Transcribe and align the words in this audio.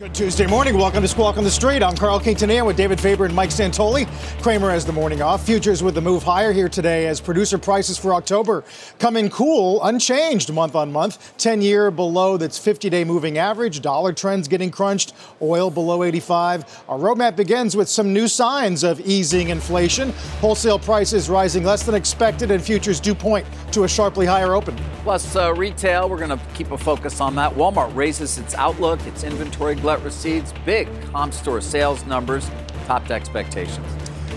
Good 0.00 0.14
Tuesday 0.14 0.46
morning. 0.46 0.76
Welcome 0.76 1.02
to 1.02 1.08
Squawk 1.08 1.38
on 1.38 1.42
the 1.42 1.50
Street. 1.50 1.82
I'm 1.82 1.96
Carl 1.96 2.20
Quintanilla 2.20 2.64
with 2.64 2.76
David 2.76 3.00
Faber 3.00 3.24
and 3.24 3.34
Mike 3.34 3.50
Santoli. 3.50 4.06
Cramer 4.40 4.70
has 4.70 4.86
the 4.86 4.92
morning 4.92 5.22
off. 5.22 5.44
Futures 5.44 5.82
with 5.82 5.96
the 5.96 6.00
move 6.00 6.22
higher 6.22 6.52
here 6.52 6.68
today 6.68 7.08
as 7.08 7.20
producer 7.20 7.58
prices 7.58 7.98
for 7.98 8.14
October 8.14 8.62
come 9.00 9.16
in 9.16 9.28
cool, 9.28 9.82
unchanged 9.82 10.52
month 10.52 10.76
on 10.76 10.92
month. 10.92 11.36
10 11.38 11.62
year 11.62 11.90
below 11.90 12.36
that's 12.36 12.56
50 12.56 12.88
day 12.88 13.02
moving 13.02 13.38
average. 13.38 13.80
Dollar 13.80 14.12
trends 14.12 14.46
getting 14.46 14.70
crunched. 14.70 15.14
Oil 15.42 15.68
below 15.68 16.04
85. 16.04 16.84
Our 16.88 16.96
roadmap 16.96 17.34
begins 17.34 17.74
with 17.74 17.88
some 17.88 18.12
new 18.12 18.28
signs 18.28 18.84
of 18.84 19.00
easing 19.00 19.48
inflation. 19.48 20.10
Wholesale 20.40 20.78
prices 20.78 21.28
rising 21.28 21.64
less 21.64 21.82
than 21.82 21.96
expected, 21.96 22.52
and 22.52 22.62
futures 22.62 23.00
do 23.00 23.16
point 23.16 23.44
to 23.72 23.82
a 23.82 23.88
sharply 23.88 24.26
higher 24.26 24.54
open. 24.54 24.76
Plus, 25.02 25.34
uh, 25.36 25.52
retail, 25.54 26.08
we're 26.08 26.18
going 26.18 26.38
to 26.38 26.40
keep 26.54 26.70
a 26.70 26.78
focus 26.78 27.20
on 27.20 27.34
that. 27.34 27.52
Walmart 27.54 27.94
raises 27.96 28.38
its 28.38 28.54
outlook, 28.54 29.04
its 29.06 29.24
inventory 29.24 29.74
glut 29.88 30.04
receipts, 30.04 30.52
big 30.66 30.86
comp 31.12 31.32
store 31.32 31.62
sales 31.62 32.04
numbers, 32.04 32.50
topped 32.84 33.10
expectations. 33.10 33.86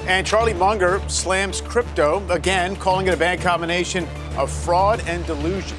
And 0.08 0.26
Charlie 0.26 0.54
Munger 0.54 1.02
slams 1.10 1.60
crypto, 1.60 2.26
again, 2.30 2.78
calling 2.78 3.08
it 3.08 3.14
a 3.14 3.18
bad 3.18 3.42
combination 3.42 4.08
of 4.38 4.50
fraud 4.50 5.02
and 5.08 5.26
delusion. 5.26 5.76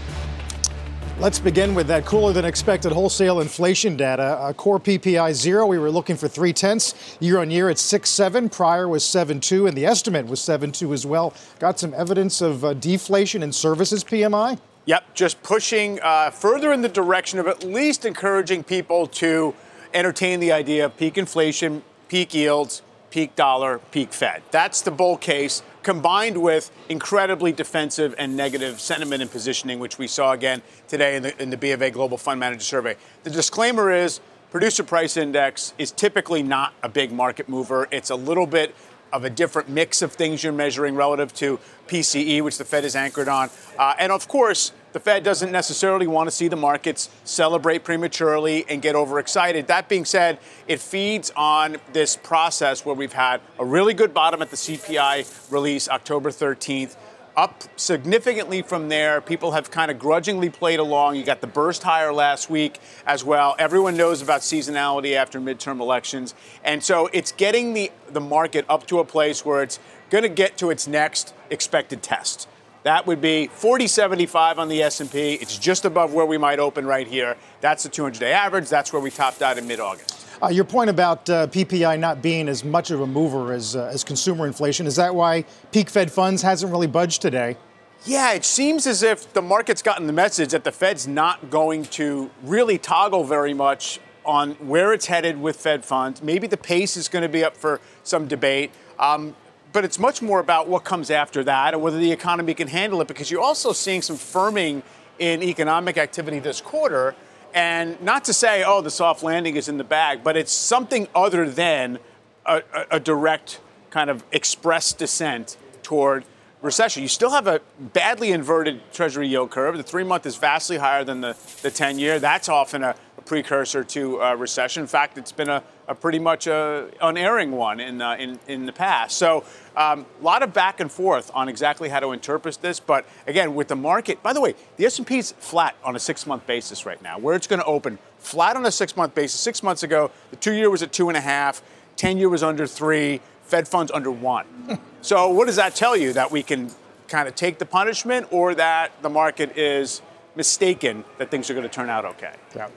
Let's 1.18 1.38
begin 1.38 1.74
with 1.74 1.86
that 1.86 2.04
cooler 2.04 2.34
than 2.34 2.44
expected 2.44 2.92
wholesale 2.92 3.40
inflation 3.40 3.96
data. 3.96 4.22
Uh, 4.22 4.52
core 4.52 4.78
PPI 4.78 5.32
zero, 5.32 5.66
we 5.66 5.78
were 5.78 5.90
looking 5.90 6.16
for 6.16 6.28
three 6.28 6.52
tenths. 6.52 7.16
Year 7.18 7.38
on 7.38 7.50
year, 7.50 7.70
it's 7.70 7.80
six 7.80 8.10
seven. 8.10 8.50
Prior 8.50 8.86
was 8.86 9.02
seven 9.02 9.40
two, 9.40 9.66
and 9.66 9.74
the 9.74 9.86
estimate 9.86 10.26
was 10.26 10.42
seven 10.42 10.70
two 10.70 10.92
as 10.92 11.06
well. 11.06 11.32
Got 11.58 11.78
some 11.78 11.94
evidence 11.94 12.42
of 12.42 12.62
uh, 12.62 12.74
deflation 12.74 13.42
in 13.42 13.52
services 13.52 14.04
PMI. 14.04 14.58
Yep, 14.84 15.14
just 15.14 15.42
pushing 15.44 16.00
uh, 16.02 16.30
further 16.30 16.72
in 16.72 16.82
the 16.82 16.88
direction 16.88 17.38
of 17.38 17.46
at 17.46 17.62
least 17.62 18.04
encouraging 18.04 18.64
people 18.64 19.06
to 19.06 19.54
entertain 19.94 20.40
the 20.40 20.52
idea 20.52 20.86
of 20.86 20.96
peak 20.96 21.18
inflation, 21.18 21.82
peak 22.08 22.34
yields, 22.34 22.82
peak 23.10 23.36
dollar, 23.36 23.78
peak 23.90 24.12
Fed. 24.12 24.42
That's 24.50 24.80
the 24.80 24.90
bull 24.90 25.16
case 25.16 25.62
combined 25.82 26.40
with 26.40 26.70
incredibly 26.88 27.52
defensive 27.52 28.14
and 28.18 28.36
negative 28.36 28.80
sentiment 28.80 29.20
and 29.20 29.30
positioning, 29.30 29.78
which 29.78 29.98
we 29.98 30.06
saw 30.06 30.32
again 30.32 30.62
today 30.88 31.16
in 31.16 31.22
the, 31.22 31.42
in 31.42 31.50
the 31.50 31.56
B 31.56 31.72
of 31.72 31.82
A 31.82 31.90
Global 31.90 32.16
Fund 32.16 32.40
Manager 32.40 32.62
Survey. 32.62 32.96
The 33.24 33.30
disclaimer 33.30 33.90
is 33.90 34.20
producer 34.50 34.82
price 34.82 35.16
index 35.16 35.74
is 35.78 35.90
typically 35.90 36.42
not 36.42 36.74
a 36.82 36.88
big 36.88 37.12
market 37.12 37.48
mover. 37.48 37.88
It's 37.90 38.10
a 38.10 38.16
little 38.16 38.46
bit 38.46 38.74
of 39.12 39.24
a 39.24 39.30
different 39.30 39.68
mix 39.68 40.00
of 40.02 40.12
things 40.12 40.42
you're 40.42 40.52
measuring 40.52 40.94
relative 40.94 41.34
to 41.34 41.58
PCE, 41.86 42.42
which 42.42 42.58
the 42.58 42.64
Fed 42.64 42.84
is 42.84 42.96
anchored 42.96 43.28
on. 43.28 43.50
Uh, 43.78 43.94
and 43.98 44.10
of 44.10 44.26
course, 44.28 44.72
the 44.92 45.00
Fed 45.00 45.22
doesn't 45.22 45.50
necessarily 45.50 46.06
want 46.06 46.26
to 46.26 46.30
see 46.30 46.48
the 46.48 46.56
markets 46.56 47.08
celebrate 47.24 47.84
prematurely 47.84 48.64
and 48.68 48.82
get 48.82 48.94
overexcited. 48.94 49.66
That 49.66 49.88
being 49.88 50.04
said, 50.04 50.38
it 50.68 50.80
feeds 50.80 51.30
on 51.36 51.78
this 51.92 52.16
process 52.16 52.84
where 52.84 52.94
we've 52.94 53.12
had 53.12 53.40
a 53.58 53.64
really 53.64 53.94
good 53.94 54.12
bottom 54.12 54.42
at 54.42 54.50
the 54.50 54.56
CPI 54.56 55.50
release 55.50 55.88
October 55.88 56.30
13th 56.30 56.96
up 57.36 57.64
significantly 57.76 58.62
from 58.62 58.88
there. 58.88 59.20
People 59.20 59.52
have 59.52 59.70
kind 59.70 59.90
of 59.90 59.98
grudgingly 59.98 60.50
played 60.50 60.78
along. 60.78 61.16
You 61.16 61.24
got 61.24 61.40
the 61.40 61.46
burst 61.46 61.82
higher 61.82 62.12
last 62.12 62.50
week 62.50 62.78
as 63.06 63.24
well. 63.24 63.54
Everyone 63.58 63.96
knows 63.96 64.22
about 64.22 64.42
seasonality 64.42 65.14
after 65.14 65.40
midterm 65.40 65.80
elections. 65.80 66.34
And 66.62 66.82
so 66.82 67.08
it's 67.12 67.32
getting 67.32 67.72
the, 67.72 67.90
the 68.10 68.20
market 68.20 68.64
up 68.68 68.86
to 68.88 68.98
a 68.98 69.04
place 69.04 69.44
where 69.44 69.62
it's 69.62 69.78
going 70.10 70.22
to 70.22 70.28
get 70.28 70.58
to 70.58 70.70
its 70.70 70.86
next 70.86 71.32
expected 71.50 72.02
test. 72.02 72.48
That 72.82 73.06
would 73.06 73.20
be 73.20 73.46
4075 73.46 74.58
on 74.58 74.68
the 74.68 74.82
S&P. 74.82 75.34
It's 75.34 75.56
just 75.56 75.84
above 75.84 76.12
where 76.12 76.26
we 76.26 76.36
might 76.36 76.58
open 76.58 76.84
right 76.84 77.06
here. 77.06 77.36
That's 77.60 77.84
the 77.84 77.88
200-day 77.88 78.32
average. 78.32 78.68
That's 78.68 78.92
where 78.92 79.00
we 79.00 79.10
topped 79.10 79.40
out 79.40 79.56
in 79.56 79.66
mid-August. 79.68 80.26
Uh, 80.42 80.48
your 80.48 80.64
point 80.64 80.90
about 80.90 81.30
uh, 81.30 81.46
PPI 81.46 82.00
not 82.00 82.20
being 82.20 82.48
as 82.48 82.64
much 82.64 82.90
of 82.90 83.00
a 83.00 83.06
mover 83.06 83.52
as, 83.52 83.76
uh, 83.76 83.90
as 83.92 84.02
consumer 84.02 84.48
inflation, 84.48 84.88
is 84.88 84.96
that 84.96 85.14
why 85.14 85.44
peak 85.70 85.88
Fed 85.88 86.10
funds 86.10 86.42
hasn't 86.42 86.72
really 86.72 86.88
budged 86.88 87.22
today? 87.22 87.56
Yeah, 88.04 88.32
it 88.32 88.44
seems 88.44 88.88
as 88.88 89.04
if 89.04 89.32
the 89.32 89.42
market's 89.42 89.82
gotten 89.82 90.08
the 90.08 90.12
message 90.12 90.50
that 90.50 90.64
the 90.64 90.72
Fed's 90.72 91.06
not 91.06 91.50
going 91.50 91.84
to 91.84 92.32
really 92.42 92.76
toggle 92.76 93.22
very 93.22 93.54
much 93.54 94.00
on 94.24 94.52
where 94.54 94.92
it's 94.92 95.06
headed 95.06 95.40
with 95.40 95.56
Fed 95.56 95.84
funds. 95.84 96.20
Maybe 96.20 96.48
the 96.48 96.56
pace 96.56 96.96
is 96.96 97.08
going 97.08 97.22
to 97.22 97.28
be 97.28 97.44
up 97.44 97.56
for 97.56 97.80
some 98.02 98.26
debate. 98.26 98.72
Um, 98.98 99.36
but 99.72 99.84
it's 99.84 99.98
much 99.98 100.22
more 100.22 100.40
about 100.40 100.68
what 100.68 100.84
comes 100.84 101.10
after 101.10 101.42
that 101.44 101.74
and 101.74 101.82
whether 101.82 101.98
the 101.98 102.12
economy 102.12 102.54
can 102.54 102.68
handle 102.68 103.00
it 103.00 103.08
because 103.08 103.30
you're 103.30 103.42
also 103.42 103.72
seeing 103.72 104.02
some 104.02 104.16
firming 104.16 104.82
in 105.18 105.42
economic 105.42 105.96
activity 105.98 106.38
this 106.38 106.60
quarter 106.60 107.14
and 107.54 108.00
not 108.00 108.24
to 108.24 108.32
say, 108.32 108.64
oh, 108.64 108.80
the 108.80 108.90
soft 108.90 109.22
landing 109.22 109.56
is 109.56 109.68
in 109.68 109.76
the 109.76 109.84
bag, 109.84 110.24
but 110.24 110.36
it's 110.36 110.52
something 110.52 111.06
other 111.14 111.48
than 111.48 111.98
a, 112.46 112.62
a, 112.74 112.86
a 112.92 113.00
direct 113.00 113.60
kind 113.90 114.08
of 114.08 114.24
express 114.32 114.92
descent 114.92 115.56
toward 115.82 116.24
recession. 116.62 117.02
You 117.02 117.08
still 117.08 117.30
have 117.30 117.46
a 117.46 117.60
badly 117.78 118.32
inverted 118.32 118.80
Treasury 118.92 119.28
yield 119.28 119.50
curve. 119.50 119.76
The 119.76 119.82
three 119.82 120.04
month 120.04 120.24
is 120.24 120.36
vastly 120.36 120.78
higher 120.78 121.04
than 121.04 121.20
the, 121.20 121.36
the 121.60 121.70
10 121.70 121.98
year. 121.98 122.18
That's 122.18 122.48
often 122.48 122.82
a, 122.82 122.94
a 123.18 123.22
precursor 123.22 123.84
to 123.84 124.22
uh, 124.22 124.34
recession. 124.34 124.82
In 124.82 124.86
fact, 124.86 125.18
it's 125.18 125.32
been 125.32 125.50
a, 125.50 125.62
a 125.92 125.94
pretty 125.94 126.18
much 126.18 126.46
a 126.46 126.90
unerring 127.00 127.52
one 127.52 127.78
in, 127.78 128.02
uh, 128.02 128.16
in, 128.18 128.40
in 128.48 128.66
the 128.66 128.72
past. 128.72 129.16
So 129.16 129.44
a 129.76 129.82
um, 129.92 130.06
lot 130.20 130.42
of 130.42 130.52
back 130.52 130.80
and 130.80 130.90
forth 130.90 131.30
on 131.34 131.48
exactly 131.48 131.88
how 131.88 132.00
to 132.00 132.12
interpret 132.12 132.58
this. 132.60 132.80
But 132.80 133.06
again, 133.26 133.54
with 133.54 133.68
the 133.68 133.76
market, 133.76 134.22
by 134.22 134.32
the 134.32 134.40
way, 134.40 134.54
the 134.76 134.86
S&P 134.86 135.18
is 135.18 135.32
flat 135.38 135.76
on 135.84 135.94
a 135.94 136.00
six-month 136.00 136.46
basis 136.46 136.84
right 136.84 137.00
now. 137.02 137.18
Where 137.18 137.36
it's 137.36 137.46
going 137.46 137.60
to 137.60 137.66
open, 137.66 137.98
flat 138.18 138.56
on 138.56 138.66
a 138.66 138.72
six-month 138.72 139.14
basis. 139.14 139.38
Six 139.38 139.62
months 139.62 139.82
ago, 139.82 140.10
the 140.30 140.36
two-year 140.36 140.70
was 140.70 140.82
at 140.82 140.92
two 140.92 141.08
and 141.08 141.16
a 141.16 141.20
half. 141.20 141.62
Ten-year 141.96 142.28
was 142.28 142.42
under 142.42 142.66
three. 142.66 143.20
Fed 143.44 143.68
funds 143.68 143.92
under 143.92 144.10
one. 144.10 144.46
so 145.02 145.28
what 145.28 145.46
does 145.46 145.56
that 145.56 145.74
tell 145.74 145.96
you? 145.96 146.14
That 146.14 146.30
we 146.30 146.42
can 146.42 146.70
kind 147.06 147.28
of 147.28 147.34
take 147.34 147.58
the 147.58 147.66
punishment, 147.66 148.28
or 148.30 148.54
that 148.54 148.90
the 149.02 149.10
market 149.10 149.58
is 149.58 150.00
mistaken 150.34 151.04
that 151.18 151.30
things 151.30 151.50
are 151.50 151.54
going 151.54 151.68
to 151.68 151.72
turn 151.72 151.90
out 151.90 152.06
okay? 152.06 152.34
Yeah. 152.56 152.68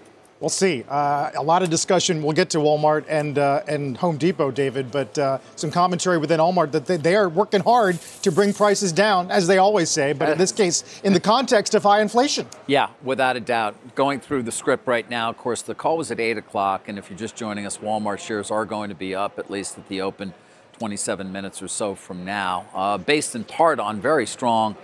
We'll 0.41 0.49
see. 0.49 0.83
Uh, 0.89 1.31
a 1.33 1.41
lot 1.41 1.63
of 1.63 1.69
discussion. 1.69 2.21
We'll 2.21 2.33
get 2.33 2.49
to 2.51 2.57
Walmart 2.57 3.05
and 3.07 3.37
uh, 3.37 3.61
and 3.69 3.95
Home 3.97 4.17
Depot, 4.17 4.51
David, 4.51 4.91
but 4.91 5.17
uh, 5.17 5.37
some 5.55 5.71
commentary 5.71 6.17
within 6.17 6.41
Walmart 6.41 6.73
that 6.73 6.85
they, 6.85 6.97
they, 6.97 7.15
are 7.15 7.29
working 7.29 7.61
hard 7.61 7.97
to 8.21 8.33
bring 8.33 8.51
prices 8.51 8.91
down, 8.91 9.31
as 9.31 9.47
they 9.47 9.59
always 9.59 9.89
say. 9.89 10.11
But 10.11 10.29
in 10.29 10.37
this 10.37 10.51
case, 10.61 11.01
in 11.05 11.13
the 11.13 11.21
context 11.21 11.73
of 11.73 11.83
high 11.83 12.01
inflation. 12.01 12.47
Yeah, 12.67 12.89
without 13.01 13.37
a 13.37 13.39
doubt. 13.39 13.95
Going 13.95 14.19
through 14.19 14.43
the 14.43 14.51
script 14.51 14.87
right 14.87 15.09
now, 15.09 15.29
of 15.29 15.37
course, 15.37 15.61
the 15.61 15.73
call 15.73 15.95
was 15.95 16.11
at 16.11 16.19
eight 16.19 16.37
o'clock, 16.37 16.89
and 16.89 16.99
if 16.99 17.09
you're 17.09 17.17
just 17.17 17.37
joining 17.37 17.65
us, 17.65 17.77
Walmart 17.77 18.19
shares 18.19 18.51
are 18.51 18.65
going 18.65 18.89
to 18.89 18.95
be 18.95 19.15
up 19.15 19.39
at 19.39 19.49
least 19.49 19.77
at 19.77 19.87
the 19.87 20.01
open, 20.01 20.33
27 20.79 21.31
minutes 21.31 21.61
or 21.61 21.69
so 21.69 21.95
from 21.95 22.25
now, 22.25 22.65
uh, 22.73 22.97
based 22.97 23.35
in 23.35 23.45
part 23.45 23.79
on 23.79 24.01
very 24.01 24.25
strong 24.25 24.75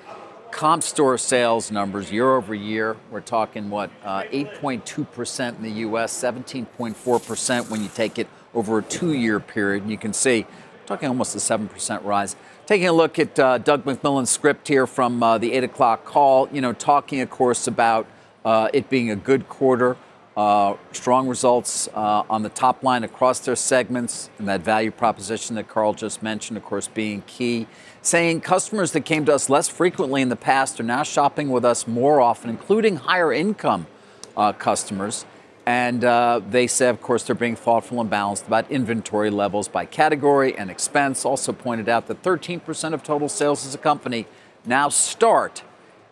comp 0.52 0.84
store 0.84 1.18
sales 1.18 1.72
numbers 1.72 2.12
year 2.12 2.36
over 2.36 2.54
year. 2.54 2.98
We're 3.10 3.22
talking 3.22 3.70
what 3.70 3.90
uh, 4.04 4.24
8.2% 4.24 5.58
in 5.58 5.64
the 5.64 5.72
U.S., 5.72 6.14
17.4% 6.14 7.70
when 7.70 7.82
you 7.82 7.90
take 7.94 8.20
it 8.20 8.28
over 8.54 8.80
a 8.80 8.84
two-year 8.84 9.40
period. 9.40 9.84
And 9.84 9.92
you 9.92 9.98
can 9.98 10.14
see, 10.14 10.46
talking 10.86 11.08
almost 11.08 11.36
a 11.36 11.40
7% 11.40 12.04
rise. 12.04 12.36
Taking 12.66 12.88
a 12.88 12.94
look 12.94 13.18
at 13.18 13.40
uh, 13.40 13.58
Doug 13.58 13.86
McMillan's 13.86 14.30
script 14.30 14.68
here 14.68 14.86
from 14.86 15.24
uh, 15.24 15.38
the 15.38 15.54
8 15.54 15.64
o'clock 15.64 16.06
call, 16.06 16.48
you 16.52 16.62
know, 16.62 16.74
talking, 16.74 17.22
of 17.22 17.30
course, 17.30 17.68
about 17.68 18.06
uh, 18.46 18.70
it 18.74 18.90
being 18.90 19.10
a 19.10 19.16
good 19.16 19.48
quarter. 19.48 19.98
Uh, 20.38 20.78
strong 20.94 21.28
results 21.28 21.90
uh, 21.94 22.24
on 22.30 22.42
the 22.42 22.50
top 22.50 22.84
line 22.84 23.04
across 23.04 23.40
their 23.40 23.56
segments, 23.56 24.30
and 24.40 24.48
that 24.48 24.62
value 24.62 24.90
proposition 24.90 25.56
that 25.56 25.68
Carl 25.68 25.94
just 25.94 26.24
mentioned, 26.24 26.56
of 26.58 26.64
course, 26.64 26.88
being 26.88 27.22
key 27.28 27.68
saying 28.02 28.42
customers 28.42 28.92
that 28.94 29.02
came 29.02 29.26
to 29.26 29.34
us 29.34 29.50
less 29.50 29.68
frequently 29.68 30.22
in 30.22 30.30
the 30.30 30.36
past 30.36 30.80
are 30.80 30.84
now 30.84 31.04
shopping 31.04 31.50
with 31.50 31.64
us 31.64 31.88
more 31.88 32.20
often, 32.20 32.50
including 32.50 32.98
higher 32.98 33.32
income 33.32 33.88
uh, 34.36 34.54
customers. 34.54 35.26
And 35.66 36.04
uh, 36.04 36.42
they 36.50 36.66
say, 36.66 36.90
of 36.90 37.02
course, 37.02 37.24
they're 37.24 37.36
being 37.36 37.56
thoughtful 37.56 38.02
and 38.02 38.10
balanced 38.10 38.48
about 38.48 38.70
inventory 38.72 39.30
levels 39.30 39.68
by 39.68 39.86
category 39.86 40.58
and 40.58 40.72
expense. 40.72 41.24
Also 41.24 41.54
pointed 41.54 41.88
out 41.88 42.08
that 42.08 42.24
13% 42.24 42.94
of 42.94 43.04
total 43.04 43.30
sales 43.30 43.66
as 43.66 43.76
a 43.76 43.78
company 43.78 44.26
now 44.66 44.90
start 44.90 45.64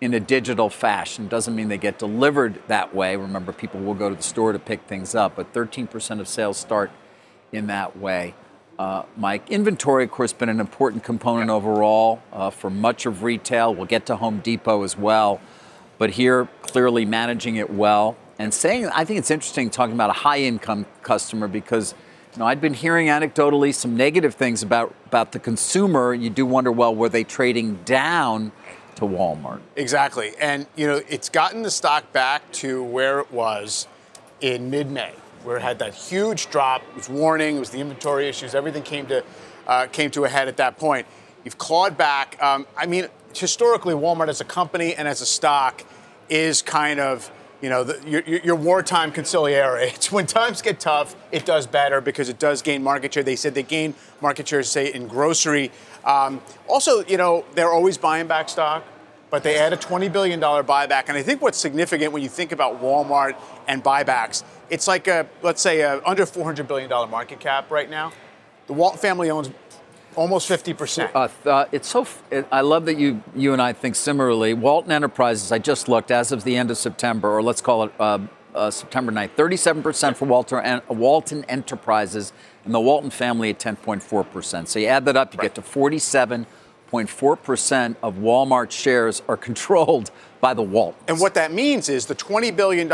in 0.01 0.13
a 0.13 0.19
digital 0.19 0.69
fashion. 0.69 1.27
Doesn't 1.27 1.56
mean 1.56 1.68
they 1.68 1.77
get 1.77 1.97
delivered 1.97 2.62
that 2.68 2.94
way. 2.95 3.15
Remember, 3.15 3.51
people 3.51 3.81
will 3.81 3.95
go 3.95 4.09
to 4.09 4.15
the 4.15 4.24
store 4.24 4.51
to 4.53 4.59
pick 4.59 4.83
things 4.83 5.15
up, 5.15 5.35
but 5.35 5.51
13% 5.51 6.19
of 6.19 6.27
sales 6.27 6.57
start 6.57 6.92
in 7.51 7.68
that 7.68 7.97
way. 7.97 8.35
Uh, 8.79 9.03
Mike, 9.17 9.51
inventory, 9.51 10.05
of 10.05 10.11
course, 10.11 10.31
been 10.31 10.47
an 10.47 10.61
important 10.61 11.03
component 11.03 11.49
overall 11.49 12.21
uh, 12.31 12.49
for 12.49 12.69
much 12.69 13.05
of 13.05 13.23
retail. 13.23 13.75
We'll 13.75 13.85
get 13.85 14.05
to 14.05 14.15
Home 14.15 14.39
Depot 14.39 14.83
as 14.83 14.97
well, 14.97 15.41
but 15.97 16.11
here 16.11 16.47
clearly 16.61 17.03
managing 17.03 17.57
it 17.57 17.69
well 17.69 18.15
and 18.39 18.53
saying. 18.53 18.85
I 18.87 19.03
think 19.03 19.19
it's 19.19 19.31
interesting 19.31 19.69
talking 19.69 19.93
about 19.93 20.11
a 20.11 20.13
high-income 20.13 20.85
customer 21.03 21.49
because 21.49 21.93
you 22.33 22.39
know 22.39 22.45
I'd 22.45 22.61
been 22.61 22.73
hearing 22.73 23.07
anecdotally 23.07 23.75
some 23.75 23.97
negative 23.97 24.35
things 24.35 24.63
about 24.63 24.95
about 25.07 25.33
the 25.33 25.39
consumer. 25.39 26.13
You 26.13 26.29
do 26.29 26.45
wonder, 26.45 26.71
well, 26.71 26.95
were 26.95 27.09
they 27.09 27.25
trading 27.25 27.79
down? 27.83 28.53
to 28.95 29.05
Walmart. 29.05 29.61
Exactly. 29.77 30.33
And, 30.41 30.67
you 30.75 30.85
know, 30.85 31.01
it's 31.07 31.29
gotten 31.29 31.61
the 31.61 31.71
stock 31.71 32.11
back 32.11 32.51
to 32.51 32.83
where 32.83 33.19
it 33.21 33.31
was 33.31 33.87
in 34.41 34.69
mid 34.69 34.91
It 35.45 35.62
had 35.62 35.80
that 35.80 35.94
huge 35.94 36.50
drop. 36.50 36.81
It 36.89 36.95
was 36.95 37.09
warning, 37.09 37.57
it 37.57 37.59
was 37.59 37.69
the 37.69 37.80
inventory 37.80 38.27
issues, 38.27 38.53
everything 38.53 38.83
came 38.83 39.07
to, 39.07 39.24
uh, 39.68 39.88
came 39.88 40.12
to 40.12 40.25
a 40.25 40.30
head 40.30 40.47
at 40.47 40.57
that 40.57 40.77
point. 40.77 41.07
You've 41.44 41.57
clawed 41.57 41.97
back. 41.97 42.41
Um, 42.41 42.68
I 42.77 42.86
mean, 42.86 43.07
historically, 43.33 43.94
Walmart 43.94 44.27
as 44.27 44.41
a 44.41 44.45
company 44.45 44.95
and 44.95 45.07
as 45.07 45.21
a 45.21 45.25
stock 45.25 45.83
is 46.30 46.62
kind 46.62 47.00
of 47.00 47.31
you 47.62 47.69
know, 47.69 47.83
the, 47.83 48.09
your, 48.09 48.21
your, 48.21 48.56
wartime 48.56 49.12
consigliere. 49.12 49.91
It's 49.94 50.12
when 50.12 50.25
times 50.25 50.62
get 50.62 50.80
tough, 50.80 51.15
it 51.31 51.45
does 51.45 51.68
better 51.68 52.00
because 52.00 52.30
it 52.30 52.39
does 52.39 52.62
gain 52.62 52.81
market 52.81 53.13
share. 53.13 53.24
They 53.24 53.35
said 53.35 53.53
they 53.53 53.63
gain 53.63 53.95
market 54.21 54.47
share, 54.47 54.63
say, 54.63 54.94
in 54.94 55.07
grocery. 55.07 55.71
Um, 56.06 56.42
also, 56.68 57.03
you 57.06 57.18
know, 57.18 57.44
they're 57.56 57.71
always 57.71 57.97
buying 57.97 58.27
back 58.27 58.47
stock, 58.50 58.85
but 59.29 59.43
they 59.43 59.57
add 59.57 59.73
a 59.73 59.77
$20 59.77 60.11
billion 60.11 60.39
buyback. 60.39 61.05
And 61.07 61.17
I 61.17 61.23
think 61.23 61.41
what's 61.41 61.57
significant 61.57 62.11
when 62.11 62.23
you 62.23 62.29
think 62.29 62.51
about 62.51 62.81
Walmart 62.81 63.35
and 63.67 63.83
buybacks, 63.83 64.43
it's 64.69 64.87
like 64.87 65.07
a, 65.07 65.27
let's 65.41 65.61
say, 65.61 65.81
a 65.81 66.01
under 66.05 66.25
$400 66.25 66.67
billion 66.67 66.89
market 67.09 67.39
cap 67.39 67.71
right 67.71 67.89
now. 67.89 68.11
The 68.67 68.73
Walton 68.73 68.99
family 68.99 69.29
owns 69.29 69.49
almost 70.15 70.49
50%. 70.49 71.11
Uh, 71.13 71.49
uh, 71.49 71.65
it's 71.71 71.87
so, 71.87 72.05
it, 72.31 72.47
I 72.51 72.61
love 72.61 72.85
that 72.85 72.97
you, 72.97 73.23
you 73.35 73.53
and 73.53 73.61
I 73.61 73.73
think 73.73 73.95
similarly. 73.95 74.53
Walton 74.53 74.91
Enterprises, 74.91 75.51
I 75.51 75.59
just 75.59 75.87
looked, 75.87 76.11
as 76.11 76.31
of 76.31 76.43
the 76.43 76.55
end 76.55 76.71
of 76.71 76.77
September, 76.77 77.29
or 77.29 77.41
let's 77.41 77.61
call 77.61 77.83
it 77.83 77.91
uh, 77.99 78.19
uh 78.53 78.71
September 78.71 79.11
9th, 79.11 79.29
37% 79.35 80.15
for 80.15 80.25
Walter, 80.25 80.81
Walton 80.89 81.45
Enterprises 81.45 82.33
and 82.65 82.73
the 82.73 82.79
Walton 82.79 83.09
family 83.09 83.49
at 83.49 83.59
10.4%. 83.59 84.67
So 84.67 84.79
you 84.79 84.87
add 84.87 85.05
that 85.05 85.15
up, 85.15 85.33
you 85.33 85.39
right. 85.39 85.45
get 85.45 85.55
to 85.55 85.61
47.4% 86.91 87.95
of 88.01 88.15
Walmart 88.15 88.71
shares 88.71 89.21
are 89.27 89.38
controlled 89.50 90.12
by 90.41 90.53
the 90.53 90.62
Waltons. 90.62 91.03
And 91.07 91.19
what 91.19 91.33
that 91.36 91.51
means 91.51 91.89
is 91.89 92.06
the 92.06 92.15
$20 92.15 92.56
billion 92.56 92.91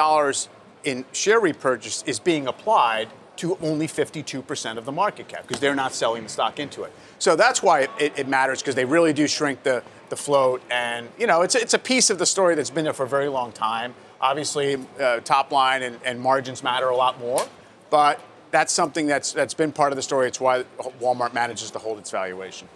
in 0.84 1.06
share 1.12 1.40
repurchase 1.40 2.04
is 2.04 2.20
being 2.20 2.48
applied 2.48 3.10
to 3.38 3.58
only 3.62 3.88
52% 3.88 4.78
of 4.78 4.86
the 4.86 4.92
market 4.92 5.28
cap 5.28 5.42
because 5.42 5.60
they're 5.60 5.76
not 5.76 5.94
selling 5.94 6.24
the 6.24 6.30
stock 6.30 6.60
into 6.60 6.84
it. 6.84 6.94
So 7.20 7.36
that's 7.36 7.62
why 7.62 7.88
it, 8.00 8.18
it 8.18 8.28
matters 8.28 8.62
because 8.62 8.76
they 8.76 8.86
really 8.86 9.12
do 9.12 9.28
shrink 9.28 9.64
the, 9.64 9.84
the 10.10 10.16
float. 10.16 10.62
And, 10.72 11.10
you 11.20 11.28
know, 11.28 11.42
it's, 11.42 11.56
it's 11.56 11.74
a 11.74 11.80
piece 11.80 12.10
of 12.10 12.18
the 12.18 12.26
story 12.26 12.56
that's 12.56 12.70
been 12.70 12.86
there 12.86 12.94
for 12.94 13.04
a 13.04 13.10
very 13.10 13.28
long 13.28 13.52
time. 13.52 13.94
Obviously, 14.22 14.78
uh, 15.00 15.20
top 15.20 15.52
line 15.52 15.84
and, 15.84 16.00
and 16.06 16.20
margins 16.20 16.64
matter 16.64 16.88
a 16.88 16.96
lot 16.96 17.20
more. 17.20 17.46
But 17.90 18.22
that's 18.52 18.72
something 18.72 19.06
that's, 19.06 19.34
that's 19.34 19.54
been 19.54 19.74
part 19.74 19.92
of 19.92 19.98
the 19.98 20.02
story. 20.02 20.28
It's 20.28 20.40
why 20.40 20.64
Walmart 21.02 21.34
manages 21.34 21.72
to 21.72 21.80
hold 21.80 22.00
its 22.00 22.12
valuation. 22.12 22.70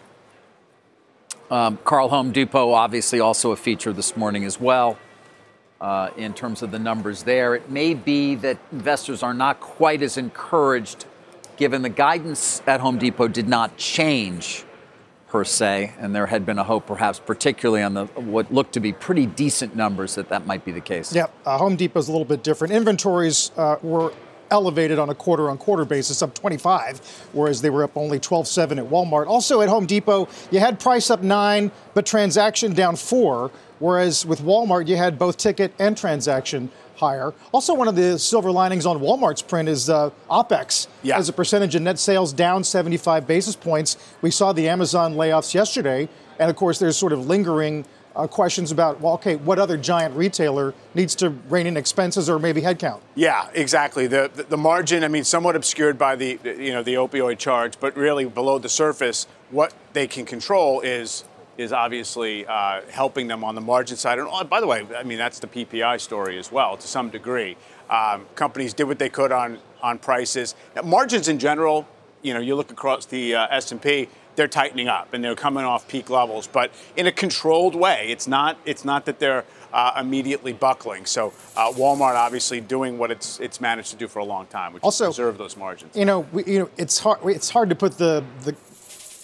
Um, 1.52 1.80
Carl 1.84 2.10
Home 2.10 2.32
Depot, 2.32 2.74
obviously, 2.74 3.20
also 3.20 3.52
a 3.52 3.56
feature 3.56 3.92
this 3.92 4.16
morning 4.16 4.44
as 4.46 4.60
well 4.60 5.00
uh, 5.82 6.12
in 6.16 6.34
terms 6.34 6.62
of 6.62 6.70
the 6.70 6.78
numbers 6.78 7.24
there. 7.24 7.56
It 7.56 7.72
may 7.72 7.96
be 7.96 8.36
that 8.36 8.60
investors 8.72 9.24
are 9.24 9.34
not 9.34 9.60
quite 9.60 10.04
as 10.04 10.18
encouraged 10.18 11.06
given 11.58 11.82
the 11.82 11.90
guidance 11.90 12.62
at 12.68 12.80
Home 12.80 12.98
Depot 12.98 13.28
did 13.28 13.48
not 13.48 13.78
change 13.78 14.64
per 15.28 15.44
se, 15.44 15.94
and 16.00 16.16
there 16.16 16.26
had 16.28 16.46
been 16.46 16.58
a 16.58 16.64
hope, 16.64 16.88
perhaps, 16.88 17.20
particularly 17.20 17.84
on 17.84 17.94
the 17.94 18.06
what 18.06 18.52
looked 18.52 18.74
to 18.74 18.80
be 18.80 18.94
pretty 18.94 19.26
decent 19.26 19.76
numbers, 19.76 20.16
that 20.16 20.30
that 20.30 20.46
might 20.46 20.64
be 20.64 20.72
the 20.72 20.82
case. 20.82 21.14
Yeah, 21.14 21.28
uh, 21.46 21.58
Home 21.58 21.76
Depot 21.76 22.00
is 22.00 22.08
a 22.08 22.12
little 22.12 22.26
bit 22.26 22.44
different. 22.44 22.74
Inventories 22.74 23.52
uh, 23.58 23.76
were 23.82 24.14
elevated 24.52 25.00
on 25.00 25.10
a 25.10 25.16
quarter-on-quarter 25.16 25.86
basis, 25.86 26.22
up 26.22 26.34
25, 26.34 27.00
whereas 27.34 27.62
they 27.62 27.70
were 27.70 27.84
up 27.84 27.96
only 27.96 28.20
12.7 28.20 28.78
at 28.78 28.90
Walmart. 28.90 29.28
Also 29.28 29.62
at 29.62 29.70
Home 29.70 29.86
Depot, 29.86 30.28
you 30.52 30.60
had 30.60 30.80
price 30.80 31.10
up 31.10 31.22
nine, 31.22 31.72
but 31.94 32.06
transaction 32.06 32.74
down 32.74 32.96
four. 32.96 33.52
Whereas 33.80 34.26
with 34.26 34.42
Walmart, 34.42 34.88
you 34.88 34.98
had 34.98 35.18
both 35.18 35.38
ticket 35.38 35.74
and 35.80 35.98
transaction 35.98 36.70
higher. 37.00 37.34
Also, 37.54 37.74
one 37.74 37.88
of 37.88 37.96
the 37.96 38.20
silver 38.20 38.52
linings 38.52 38.86
on 38.86 39.00
Walmart's 39.00 39.42
print 39.42 39.70
is 39.70 39.90
uh, 39.90 40.10
OPEX 40.30 40.88
yeah. 41.02 41.18
as 41.18 41.30
a 41.30 41.34
percentage 41.34 41.74
of 41.76 41.82
net 41.82 41.98
sales 41.98 42.34
down 42.34 42.64
75 42.64 43.26
basis 43.26 43.56
points. 43.56 43.98
We 44.22 44.32
saw 44.32 44.52
the 44.52 44.68
Amazon 44.68 45.16
layoffs 45.16 45.54
yesterday. 45.54 46.10
And 46.40 46.50
of 46.50 46.56
course, 46.56 46.80
there's 46.80 46.98
sort 46.98 47.14
of 47.14 47.28
lingering 47.28 47.86
uh, 48.16 48.28
questions 48.28 48.72
about, 48.72 49.00
well, 49.00 49.14
okay, 49.14 49.36
what 49.36 49.60
other 49.60 49.78
giant 49.78 50.16
retailer 50.16 50.74
needs 50.94 51.16
to 51.16 51.30
rein 51.30 51.68
in 51.68 51.78
expenses 51.78 52.30
or 52.30 52.40
maybe 52.40 52.62
headcount? 52.62 53.00
Yeah, 53.16 53.50
exactly. 53.54 54.08
The, 54.08 54.30
the, 54.34 54.44
the 54.44 54.58
margin, 54.58 55.04
I 55.04 55.08
mean, 55.08 55.24
somewhat 55.24 55.56
obscured 55.56 55.98
by 55.98 56.16
the 56.16 56.40
you 56.44 56.74
know 56.74 56.84
the 56.84 56.96
opioid 56.96 57.38
charge, 57.38 57.80
but 57.80 57.96
really 57.96 58.26
below 58.26 58.58
the 58.58 58.70
surface, 58.70 59.28
what 59.52 59.74
they 59.94 60.08
can 60.08 60.26
control 60.26 60.82
is 60.82 61.24
is 61.58 61.74
obviously 61.74 62.46
uh, 62.48 62.82
helping 62.90 63.28
them 63.28 63.44
on 63.44 63.54
the 63.54 63.62
margin 63.62 63.98
side. 63.98 64.18
And 64.18 64.30
oh, 64.32 64.44
by 64.46 64.62
the 64.62 64.68
way, 64.68 64.86
I 64.96 65.04
mean 65.04 65.18
that's 65.18 65.40
the 65.40 65.48
PPI 65.48 66.00
story 66.00 66.38
as 66.38 66.52
well 66.52 66.78
to 66.78 66.88
some 66.88 67.10
degree. 67.10 67.58
Um, 67.90 68.26
companies 68.36 68.74
did 68.74 68.86
what 68.86 69.00
they 69.00 69.10
could 69.10 69.32
on 69.32 69.60
on 69.82 70.00
prices. 70.00 70.56
Now, 70.76 70.84
margins 70.84 71.28
in 71.28 71.40
general, 71.40 71.88
you 72.22 72.34
know, 72.34 72.40
you 72.40 72.56
look 72.56 72.72
across 72.72 73.06
the 73.06 73.36
uh, 73.36 73.48
S&P, 73.50 74.10
they're 74.40 74.48
tightening 74.48 74.88
up 74.88 75.14
and 75.14 75.22
they're 75.22 75.36
coming 75.36 75.66
off 75.66 75.86
peak 75.90 76.10
levels, 76.10 76.48
but 76.48 76.72
in 76.96 77.06
a 77.06 77.12
controlled 77.12 77.76
way. 77.76 78.08
It's 78.08 78.26
not 78.26 78.58
it's 78.66 78.86
not 78.86 79.06
that 79.06 79.20
they're 79.20 79.44
uh, 79.74 80.00
immediately 80.00 80.54
buckling. 80.54 81.06
So 81.06 81.34
uh, 81.58 81.74
Walmart 81.74 82.16
obviously 82.16 82.62
doing 82.62 82.98
what 82.98 83.12
it's 83.12 83.38
it's 83.42 83.60
managed 83.60 83.92
to 83.92 83.98
do 83.98 84.08
for 84.08 84.20
a 84.20 84.24
long 84.24 84.46
time, 84.46 84.72
which 84.72 84.82
also, 84.82 85.10
is 85.10 85.18
preserve 85.18 85.38
those 85.38 85.58
margins. 85.58 85.94
You 85.94 86.06
know, 86.06 86.22
we, 86.32 86.46
you 86.46 86.60
know, 86.60 86.70
it's 86.78 87.00
hard 87.00 87.20
it's 87.26 87.50
hard 87.50 87.70
to 87.70 87.76
put 87.76 87.98
the 87.98 88.24
the 88.44 88.56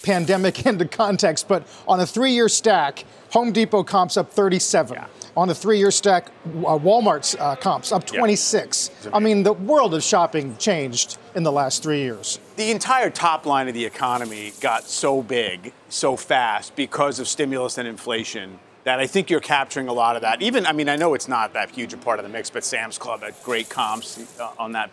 pandemic 0.02 0.66
into 0.66 0.86
context, 0.86 1.48
but 1.48 1.66
on 1.88 1.98
a 1.98 2.06
three 2.06 2.32
year 2.32 2.50
stack, 2.50 3.06
Home 3.30 3.52
Depot 3.52 3.84
comps 3.84 4.18
up 4.18 4.30
37. 4.30 4.96
Yeah. 4.96 5.06
On 5.34 5.48
a 5.48 5.54
three 5.54 5.78
year 5.78 5.90
stack, 5.90 6.26
uh, 6.44 6.78
Walmart's 6.78 7.34
uh, 7.36 7.56
comps 7.56 7.90
up 7.90 8.04
26. 8.04 8.90
Yeah. 9.04 9.10
I 9.14 9.18
mean, 9.18 9.44
the 9.44 9.54
world 9.54 9.94
of 9.94 10.02
shopping 10.02 10.58
changed 10.58 11.16
in 11.34 11.42
the 11.42 11.52
last 11.52 11.82
three 11.82 12.00
years. 12.00 12.38
The 12.56 12.70
entire 12.70 13.10
top 13.10 13.44
line 13.44 13.68
of 13.68 13.74
the 13.74 13.84
economy 13.84 14.54
got 14.62 14.84
so 14.84 15.22
big 15.22 15.74
so 15.90 16.16
fast 16.16 16.74
because 16.74 17.18
of 17.18 17.28
stimulus 17.28 17.76
and 17.76 17.86
inflation 17.86 18.58
that 18.84 18.98
I 18.98 19.06
think 19.06 19.28
you're 19.28 19.40
capturing 19.40 19.88
a 19.88 19.92
lot 19.92 20.16
of 20.16 20.22
that. 20.22 20.40
Even, 20.40 20.64
I 20.64 20.72
mean, 20.72 20.88
I 20.88 20.96
know 20.96 21.12
it's 21.12 21.28
not 21.28 21.52
that 21.52 21.70
huge 21.70 21.92
a 21.92 21.98
part 21.98 22.18
of 22.18 22.24
the 22.24 22.30
mix, 22.30 22.48
but 22.48 22.64
Sam's 22.64 22.96
Club 22.96 23.20
had 23.20 23.34
great 23.42 23.68
comps 23.68 24.40
uh, 24.40 24.52
on 24.58 24.72
that 24.72 24.90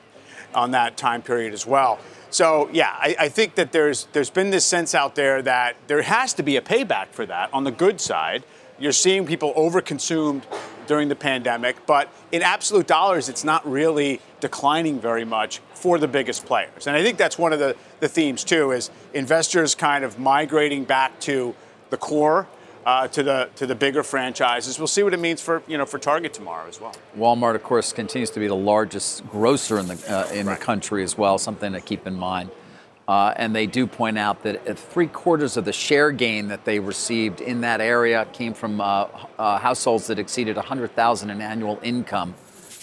on 0.53 0.71
that 0.71 0.97
time 0.97 1.21
period 1.21 1.53
as 1.53 1.65
well. 1.65 1.99
So 2.29 2.69
yeah, 2.73 2.95
I, 2.99 3.15
I, 3.19 3.29
think 3.29 3.55
that 3.55 3.71
there's 3.71 4.07
there's 4.13 4.29
been 4.29 4.49
this 4.49 4.65
sense 4.65 4.93
out 4.93 5.15
there 5.15 5.41
that 5.41 5.75
there 5.87 6.01
has 6.01 6.33
to 6.33 6.43
be 6.43 6.57
a 6.57 6.61
payback 6.61 7.07
for 7.07 7.25
that 7.25 7.51
on 7.53 7.63
the 7.63 7.71
good 7.71 8.01
side. 8.01 8.43
You're 8.77 8.91
seeing 8.91 9.25
people 9.25 9.53
overconsumed 9.53 10.43
during 10.87 11.09
the 11.09 11.15
pandemic, 11.15 11.85
but 11.85 12.11
in 12.31 12.41
absolute 12.41 12.87
dollars, 12.87 13.29
it's 13.29 13.43
not 13.43 13.69
really 13.69 14.21
declining 14.39 14.99
very 14.99 15.25
much 15.25 15.59
for 15.73 15.97
the 15.97 16.07
biggest 16.07 16.45
players. 16.45 16.87
And 16.87 16.95
I 16.95 17.03
think 17.03 17.17
that's 17.17 17.37
one 17.37 17.53
of 17.53 17.59
the, 17.59 17.75
the 17.99 18.07
themes 18.07 18.43
too, 18.43 18.71
is 18.71 18.89
investors 19.13 19.75
kind 19.75 20.03
of 20.03 20.19
migrating 20.19 20.83
back 20.83 21.19
to 21.21 21.55
the 21.89 21.97
core 21.97 22.47
uh, 22.85 23.07
to 23.07 23.23
the 23.23 23.49
to 23.55 23.65
the 23.65 23.75
bigger 23.75 24.03
franchises. 24.03 24.77
We'll 24.77 24.87
see 24.87 25.03
what 25.03 25.13
it 25.13 25.19
means 25.19 25.41
for 25.41 25.63
you 25.67 25.77
know 25.77 25.85
for 25.85 25.99
Target 25.99 26.33
tomorrow 26.33 26.67
as 26.67 26.81
well. 26.81 26.95
Walmart, 27.17 27.55
of 27.55 27.63
course, 27.63 27.93
continues 27.93 28.29
to 28.31 28.39
be 28.39 28.47
the 28.47 28.55
largest 28.55 29.27
grocer 29.29 29.79
in 29.79 29.87
the 29.87 29.93
uh, 30.09 30.33
in 30.33 30.47
right. 30.47 30.59
the 30.59 30.65
country 30.65 31.03
as 31.03 31.17
well. 31.17 31.37
Something 31.37 31.73
to 31.73 31.81
keep 31.81 32.05
in 32.07 32.15
mind. 32.15 32.49
Uh, 33.13 33.31
and 33.35 33.55
they 33.55 33.67
do 33.67 33.85
point 33.85 34.17
out 34.17 34.41
that 34.41 34.75
three 34.75 35.05
quarters 35.05 35.55
of 35.55 35.65
the 35.65 35.71
share 35.71 36.11
gain 36.11 36.47
that 36.47 36.65
they 36.65 36.79
received 36.79 37.41
in 37.41 37.61
that 37.61 37.79
area 37.79 38.25
came 38.33 38.55
from 38.55 38.81
uh, 38.81 39.07
uh, 39.37 39.59
households 39.59 40.07
that 40.07 40.17
exceeded 40.17 40.55
100,000 40.55 41.29
in 41.29 41.39
annual 41.39 41.79
income. 41.83 42.33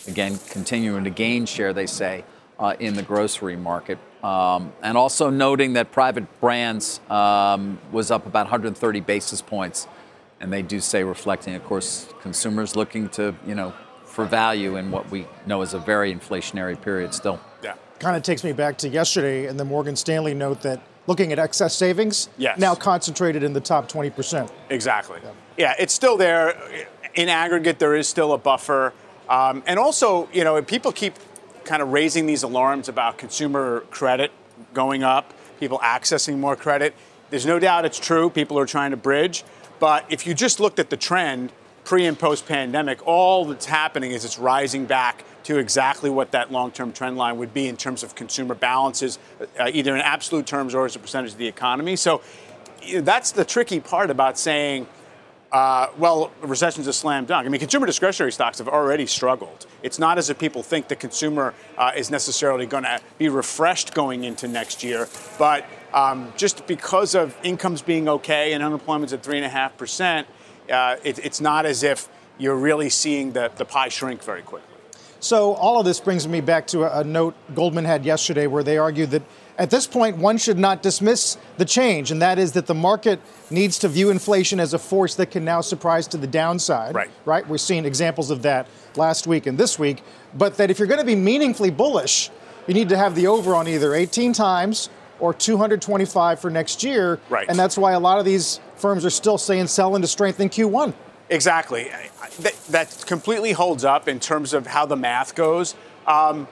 Again, 0.07 0.39
continuing 0.49 1.03
to 1.03 1.11
gain 1.11 1.47
share, 1.47 1.73
they 1.73 1.87
say, 1.87 2.23
uh, 2.61 2.77
in 2.79 2.95
the 2.95 3.03
grocery 3.03 3.57
market. 3.57 3.99
Um, 4.23 4.73
and 4.85 4.97
also 4.97 5.31
noting 5.31 5.73
that 5.73 5.91
private 5.91 6.41
brands 6.41 7.01
um, 7.11 7.81
was 7.91 8.13
up 8.13 8.25
about 8.25 8.45
130 8.45 9.01
basis 9.01 9.43
points. 9.43 9.89
And 10.39 10.53
they 10.53 10.63
do 10.63 10.79
say 10.79 11.03
reflecting, 11.03 11.57
of 11.57 11.65
course, 11.65 12.07
consumers 12.23 12.77
looking 12.77 13.09
to, 13.11 13.35
you 13.45 13.57
know, 13.57 13.75
for 14.05 14.25
value 14.25 14.77
in 14.77 14.93
what 14.93 15.11
we 15.11 15.27
know 15.45 15.63
is 15.63 15.75
a 15.75 15.81
very 15.81 16.15
inflationary 16.15 16.81
period 16.81 17.15
still. 17.15 17.41
Kind 18.01 18.17
of 18.17 18.23
takes 18.23 18.43
me 18.43 18.53
back 18.53 18.79
to 18.79 18.89
yesterday 18.89 19.47
and 19.47 19.61
the 19.61 19.65
Morgan 19.65 19.95
Stanley 19.95 20.33
note 20.33 20.63
that 20.63 20.81
looking 21.07 21.33
at 21.33 21.39
excess 21.39 21.75
savings, 21.75 22.31
yes. 22.39 22.59
now 22.59 22.75
concentrated 22.75 23.43
in 23.43 23.53
the 23.53 23.61
top 23.61 23.91
20%. 23.91 24.51
Exactly. 24.71 25.21
Yeah, 25.23 25.31
yeah 25.59 25.75
it's 25.79 25.93
still 25.93 26.17
there 26.17 26.59
in 27.15 27.29
aggregate, 27.29 27.79
there 27.79 27.95
is 27.95 28.09
still 28.09 28.33
a 28.33 28.39
buffer. 28.39 28.95
Um, 29.29 29.63
and 29.67 29.79
also, 29.79 30.29
you 30.33 30.45
know, 30.45 30.61
people 30.63 30.93
keep 30.93 31.15
kind 31.65 31.83
of 31.83 31.93
raising 31.93 32.25
these 32.25 32.43
alarms 32.43 32.89
about 32.89 33.19
consumer 33.19 33.81
credit 33.91 34.33
going 34.73 35.03
up, 35.03 35.35
people 35.59 35.79
accessing 35.81 36.39
more 36.39 36.57
credit. 36.57 36.95
There's 37.29 37.47
no 37.47 37.59
doubt 37.59 37.85
it's 37.85 37.99
true. 37.99 38.31
People 38.31 38.59
are 38.59 38.67
trying 38.67 38.93
to 38.93 38.97
bridge. 38.97 39.45
But 39.79 40.05
if 40.09 40.27
you 40.27 40.35
just 40.35 40.59
looked 40.59 40.79
at 40.79 40.91
the 40.91 40.97
trend 40.97 41.53
pre 41.85 42.07
and 42.07 42.19
post 42.19 42.47
pandemic, 42.47 43.07
all 43.07 43.45
that's 43.45 43.67
happening 43.67 44.13
is 44.13 44.25
it's 44.25 44.39
rising 44.39 44.87
back 44.87 45.25
to 45.45 45.59
exactly 45.59 46.11
what 46.11 46.31
that 46.33 46.53
long 46.53 46.71
term 46.71 46.93
trend 46.93 47.17
line 47.17 47.39
would 47.39 47.55
be 47.55 47.69
in 47.69 47.77
terms 47.77 48.03
of 48.03 48.15
consumer 48.15 48.55
balances, 48.55 49.19
uh, 49.59 49.71
either 49.73 49.95
in 49.95 50.01
absolute 50.01 50.47
terms 50.47 50.75
or 50.75 50.85
as 50.85 50.97
a 50.97 50.99
percentage 50.99 51.33
of 51.33 51.39
the 51.39 51.49
economy. 51.49 51.97
So 51.97 52.23
that's 52.97 53.33
the 53.33 53.45
tricky 53.45 53.81
part 53.81 54.11
about 54.11 54.39
saying, 54.39 54.87
uh, 55.53 55.89
well, 55.99 56.31
recession's 56.43 56.87
a 56.87 56.93
slam 56.93 57.25
dunk. 57.25 57.45
I 57.45 57.49
mean, 57.49 57.59
consumer 57.59 57.87
discretionary 57.87 58.33
stocks 58.33 58.59
have 58.59 58.69
already 58.69 59.07
struggled. 59.07 59.67
It's 59.83 59.99
not 59.99 60.17
as 60.17 60.31
if 60.31 60.39
people 60.39 60.63
think 60.63 60.89
the 60.89 60.97
consumer 60.97 61.55
uh, 61.77 61.93
is 61.97 62.11
necessarily 62.11 62.67
going 62.67 62.85
to 62.85 63.01
be 63.19 63.29
refreshed 63.29 63.93
going 63.93 64.25
into 64.25 64.47
next 64.47 64.85
year, 64.85 65.09
but 65.39 65.65
um, 65.93 66.33
just 66.37 66.67
because 66.69 67.17
of 67.17 67.37
incomes 67.43 67.83
being 67.83 68.09
okay 68.09 68.53
and 68.53 68.63
unemployment's 68.63 69.13
at 69.13 69.25
three 69.25 69.39
and 69.39 69.45
a 69.45 69.49
half 69.49 69.77
percent, 69.77 70.29
uh, 70.71 70.97
it's 71.03 71.41
not 71.41 71.67
as 71.67 71.83
if 71.83 72.09
you're 72.39 72.57
really 72.57 72.89
seeing 72.89 73.33
the, 73.33 73.51
the 73.57 73.65
pie 73.65 73.89
shrink 73.89 74.23
very 74.23 74.43
quickly. 74.43 74.70
So 75.21 75.55
all 75.55 75.79
of 75.79 75.85
this 75.85 76.01
brings 76.01 76.27
me 76.27 76.41
back 76.41 76.67
to 76.69 76.83
a, 76.83 77.01
a 77.01 77.05
note 77.05 77.35
Goldman 77.55 77.85
had 77.85 78.05
yesterday 78.05 78.47
where 78.47 78.63
they 78.63 78.79
argued 78.79 79.11
that 79.11 79.23
at 79.59 79.69
this 79.69 79.87
point, 79.87 80.17
one 80.17 80.39
should 80.39 80.59
not 80.59 80.83
dismiss 80.83 81.37
the 81.59 81.67
change, 81.67 82.11
and 82.11 82.23
that 82.23 82.39
is 82.39 82.53
that 82.53 82.67
the 82.67 82.75
market 82.75 83.21
needs 83.51 83.79
to 83.81 83.89
view 83.89 84.09
inflation 84.09 84.59
as 84.59 84.73
a 84.73 84.79
force 84.79 85.17
that 85.17 85.31
can 85.31 85.45
now 85.45 85.61
surprise 85.61 86.07
to 86.09 86.17
the 86.17 86.27
downside. 86.27 86.95
Right. 86.95 87.11
Right. 87.27 87.47
We're 87.47 87.59
seeing 87.59 87.85
examples 87.85 88.31
of 88.31 88.41
that 88.43 88.67
last 88.97 89.27
week 89.27 89.47
and 89.47 89.59
this 89.59 89.79
week. 89.79 90.03
But 90.35 90.57
that 90.57 90.71
if 90.71 90.79
you're 90.79 90.89
going 90.89 91.01
to 91.01 91.07
be 91.07 91.15
meaningfully 91.15 91.71
bullish, 91.71 92.31
you 92.67 92.73
need 92.73 92.89
to 92.89 92.97
have 92.97 93.15
the 93.15 93.27
over 93.27 93.55
on 93.55 93.69
either 93.69 93.95
18 93.95 94.33
times 94.33 94.89
or 95.19 95.35
225 95.35 96.41
for 96.41 96.49
next 96.49 96.83
year. 96.83 97.21
Right. 97.29 97.47
And 97.47 97.59
that's 97.59 97.77
why 97.77 97.93
a 97.93 98.01
lot 98.01 98.19
of 98.19 98.25
these 98.25 98.61
firms 98.77 99.05
are 99.05 99.11
still 99.11 99.37
saying 99.37 99.67
sell 99.67 99.95
into 99.95 100.09
strength 100.09 100.41
in 100.41 100.49
Q1. 100.49 100.95
Exactly. 101.31 101.91
That, 102.41 102.55
that 102.71 103.05
completely 103.07 103.53
holds 103.53 103.85
up 103.85 104.09
in 104.09 104.19
terms 104.19 104.53
of 104.53 104.67
how 104.67 104.85
the 104.85 104.97
math 104.97 105.35
goes. 105.37 105.77
Um, 106.07 106.49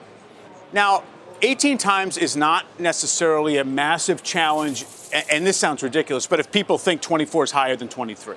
now, 0.71 1.03
18 1.41 1.77
times 1.77 2.17
is 2.17 2.37
not 2.37 2.65
necessarily 2.79 3.57
a 3.57 3.65
massive 3.65 4.23
challenge, 4.23 4.85
and 5.29 5.45
this 5.45 5.57
sounds 5.57 5.83
ridiculous, 5.83 6.27
but 6.27 6.39
if 6.39 6.51
people 6.51 6.77
think 6.77 7.01
24 7.01 7.45
is 7.45 7.51
higher 7.51 7.75
than 7.75 7.89
23, 7.89 8.35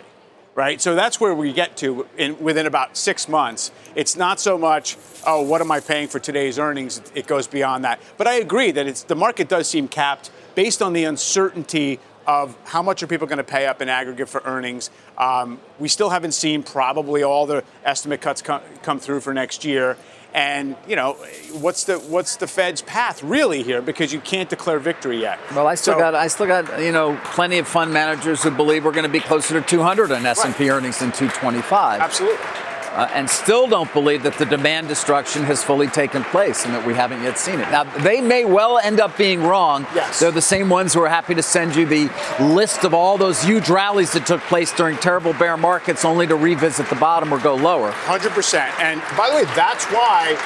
right? 0.54 0.80
So 0.80 0.94
that's 0.94 1.20
where 1.20 1.34
we 1.34 1.52
get 1.52 1.76
to 1.78 2.06
in, 2.16 2.38
within 2.42 2.66
about 2.66 2.96
six 2.96 3.28
months. 3.28 3.70
It's 3.94 4.16
not 4.16 4.40
so 4.40 4.58
much, 4.58 4.96
oh, 5.26 5.42
what 5.42 5.61
am 5.61 5.70
I 5.70 5.80
paying 5.80 6.08
for 6.08 6.18
today's 6.18 6.58
earnings? 6.58 7.00
It 7.14 7.26
goes 7.26 7.46
beyond 7.46 7.84
that. 7.84 8.00
But 8.16 8.26
I 8.26 8.34
agree 8.34 8.72
that 8.72 8.87
it's, 8.87 9.02
the 9.02 9.16
market 9.16 9.49
does 9.49 9.68
seem 9.68 9.88
capped 9.88 10.30
based 10.54 10.82
on 10.82 10.92
the 10.92 11.04
uncertainty 11.04 12.00
of 12.26 12.57
how 12.64 12.83
much 12.83 13.02
are 13.02 13.07
people 13.07 13.26
going 13.26 13.38
to 13.38 13.45
pay 13.45 13.67
up 13.67 13.83
in 13.83 13.88
aggregate 13.88 14.29
for 14.29 14.43
earnings. 14.45 14.91
Um, 15.19 15.61
we 15.79 15.88
still 15.88 16.11
haven't 16.11 16.33
seen 16.33 16.62
probably 16.62 17.23
all 17.23 17.47
the 17.47 17.64
estimate 17.85 18.21
cuts 18.21 18.43
come, 18.43 18.62
come 18.83 18.99
through 18.99 19.21
for 19.21 19.35
next 19.35 19.64
year. 19.64 19.97
And 20.35 20.76
you 20.88 20.97
know, 20.97 21.14
what's 21.61 21.85
the 21.85 21.99
what's 21.99 22.37
the 22.37 22.47
Fed's 22.47 22.81
path 22.81 23.23
really 23.23 23.62
here? 23.62 23.83
Because 23.83 24.14
you 24.14 24.21
can't 24.21 24.49
declare 24.49 24.79
victory 24.79 25.21
yet. 25.21 25.38
Well, 25.55 25.67
I 25.67 25.75
still 25.75 25.95
so, 25.95 26.00
got 26.00 26.14
I 26.14 26.29
still 26.29 26.47
got 26.47 26.81
you 26.81 26.91
know 26.91 27.21
plenty 27.25 27.59
of 27.59 27.69
fund 27.69 27.93
managers 27.93 28.43
who 28.43 28.50
believe 28.50 28.87
we're 28.87 28.93
going 28.93 29.02
to 29.02 29.11
be 29.11 29.21
closer 29.21 29.61
to 29.61 29.67
200 29.67 30.11
on 30.11 30.25
S&P 30.25 30.71
right. 30.71 30.76
earnings 30.76 31.00
than 31.00 31.12
225. 31.12 32.00
Absolutely 32.00 32.72
uh, 32.92 33.08
and 33.14 33.28
still 33.28 33.66
don't 33.66 33.92
believe 33.92 34.22
that 34.22 34.37
the 34.38 34.44
demand 34.44 34.88
destruction 34.88 35.42
has 35.44 35.62
fully 35.62 35.87
taken 35.87 36.22
place 36.25 36.64
and 36.64 36.75
that 36.75 36.87
we 36.87 36.94
haven't 36.94 37.22
yet 37.22 37.38
seen 37.38 37.58
it. 37.61 37.70
Now, 37.70 37.84
they 37.84 38.20
may 38.20 38.44
well 38.44 38.78
end 38.78 39.00
up 39.00 39.16
being 39.16 39.42
wrong. 39.42 39.87
Yes. 39.94 40.20
They're 40.20 40.30
the 40.30 40.42
same 40.42 40.68
ones 40.68 40.92
who 40.92 41.02
are 41.02 41.08
happy 41.08 41.34
to 41.34 41.42
send 41.42 41.75
you 41.75 41.87
the 41.87 42.11
list 42.38 42.84
of 42.84 42.92
all 42.92 43.16
those 43.16 43.42
huge 43.42 43.70
rallies 43.70 44.12
that 44.12 44.26
took 44.26 44.40
place 44.42 44.72
during 44.72 44.96
terrible 44.99 45.32
bear 45.32 45.56
markets 45.56 46.04
only 46.04 46.26
to 46.26 46.37
revisit 46.37 46.88
the 46.88 46.96
bottom 46.96 47.32
or 47.32 47.38
go 47.38 47.54
lower. 47.54 47.92
100%. 47.92 48.58
And 48.80 49.00
by 49.16 49.30
the 49.30 49.37
way, 49.37 49.44
that's 49.56 49.87
why 49.87 50.37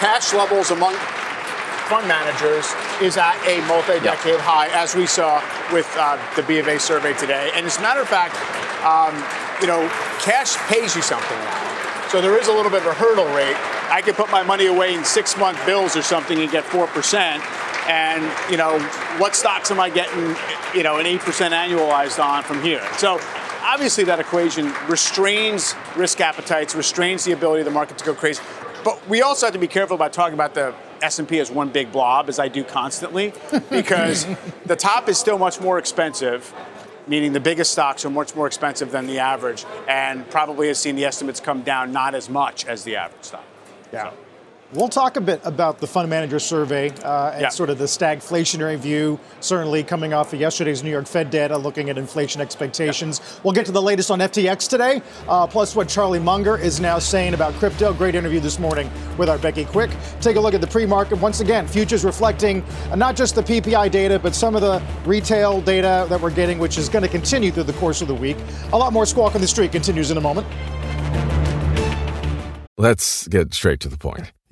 cash 0.00 0.32
levels 0.32 0.70
among 0.70 0.94
fund 1.88 2.08
managers 2.08 2.72
is 3.00 3.16
at 3.16 3.36
a 3.46 3.60
multi-decade 3.66 4.34
yep. 4.34 4.40
high, 4.40 4.68
as 4.68 4.94
we 4.94 5.06
saw 5.06 5.42
with 5.72 5.88
uh, 5.98 6.18
the 6.36 6.42
B 6.42 6.58
of 6.58 6.68
A 6.68 6.78
survey 6.78 7.14
today. 7.14 7.50
And 7.54 7.66
as 7.66 7.78
a 7.78 7.82
matter 7.82 8.00
of 8.00 8.08
fact, 8.08 8.34
um, 8.84 9.14
you 9.60 9.66
know, 9.66 9.88
cash 10.20 10.56
pays 10.68 10.94
you 10.94 11.02
something 11.02 11.38
now. 11.38 12.08
So 12.08 12.20
there 12.20 12.38
is 12.38 12.48
a 12.48 12.52
little 12.52 12.70
bit 12.70 12.82
of 12.82 12.88
a 12.88 12.94
hurdle 12.94 13.26
rate. 13.34 13.56
I 13.90 14.00
could 14.02 14.14
put 14.14 14.30
my 14.30 14.42
money 14.42 14.66
away 14.66 14.94
in 14.94 15.04
six 15.04 15.36
month 15.36 15.64
bills 15.66 15.96
or 15.96 16.02
something 16.02 16.38
and 16.38 16.50
get 16.50 16.64
4%. 16.64 17.14
And, 17.88 18.50
you 18.50 18.56
know, 18.56 18.78
what 19.18 19.34
stocks 19.34 19.70
am 19.70 19.80
I 19.80 19.90
getting, 19.90 20.36
you 20.74 20.82
know, 20.82 20.98
an 20.98 21.06
8% 21.06 21.18
annualized 21.18 22.22
on 22.22 22.42
from 22.42 22.62
here? 22.62 22.82
So 22.96 23.20
obviously 23.62 24.04
that 24.04 24.20
equation 24.20 24.72
restrains 24.88 25.74
risk 25.96 26.20
appetites, 26.20 26.74
restrains 26.74 27.24
the 27.24 27.32
ability 27.32 27.60
of 27.60 27.64
the 27.64 27.70
market 27.70 27.98
to 27.98 28.04
go 28.04 28.14
crazy. 28.14 28.42
But 28.84 29.06
we 29.08 29.22
also 29.22 29.46
have 29.46 29.54
to 29.54 29.58
be 29.58 29.66
careful 29.66 29.94
about 29.94 30.12
talking 30.12 30.34
about 30.34 30.54
the 30.54 30.74
S&P 31.04 31.38
as 31.38 31.50
one 31.50 31.68
big 31.68 31.92
blob, 31.92 32.28
as 32.28 32.38
I 32.38 32.48
do 32.48 32.64
constantly, 32.64 33.32
because 33.70 34.26
the 34.66 34.76
top 34.76 35.08
is 35.08 35.18
still 35.18 35.38
much 35.38 35.60
more 35.60 35.78
expensive 35.78 36.52
meaning 37.06 37.32
the 37.32 37.40
biggest 37.40 37.72
stocks 37.72 38.04
are 38.04 38.10
much 38.10 38.34
more 38.34 38.46
expensive 38.46 38.90
than 38.90 39.06
the 39.06 39.18
average, 39.18 39.64
and 39.88 40.28
probably 40.30 40.68
has 40.68 40.78
seen 40.78 40.96
the 40.96 41.04
estimates 41.04 41.40
come 41.40 41.62
down 41.62 41.92
not 41.92 42.14
as 42.14 42.28
much 42.28 42.64
as 42.66 42.84
the 42.84 42.96
average 42.96 43.24
stock. 43.24 43.44
Yeah. 43.92 44.10
So. 44.10 44.16
We'll 44.74 44.88
talk 44.88 45.16
a 45.16 45.20
bit 45.20 45.40
about 45.44 45.78
the 45.78 45.86
fund 45.86 46.10
manager 46.10 46.40
survey 46.40 46.90
uh, 47.04 47.30
and 47.30 47.42
yeah. 47.42 47.48
sort 47.50 47.70
of 47.70 47.78
the 47.78 47.84
stagflationary 47.84 48.76
view, 48.76 49.20
certainly 49.38 49.84
coming 49.84 50.12
off 50.12 50.32
of 50.32 50.40
yesterday's 50.40 50.82
New 50.82 50.90
York 50.90 51.06
Fed 51.06 51.30
data 51.30 51.56
looking 51.56 51.90
at 51.90 51.96
inflation 51.96 52.40
expectations. 52.40 53.20
Yeah. 53.20 53.40
We'll 53.44 53.52
get 53.52 53.66
to 53.66 53.72
the 53.72 53.80
latest 53.80 54.10
on 54.10 54.18
FTX 54.18 54.68
today, 54.68 55.00
uh, 55.28 55.46
plus 55.46 55.76
what 55.76 55.88
Charlie 55.88 56.18
Munger 56.18 56.56
is 56.58 56.80
now 56.80 56.98
saying 56.98 57.34
about 57.34 57.54
crypto. 57.54 57.92
Great 57.92 58.16
interview 58.16 58.40
this 58.40 58.58
morning 58.58 58.90
with 59.16 59.28
our 59.28 59.38
Becky 59.38 59.64
Quick. 59.64 59.92
Take 60.20 60.34
a 60.34 60.40
look 60.40 60.54
at 60.54 60.60
the 60.60 60.66
pre 60.66 60.86
market. 60.86 61.20
Once 61.20 61.38
again, 61.38 61.68
futures 61.68 62.04
reflecting 62.04 62.64
uh, 62.90 62.96
not 62.96 63.14
just 63.14 63.36
the 63.36 63.42
PPI 63.42 63.92
data, 63.92 64.18
but 64.18 64.34
some 64.34 64.56
of 64.56 64.60
the 64.60 64.82
retail 65.06 65.60
data 65.60 66.04
that 66.08 66.20
we're 66.20 66.34
getting, 66.34 66.58
which 66.58 66.78
is 66.78 66.88
going 66.88 67.04
to 67.04 67.08
continue 67.08 67.52
through 67.52 67.62
the 67.62 67.74
course 67.74 68.02
of 68.02 68.08
the 68.08 68.14
week. 68.14 68.38
A 68.72 68.76
lot 68.76 68.92
more 68.92 69.06
squawk 69.06 69.36
on 69.36 69.40
the 69.40 69.46
street 69.46 69.70
continues 69.70 70.10
in 70.10 70.16
a 70.16 70.20
moment. 70.20 70.48
Let's 72.76 73.28
get 73.28 73.54
straight 73.54 73.78
to 73.80 73.88
the 73.88 73.96
point. 73.96 74.32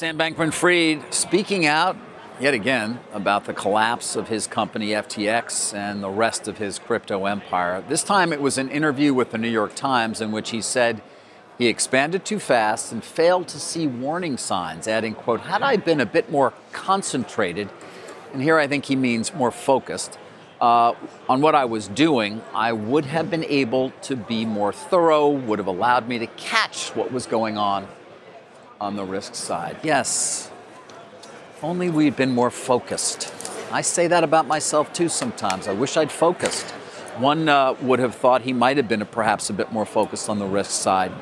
Sam 0.00 0.16
Bankman 0.16 0.50
Fried 0.50 1.12
speaking 1.12 1.66
out 1.66 1.94
yet 2.40 2.54
again 2.54 3.00
about 3.12 3.44
the 3.44 3.52
collapse 3.52 4.16
of 4.16 4.28
his 4.28 4.46
company 4.46 4.92
FTX 4.92 5.74
and 5.74 6.02
the 6.02 6.08
rest 6.08 6.48
of 6.48 6.56
his 6.56 6.78
crypto 6.78 7.26
empire. 7.26 7.84
This 7.86 8.02
time 8.02 8.32
it 8.32 8.40
was 8.40 8.56
an 8.56 8.70
interview 8.70 9.12
with 9.12 9.30
the 9.30 9.36
New 9.36 9.50
York 9.50 9.74
Times 9.74 10.22
in 10.22 10.32
which 10.32 10.52
he 10.52 10.62
said 10.62 11.02
he 11.58 11.66
expanded 11.66 12.24
too 12.24 12.38
fast 12.38 12.92
and 12.92 13.04
failed 13.04 13.46
to 13.48 13.60
see 13.60 13.86
warning 13.86 14.38
signs, 14.38 14.88
adding, 14.88 15.14
quote, 15.14 15.40
had 15.40 15.60
I 15.60 15.76
been 15.76 16.00
a 16.00 16.06
bit 16.06 16.30
more 16.30 16.54
concentrated, 16.72 17.68
and 18.32 18.40
here 18.40 18.56
I 18.56 18.66
think 18.66 18.86
he 18.86 18.96
means 18.96 19.34
more 19.34 19.50
focused, 19.50 20.18
uh, 20.62 20.94
on 21.28 21.42
what 21.42 21.54
I 21.54 21.66
was 21.66 21.88
doing, 21.88 22.40
I 22.54 22.72
would 22.72 23.04
have 23.04 23.30
been 23.30 23.44
able 23.44 23.90
to 24.04 24.16
be 24.16 24.46
more 24.46 24.72
thorough, 24.72 25.28
would 25.28 25.58
have 25.58 25.68
allowed 25.68 26.08
me 26.08 26.18
to 26.20 26.26
catch 26.26 26.88
what 26.96 27.12
was 27.12 27.26
going 27.26 27.58
on 27.58 27.86
on 28.80 28.96
the 28.96 29.04
risk 29.04 29.34
side. 29.34 29.76
Yes, 29.82 30.50
only 31.62 31.90
we'd 31.90 32.16
been 32.16 32.32
more 32.32 32.50
focused. 32.50 33.32
I 33.70 33.82
say 33.82 34.08
that 34.08 34.24
about 34.24 34.46
myself 34.46 34.92
too 34.92 35.08
sometimes. 35.08 35.68
I 35.68 35.72
wish 35.72 35.96
I'd 35.96 36.10
focused. 36.10 36.70
One 37.18 37.48
uh, 37.48 37.74
would 37.82 37.98
have 37.98 38.14
thought 38.14 38.42
he 38.42 38.52
might 38.52 38.78
have 38.78 38.88
been 38.88 39.04
perhaps 39.06 39.50
a 39.50 39.52
bit 39.52 39.70
more 39.70 39.84
focused 39.84 40.28
on 40.28 40.38
the 40.38 40.46
risk 40.46 40.70
side. 40.70 41.12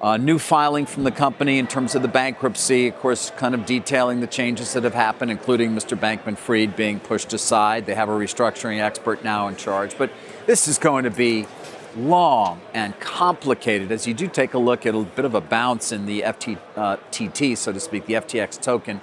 Uh, 0.00 0.16
new 0.16 0.38
filing 0.38 0.86
from 0.86 1.02
the 1.02 1.10
company 1.10 1.58
in 1.58 1.66
terms 1.66 1.94
of 1.94 2.02
the 2.02 2.08
bankruptcy, 2.08 2.88
of 2.88 2.96
course, 3.00 3.30
kind 3.30 3.54
of 3.54 3.66
detailing 3.66 4.20
the 4.20 4.28
changes 4.28 4.72
that 4.72 4.84
have 4.84 4.94
happened, 4.94 5.28
including 5.28 5.72
Mr. 5.72 5.98
Bankman 5.98 6.36
Fried 6.36 6.76
being 6.76 7.00
pushed 7.00 7.32
aside. 7.32 7.86
They 7.86 7.94
have 7.94 8.08
a 8.08 8.12
restructuring 8.12 8.80
expert 8.80 9.24
now 9.24 9.48
in 9.48 9.56
charge. 9.56 9.98
But 9.98 10.10
this 10.46 10.68
is 10.68 10.78
going 10.78 11.02
to 11.04 11.10
be 11.10 11.46
long 11.96 12.60
and 12.74 12.98
complicated 13.00 13.90
as 13.92 14.06
you 14.06 14.14
do 14.14 14.28
take 14.28 14.54
a 14.54 14.58
look 14.58 14.86
at 14.86 14.94
a 14.94 15.02
bit 15.02 15.24
of 15.24 15.34
a 15.34 15.40
bounce 15.40 15.92
in 15.92 16.06
the 16.06 16.22
FTT, 16.22 17.52
uh, 17.52 17.56
so 17.56 17.72
to 17.72 17.80
speak, 17.80 18.06
the 18.06 18.14
FTX 18.14 18.60
token 18.60 19.00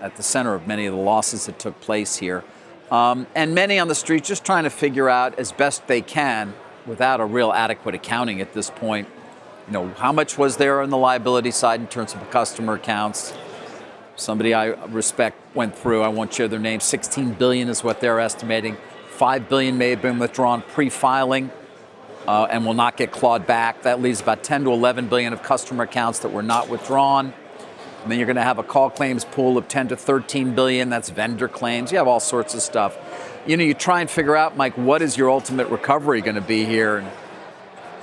at 0.00 0.16
the 0.16 0.22
center 0.22 0.54
of 0.54 0.66
many 0.66 0.86
of 0.86 0.94
the 0.94 1.00
losses 1.00 1.46
that 1.46 1.58
took 1.58 1.80
place 1.80 2.16
here. 2.16 2.44
Um, 2.90 3.26
and 3.34 3.54
many 3.54 3.78
on 3.78 3.88
the 3.88 3.94
street 3.94 4.24
just 4.24 4.44
trying 4.44 4.64
to 4.64 4.70
figure 4.70 5.08
out 5.08 5.38
as 5.38 5.52
best 5.52 5.86
they 5.86 6.00
can, 6.00 6.54
without 6.86 7.20
a 7.20 7.24
real 7.24 7.52
adequate 7.52 7.94
accounting 7.94 8.40
at 8.40 8.52
this 8.52 8.70
point, 8.70 9.08
you 9.66 9.72
know, 9.72 9.88
how 9.94 10.12
much 10.12 10.36
was 10.36 10.58
there 10.58 10.82
on 10.82 10.90
the 10.90 10.98
liability 10.98 11.50
side 11.50 11.80
in 11.80 11.86
terms 11.86 12.14
of 12.14 12.30
customer 12.30 12.74
accounts? 12.74 13.32
Somebody 14.16 14.52
I 14.52 14.66
respect 14.88 15.38
went 15.56 15.76
through, 15.76 16.02
I 16.02 16.08
won't 16.08 16.32
share 16.32 16.46
their 16.46 16.60
name, 16.60 16.80
16 16.80 17.32
billion 17.34 17.68
is 17.68 17.82
what 17.82 18.00
they're 18.00 18.20
estimating. 18.20 18.76
5 19.12 19.48
billion 19.48 19.78
may 19.78 19.90
have 19.90 20.02
been 20.02 20.18
withdrawn 20.18 20.62
pre-filing 20.62 21.50
uh, 22.26 22.46
and 22.50 22.64
will 22.64 22.74
not 22.74 22.96
get 22.96 23.12
clawed 23.12 23.46
back. 23.46 23.82
That 23.82 24.00
leaves 24.00 24.20
about 24.20 24.42
10 24.42 24.64
to 24.64 24.72
11 24.72 25.08
billion 25.08 25.32
of 25.32 25.42
customer 25.42 25.84
accounts 25.84 26.20
that 26.20 26.30
were 26.30 26.42
not 26.42 26.68
withdrawn. 26.68 27.32
And 28.02 28.10
then 28.10 28.18
you're 28.18 28.26
going 28.26 28.36
to 28.36 28.42
have 28.42 28.58
a 28.58 28.62
call 28.62 28.90
claims 28.90 29.24
pool 29.24 29.56
of 29.56 29.68
10 29.68 29.88
to 29.88 29.96
13 29.96 30.54
billion. 30.54 30.90
That's 30.90 31.10
vendor 31.10 31.48
claims. 31.48 31.90
You 31.90 31.98
have 31.98 32.08
all 32.08 32.20
sorts 32.20 32.54
of 32.54 32.60
stuff. 32.60 32.96
You 33.46 33.56
know, 33.56 33.64
you 33.64 33.74
try 33.74 34.00
and 34.00 34.10
figure 34.10 34.36
out, 34.36 34.56
Mike, 34.56 34.76
what 34.76 35.02
is 35.02 35.16
your 35.16 35.30
ultimate 35.30 35.68
recovery 35.68 36.20
going 36.20 36.34
to 36.34 36.40
be 36.40 36.64
here? 36.64 36.98
And 36.98 37.10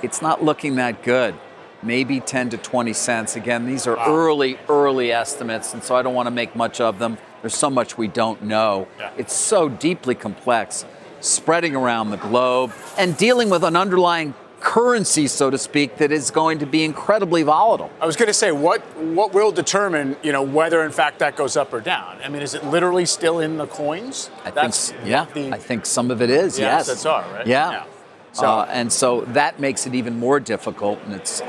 it's 0.02 0.22
not 0.22 0.42
looking 0.42 0.76
that 0.76 1.02
good 1.02 1.34
maybe 1.82 2.20
10 2.20 2.50
to 2.50 2.56
20 2.56 2.92
cents. 2.92 3.36
Again, 3.36 3.66
these 3.66 3.86
are 3.86 3.96
wow. 3.96 4.06
early, 4.08 4.58
early 4.68 5.12
estimates, 5.12 5.74
and 5.74 5.82
so 5.82 5.96
I 5.96 6.02
don't 6.02 6.14
want 6.14 6.26
to 6.26 6.30
make 6.30 6.54
much 6.54 6.80
of 6.80 6.98
them. 6.98 7.18
There's 7.40 7.54
so 7.54 7.70
much 7.70 7.98
we 7.98 8.08
don't 8.08 8.42
know. 8.42 8.86
Yeah. 8.98 9.10
It's 9.18 9.34
so 9.34 9.68
deeply 9.68 10.14
complex, 10.14 10.84
spreading 11.22 11.74
around 11.74 12.10
the 12.10 12.18
globe, 12.18 12.72
and 12.98 13.16
dealing 13.16 13.48
with 13.48 13.64
an 13.64 13.76
underlying 13.76 14.34
currency, 14.60 15.26
so 15.26 15.50
to 15.50 15.58
speak, 15.58 15.96
that 15.96 16.12
is 16.12 16.30
going 16.30 16.58
to 16.60 16.66
be 16.66 16.84
incredibly 16.84 17.42
volatile. 17.42 17.90
I 18.00 18.06
was 18.06 18.16
going 18.16 18.28
to 18.28 18.34
say, 18.34 18.52
what 18.52 18.80
what 18.96 19.32
will 19.32 19.50
determine, 19.50 20.16
you 20.22 20.32
know, 20.32 20.42
whether 20.42 20.84
in 20.84 20.92
fact 20.92 21.18
that 21.18 21.36
goes 21.36 21.56
up 21.56 21.72
or 21.72 21.80
down? 21.80 22.18
I 22.22 22.28
mean, 22.28 22.42
is 22.42 22.54
it 22.54 22.64
literally 22.66 23.06
still 23.06 23.40
in 23.40 23.56
the 23.56 23.66
coins? 23.66 24.30
I 24.44 24.50
that's 24.50 24.92
think, 24.92 25.08
yeah, 25.08 25.24
the, 25.32 25.52
I 25.52 25.58
think 25.58 25.86
some 25.86 26.10
of 26.10 26.22
it 26.22 26.30
is. 26.30 26.58
yes, 26.58 26.86
that's 26.86 27.06
are 27.06 27.22
right. 27.32 27.46
Yeah. 27.46 27.70
yeah. 27.70 27.84
So, 28.32 28.46
uh, 28.46 28.66
and 28.70 28.90
so 28.90 29.22
that 29.32 29.60
makes 29.60 29.86
it 29.86 29.94
even 29.94 30.18
more 30.18 30.40
difficult, 30.40 31.00
and 31.04 31.14
it's 31.14 31.42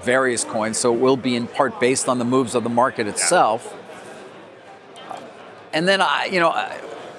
various 0.00 0.44
coins, 0.44 0.78
so 0.78 0.94
it 0.94 0.98
will 0.98 1.16
be 1.16 1.36
in 1.36 1.46
part 1.46 1.78
based 1.78 2.08
on 2.08 2.18
the 2.18 2.24
moves 2.24 2.54
of 2.54 2.64
the 2.64 2.70
market 2.70 3.06
itself. 3.06 3.76
Yeah. 4.96 5.18
And 5.74 5.86
then, 5.86 6.00
I, 6.00 6.28
you 6.32 6.40
know, 6.40 6.50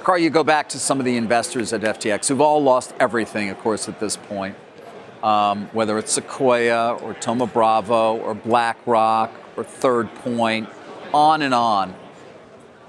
Carl, 0.03 0.17
you 0.17 0.29
go 0.29 0.43
back 0.43 0.67
to 0.67 0.79
some 0.79 0.99
of 0.99 1.05
the 1.05 1.15
investors 1.15 1.71
at 1.71 1.79
FTX 1.79 2.27
who've 2.27 2.41
all 2.41 2.61
lost 2.61 2.93
everything, 2.99 3.49
of 3.49 3.57
course, 3.59 3.87
at 3.87 4.01
this 4.01 4.17
point. 4.17 4.57
Um, 5.23 5.69
whether 5.71 5.97
it's 5.97 6.11
Sequoia 6.11 6.95
or 6.95 7.13
Thoma 7.13 7.47
Bravo 7.47 8.17
or 8.17 8.33
BlackRock 8.33 9.31
or 9.55 9.63
Third 9.63 10.13
Point, 10.15 10.67
on 11.13 11.41
and 11.41 11.53
on, 11.53 11.95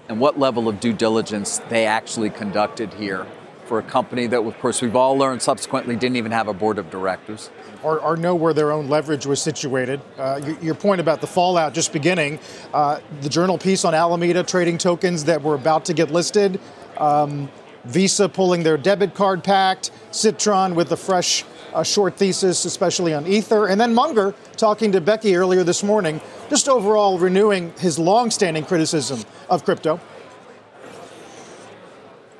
and 0.09 0.19
what 0.19 0.41
level 0.41 0.69
of 0.69 0.81
due 0.81 0.93
diligence 0.93 1.59
they 1.69 1.87
actually 1.87 2.31
conducted 2.31 2.93
here 2.95 3.25
for 3.67 3.79
a 3.79 3.83
company 3.83 4.27
that, 4.27 4.43
of 4.43 4.59
course, 4.59 4.83
we've 4.83 4.97
all 4.97 5.17
learned 5.17 5.41
subsequently 5.41 5.95
didn't 5.95 6.17
even 6.17 6.33
have 6.33 6.49
a 6.49 6.53
board 6.53 6.79
of 6.79 6.91
directors. 6.91 7.49
Or, 7.85 8.01
or 8.01 8.17
know 8.17 8.35
where 8.35 8.53
their 8.53 8.73
own 8.73 8.89
leverage 8.89 9.25
was 9.25 9.41
situated. 9.41 10.01
Uh, 10.19 10.41
your, 10.45 10.59
your, 10.61 10.75
point 10.75 11.01
about 11.01 11.21
the 11.21 11.27
fallout 11.27 11.75
just 11.75 11.93
beginning, 11.93 12.41
uh, 12.73 13.01
the 13.21 13.29
journal 13.29 13.57
piece 13.57 13.85
on 13.85 13.95
Alameda 13.95 14.43
trading 14.43 14.79
tokens 14.79 15.25
that 15.25 15.43
were 15.43 15.55
about 15.55 15.85
to 15.87 15.95
get 15.95 16.11
listed, 16.11 16.61
um, 16.99 17.51
Visa 17.85 18.29
pulling 18.29 18.63
their 18.63 18.77
debit 18.77 19.15
card 19.15 19.45
pact, 19.45 19.91
Citron 20.11 20.75
with 20.75 20.89
the 20.89 20.97
fresh 20.97 21.45
uh, 21.75 21.83
short 21.83 22.17
thesis, 22.17 22.65
especially 22.65 23.13
on 23.13 23.27
Ether, 23.27 23.67
and 23.67 23.81
then 23.81 23.95
Munger 23.95 24.35
talking 24.57 24.93
to 24.93 25.01
Becky 25.01 25.37
earlier 25.37 25.65
this 25.65 25.83
morning, 25.83 26.21
just 26.49 26.69
overall 26.69 27.19
renewing 27.19 27.73
his 27.79 27.99
long-standing 27.99 28.65
criticism 28.65 29.21
of 29.51 29.65
crypto. 29.65 30.01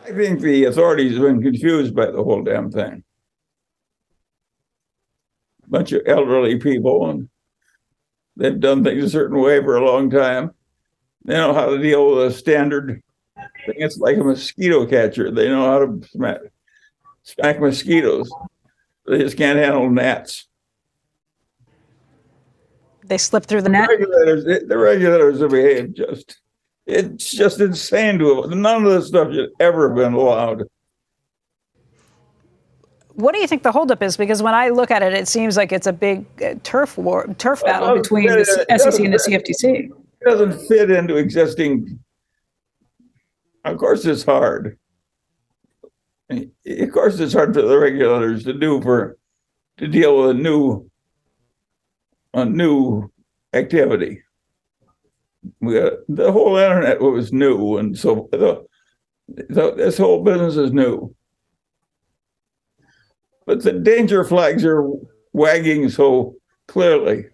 I 0.05 0.13
think 0.13 0.41
the 0.41 0.65
authorities 0.65 1.15
have 1.15 1.23
been 1.23 1.43
confused 1.43 1.95
by 1.95 2.11
the 2.11 2.23
whole 2.23 2.43
damn 2.43 2.71
thing. 2.71 3.03
A 5.65 5.69
bunch 5.69 5.93
of 5.93 6.03
elderly 6.07 6.59
people, 6.59 7.09
and 7.09 7.29
they've 8.37 8.61
done 8.61 8.85
things 8.85 9.03
a 9.03 9.11
certain 9.11 9.41
way 9.41 9.63
for 9.63 9.77
a 9.77 9.85
long 9.85 10.11
time. 10.11 10.53
They 11.25 11.35
know 11.35 11.55
how 11.55 11.71
to 11.71 11.79
deal 11.79 12.15
with 12.15 12.27
a 12.27 12.37
standard. 12.37 13.03
It's 13.69 13.99
like 13.99 14.17
a 14.17 14.25
mosquito 14.25 14.87
catcher. 14.87 15.31
They 15.31 15.49
know 15.49 15.65
how 15.67 15.79
to 15.81 16.09
smack, 16.09 16.39
smack 17.23 17.61
mosquitoes. 17.61 18.31
They 19.07 19.19
just 19.19 19.37
can't 19.37 19.59
handle 19.59 19.91
gnats. 19.91 20.47
They 23.05 23.19
slip 23.19 23.45
through 23.45 23.63
the 23.63 23.69
net. 23.69 23.89
The 23.89 23.99
regulators, 23.99 24.69
the 24.69 24.79
regulators 24.79 25.41
have 25.41 25.51
behaved 25.51 25.97
just 25.97 26.41
it's 26.87 27.31
just 27.31 27.61
insane 27.61 28.19
to 28.19 28.43
have. 28.43 28.51
None 28.51 28.85
of 28.85 28.93
this 28.93 29.09
stuff 29.09 29.33
should 29.33 29.51
ever 29.59 29.91
been 29.91 30.13
allowed. 30.13 30.65
What 33.15 33.33
do 33.33 33.41
you 33.41 33.47
think 33.47 33.63
the 33.63 33.73
holdup 33.73 34.03
is? 34.03 34.17
Because 34.17 34.43
when 34.43 34.55
I 34.55 34.71
look 34.71 34.91
at 34.91 35.03
it, 35.03 35.13
it 35.13 35.29
seems 35.29 35.57
like 35.57 35.73
it's 35.73 35.87
a 35.87 35.93
big 35.93 36.27
uh, 36.43 36.55
turf 36.65 36.99
war, 36.99 37.33
turf 37.39 37.63
battle 37.63 37.95
between 37.97 38.27
the 38.27 38.45
SEC 38.45 39.01
and 39.01 39.15
the 39.15 39.19
CFTC. 39.19 39.91
It 40.21 40.25
doesn't 40.25 40.67
fit 40.67 40.91
into 40.91 41.17
existing. 41.17 42.01
Of 43.65 43.79
course, 43.79 44.05
it's 44.05 44.25
hard. 44.25 44.79
Of 46.31 46.93
course, 46.93 47.21
it's 47.21 47.33
hard 47.33 47.55
for 47.55 47.63
the 47.63 47.79
regulators 47.79 48.45
to 48.45 48.53
do 48.53 48.81
for 48.81 49.19
to 49.79 49.89
deal 49.89 50.21
with 50.21 50.31
a 50.31 50.35
new 50.35 50.91
a 52.33 52.45
new 52.45 53.11
activity 53.53 54.25
we 55.61 55.75
got, 55.75 55.93
the 56.09 56.33
whole 56.33 56.57
internet 56.57 57.01
was 57.01 57.33
new, 57.33 57.79
and 57.79 57.99
so 57.99 58.29
the, 58.33 58.65
the, 59.29 59.75
this 59.75 59.99
whole 59.99 60.23
business 60.23 60.57
is 60.57 60.73
new. 60.73 61.15
But 63.47 63.63
the 63.63 63.73
danger 63.73 64.25
flags 64.25 64.65
are 64.65 64.89
wagging 65.33 65.91
so 65.91 66.37
clearly. 66.67 67.27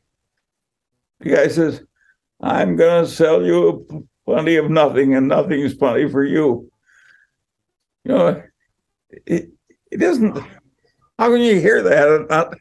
The 1.21 1.31
guy 1.31 1.49
says, 1.49 1.83
"I'm 2.41 2.77
going 2.77 3.05
to 3.05 3.11
sell 3.11 3.45
you 3.45 4.09
plenty 4.27 4.57
of 4.57 4.71
nothing, 4.71 5.15
and 5.15 5.29
nothing 5.29 5.61
is 5.61 5.75
plenty 5.75 6.09
for 6.09 6.25
you." 6.25 6.71
You 8.05 8.13
know, 8.13 8.43
it 9.11 9.51
it 9.91 10.03
isn't. 10.03 10.39
How 11.19 11.31
can 11.31 11.41
you 11.41 11.61
hear 11.61 11.83
that 11.83 12.09
and 12.09 12.29
not 12.29 12.55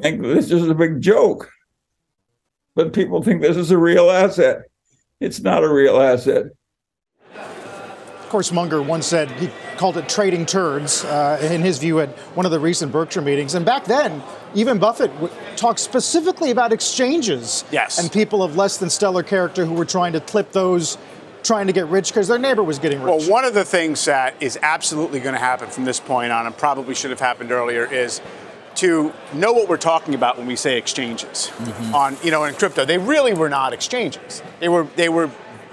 think 0.00 0.22
this 0.22 0.50
is 0.50 0.68
a 0.68 0.74
big 0.74 1.00
joke? 1.00 1.50
but 2.78 2.92
people 2.92 3.20
think 3.20 3.42
this 3.42 3.56
is 3.56 3.72
a 3.72 3.76
real 3.76 4.08
asset. 4.08 4.62
It's 5.18 5.40
not 5.40 5.64
a 5.64 5.68
real 5.68 6.00
asset. 6.00 6.44
Of 7.34 8.28
course, 8.28 8.52
Munger 8.52 8.80
once 8.80 9.04
said 9.04 9.28
he 9.32 9.50
called 9.76 9.96
it 9.96 10.08
trading 10.08 10.46
turds, 10.46 11.04
uh, 11.04 11.40
in 11.42 11.60
his 11.60 11.78
view, 11.78 11.98
at 11.98 12.10
one 12.36 12.46
of 12.46 12.52
the 12.52 12.60
recent 12.60 12.92
Berkshire 12.92 13.20
meetings. 13.20 13.54
And 13.54 13.66
back 13.66 13.84
then, 13.86 14.22
even 14.54 14.78
Buffett 14.78 15.10
talked 15.56 15.80
specifically 15.80 16.50
about 16.50 16.72
exchanges 16.72 17.64
yes. 17.70 17.98
and 17.98 18.10
people 18.10 18.42
of 18.42 18.56
less 18.56 18.76
than 18.78 18.90
stellar 18.90 19.22
character 19.22 19.64
who 19.64 19.74
were 19.74 19.84
trying 19.84 20.12
to 20.12 20.20
clip 20.20 20.52
those 20.52 20.98
trying 21.42 21.66
to 21.66 21.72
get 21.72 21.86
rich 21.86 22.08
because 22.08 22.28
their 22.28 22.38
neighbor 22.38 22.62
was 22.62 22.78
getting 22.78 23.00
rich. 23.02 23.08
Well, 23.08 23.30
one 23.30 23.44
of 23.44 23.54
the 23.54 23.64
things 23.64 24.04
that 24.06 24.34
is 24.42 24.58
absolutely 24.62 25.20
going 25.20 25.34
to 25.34 25.40
happen 25.40 25.68
from 25.70 25.84
this 25.84 26.00
point 26.00 26.32
on, 26.32 26.46
and 26.46 26.56
probably 26.56 26.94
should 26.94 27.10
have 27.10 27.20
happened 27.20 27.52
earlier, 27.52 27.84
is 27.84 28.20
to 28.76 29.12
know 29.32 29.52
what 29.52 29.68
we're 29.68 29.76
talking 29.76 30.14
about 30.14 30.38
when 30.38 30.46
we 30.46 30.54
say 30.54 30.78
exchanges 30.78 31.50
mm-hmm. 31.56 31.94
on 31.94 32.16
you 32.22 32.30
know 32.30 32.44
in 32.44 32.54
crypto 32.54 32.84
they 32.84 32.96
really 32.96 33.34
were 33.34 33.48
not 33.48 33.72
exchanges 33.72 34.40
they 34.60 34.68
were 34.68 34.84
they 34.94 35.08
were 35.08 35.28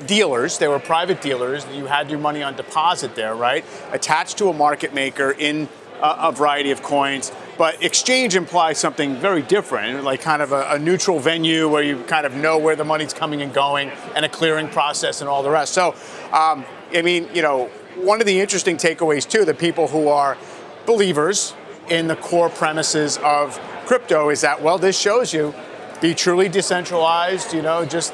dealers 0.07 0.57
they 0.57 0.67
were 0.67 0.79
private 0.79 1.21
dealers 1.21 1.67
you 1.71 1.85
had 1.85 2.09
your 2.09 2.19
money 2.19 2.41
on 2.41 2.55
deposit 2.55 3.13
there 3.13 3.35
right 3.35 3.63
attached 3.91 4.39
to 4.39 4.49
a 4.49 4.53
market 4.53 4.91
maker 4.91 5.35
in 5.37 5.69
a, 6.01 6.31
variety 6.31 6.71
of 6.71 6.81
coins 6.83 7.31
but 7.57 7.81
exchange 7.83 8.35
implies 8.35 8.77
something 8.77 9.15
very 9.15 9.41
different 9.41 10.03
like 10.03 10.21
kind 10.21 10.41
of 10.41 10.51
a, 10.51 10.67
a 10.71 10.79
neutral 10.79 11.19
venue 11.19 11.67
where 11.69 11.83
you 11.83 12.03
kind 12.03 12.25
of 12.25 12.33
know 12.33 12.57
where 12.57 12.75
the 12.75 12.83
money's 12.83 13.13
coming 13.13 13.41
and 13.41 13.53
going 13.53 13.89
and 14.15 14.25
a 14.25 14.29
clearing 14.29 14.67
process 14.67 15.21
and 15.21 15.29
all 15.29 15.41
the 15.41 15.49
rest. 15.49 15.73
So 15.73 15.95
um, 16.31 16.65
i 16.93 17.01
mean 17.01 17.27
you 17.33 17.41
know 17.41 17.69
one 17.95 18.19
of 18.19 18.27
the 18.27 18.39
interesting 18.39 18.77
takeaways, 18.77 19.27
too, 19.27 19.45
the 19.45 19.53
people 19.53 19.87
who 19.87 20.07
are 20.07 20.37
believers 20.85 21.53
in 21.89 22.07
the 22.07 22.15
core 22.15 22.49
premises 22.49 23.17
of 23.23 23.57
crypto 23.85 24.29
is 24.29 24.41
that, 24.41 24.61
well, 24.61 24.77
this 24.77 24.99
shows 24.99 25.33
you 25.33 25.53
be 26.01 26.13
truly 26.13 26.49
decentralized, 26.49 27.53
you 27.53 27.61
know, 27.61 27.85
just 27.85 28.13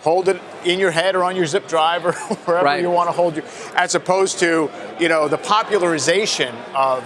hold 0.00 0.28
it 0.28 0.40
in 0.64 0.78
your 0.78 0.90
head 0.90 1.14
or 1.14 1.24
on 1.24 1.36
your 1.36 1.46
zip 1.46 1.66
drive 1.68 2.04
or 2.04 2.12
wherever 2.44 2.64
right. 2.64 2.82
you 2.82 2.90
want 2.90 3.08
to 3.08 3.12
hold 3.12 3.36
you, 3.36 3.42
as 3.74 3.94
opposed 3.94 4.38
to, 4.40 4.70
you 4.98 5.08
know, 5.08 5.28
the 5.28 5.38
popularization 5.38 6.54
of 6.74 7.02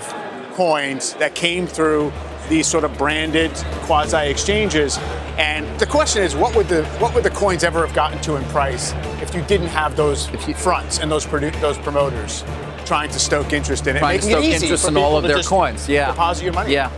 coins 0.52 1.14
that 1.14 1.34
came 1.34 1.66
through 1.66 2.12
these 2.48 2.66
sort 2.66 2.84
of 2.84 2.96
branded 2.98 3.50
quasi 3.82 4.28
exchanges. 4.28 4.98
And 5.38 5.66
the 5.80 5.86
question 5.86 6.22
is, 6.22 6.36
what 6.36 6.54
would 6.54 6.68
the 6.68 6.84
what 6.98 7.14
would 7.14 7.24
the 7.24 7.30
coins 7.30 7.64
ever 7.64 7.84
have 7.84 7.94
gotten 7.94 8.20
to 8.22 8.36
in 8.36 8.44
price 8.44 8.92
if 9.20 9.34
you 9.34 9.42
didn't 9.42 9.68
have 9.68 9.96
those 9.96 10.26
fronts 10.56 10.98
and 10.98 11.10
those 11.10 11.26
produ- 11.26 11.58
those 11.60 11.78
promoters 11.78 12.44
trying 12.84 13.08
to 13.10 13.18
stoke 13.18 13.52
interest 13.52 13.86
in 13.86 13.96
it, 13.96 14.00
trying 14.00 14.20
to 14.20 14.26
stoke 14.26 14.44
interest 14.44 14.86
in 14.86 14.96
all 14.96 15.16
of 15.16 15.24
their 15.24 15.42
coins? 15.42 15.88
Yeah, 15.88 16.08
deposit 16.08 16.44
your 16.44 16.52
money. 16.52 16.72
Yeah. 16.72 16.90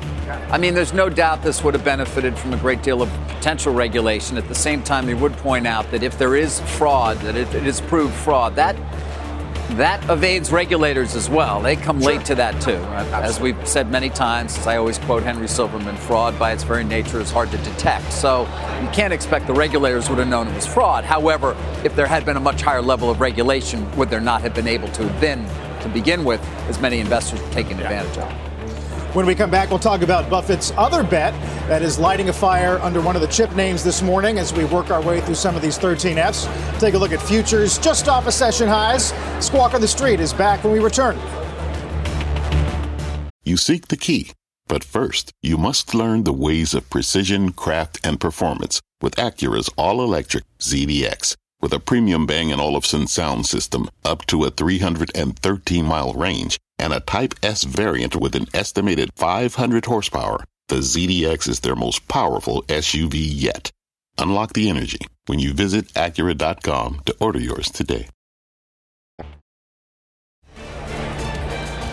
I 0.50 0.58
mean, 0.58 0.74
there's 0.74 0.92
no 0.92 1.08
doubt 1.08 1.42
this 1.42 1.62
would 1.64 1.74
have 1.74 1.84
benefited 1.84 2.38
from 2.38 2.54
a 2.54 2.56
great 2.56 2.82
deal 2.82 3.02
of 3.02 3.08
potential 3.28 3.74
regulation. 3.74 4.36
At 4.36 4.48
the 4.48 4.54
same 4.54 4.82
time, 4.82 5.06
they 5.06 5.14
would 5.14 5.32
point 5.38 5.66
out 5.66 5.90
that 5.90 6.02
if 6.02 6.18
there 6.18 6.36
is 6.36 6.60
fraud, 6.60 7.18
that 7.18 7.36
it, 7.36 7.52
is 7.54 7.80
proved 7.80 8.14
fraud, 8.14 8.54
that 8.56 8.76
that 9.70 10.08
evades 10.08 10.52
regulators 10.52 11.16
as 11.16 11.28
well. 11.28 11.60
They 11.60 11.76
come 11.76 12.00
sure. 12.00 12.12
late 12.12 12.24
to 12.26 12.34
that 12.36 12.60
too. 12.62 12.76
Uh, 12.76 13.20
as 13.22 13.40
we've 13.40 13.68
said 13.68 13.90
many 13.90 14.08
times, 14.08 14.56
as 14.56 14.66
I 14.66 14.76
always 14.76 14.98
quote 14.98 15.22
Henry 15.22 15.48
Silverman, 15.48 15.96
fraud 15.96 16.38
by 16.38 16.52
its 16.52 16.62
very 16.62 16.84
nature 16.84 17.20
is 17.20 17.30
hard 17.30 17.50
to 17.50 17.58
detect. 17.58 18.12
So 18.12 18.42
you 18.80 18.88
can't 18.90 19.12
expect 19.12 19.46
the 19.46 19.54
regulators 19.54 20.08
would 20.08 20.18
have 20.18 20.28
known 20.28 20.46
it 20.46 20.54
was 20.54 20.66
fraud. 20.66 21.04
However, 21.04 21.56
if 21.84 21.96
there 21.96 22.06
had 22.06 22.24
been 22.24 22.36
a 22.36 22.40
much 22.40 22.62
higher 22.62 22.82
level 22.82 23.10
of 23.10 23.20
regulation, 23.20 23.90
would 23.96 24.08
there 24.08 24.20
not 24.20 24.40
have 24.42 24.54
been 24.54 24.68
able 24.68 24.88
to 24.88 25.08
have 25.08 25.20
been, 25.20 25.44
to 25.82 25.88
begin 25.88 26.24
with, 26.24 26.40
as 26.68 26.80
many 26.80 27.00
investors 27.00 27.40
taking 27.50 27.78
yeah. 27.78 27.90
advantage 27.90 28.18
of? 28.18 28.45
When 29.16 29.24
we 29.24 29.34
come 29.34 29.50
back, 29.50 29.70
we'll 29.70 29.78
talk 29.78 30.02
about 30.02 30.28
Buffett's 30.28 30.72
other 30.76 31.02
bet 31.02 31.32
that 31.70 31.80
is 31.80 31.98
lighting 31.98 32.28
a 32.28 32.34
fire 32.34 32.78
under 32.80 33.00
one 33.00 33.16
of 33.16 33.22
the 33.22 33.28
chip 33.28 33.56
names 33.56 33.82
this 33.82 34.02
morning 34.02 34.38
as 34.38 34.52
we 34.52 34.66
work 34.66 34.90
our 34.90 35.00
way 35.00 35.22
through 35.22 35.36
some 35.36 35.56
of 35.56 35.62
these 35.62 35.78
13 35.78 36.18
Fs. 36.18 36.46
Take 36.78 36.92
a 36.92 36.98
look 36.98 37.12
at 37.12 37.22
futures 37.22 37.78
just 37.78 38.08
off 38.08 38.26
of 38.26 38.34
session 38.34 38.68
highs. 38.68 39.14
Squawk 39.42 39.72
on 39.72 39.80
the 39.80 39.88
Street 39.88 40.20
is 40.20 40.34
back 40.34 40.62
when 40.62 40.74
we 40.74 40.80
return. 40.80 41.18
You 43.42 43.56
seek 43.56 43.88
the 43.88 43.96
key, 43.96 44.32
but 44.66 44.84
first, 44.84 45.32
you 45.40 45.56
must 45.56 45.94
learn 45.94 46.24
the 46.24 46.34
ways 46.34 46.74
of 46.74 46.90
precision, 46.90 47.52
craft, 47.52 47.98
and 48.04 48.20
performance 48.20 48.82
with 49.00 49.16
Acura's 49.16 49.70
all 49.78 50.02
electric 50.02 50.44
ZDX. 50.58 51.36
With 51.62 51.72
a 51.72 51.80
premium 51.80 52.26
Bang 52.26 52.52
& 52.52 52.60
Olufsen 52.60 53.06
sound 53.06 53.46
system 53.46 53.88
up 54.04 54.26
to 54.26 54.44
a 54.44 54.50
313 54.50 55.84
mile 55.84 56.12
range 56.12 56.58
and 56.78 56.92
a 56.92 57.00
Type 57.00 57.34
S 57.42 57.64
variant 57.64 58.14
with 58.14 58.34
an 58.34 58.46
estimated 58.52 59.10
500 59.16 59.86
horsepower, 59.86 60.44
the 60.68 60.76
ZDX 60.76 61.48
is 61.48 61.60
their 61.60 61.74
most 61.74 62.08
powerful 62.08 62.62
SUV 62.64 63.14
yet. 63.14 63.70
Unlock 64.18 64.52
the 64.52 64.68
energy 64.68 64.98
when 65.26 65.38
you 65.38 65.54
visit 65.54 65.86
Acura.com 65.94 67.00
to 67.06 67.16
order 67.20 67.40
yours 67.40 67.70
today. 67.70 68.08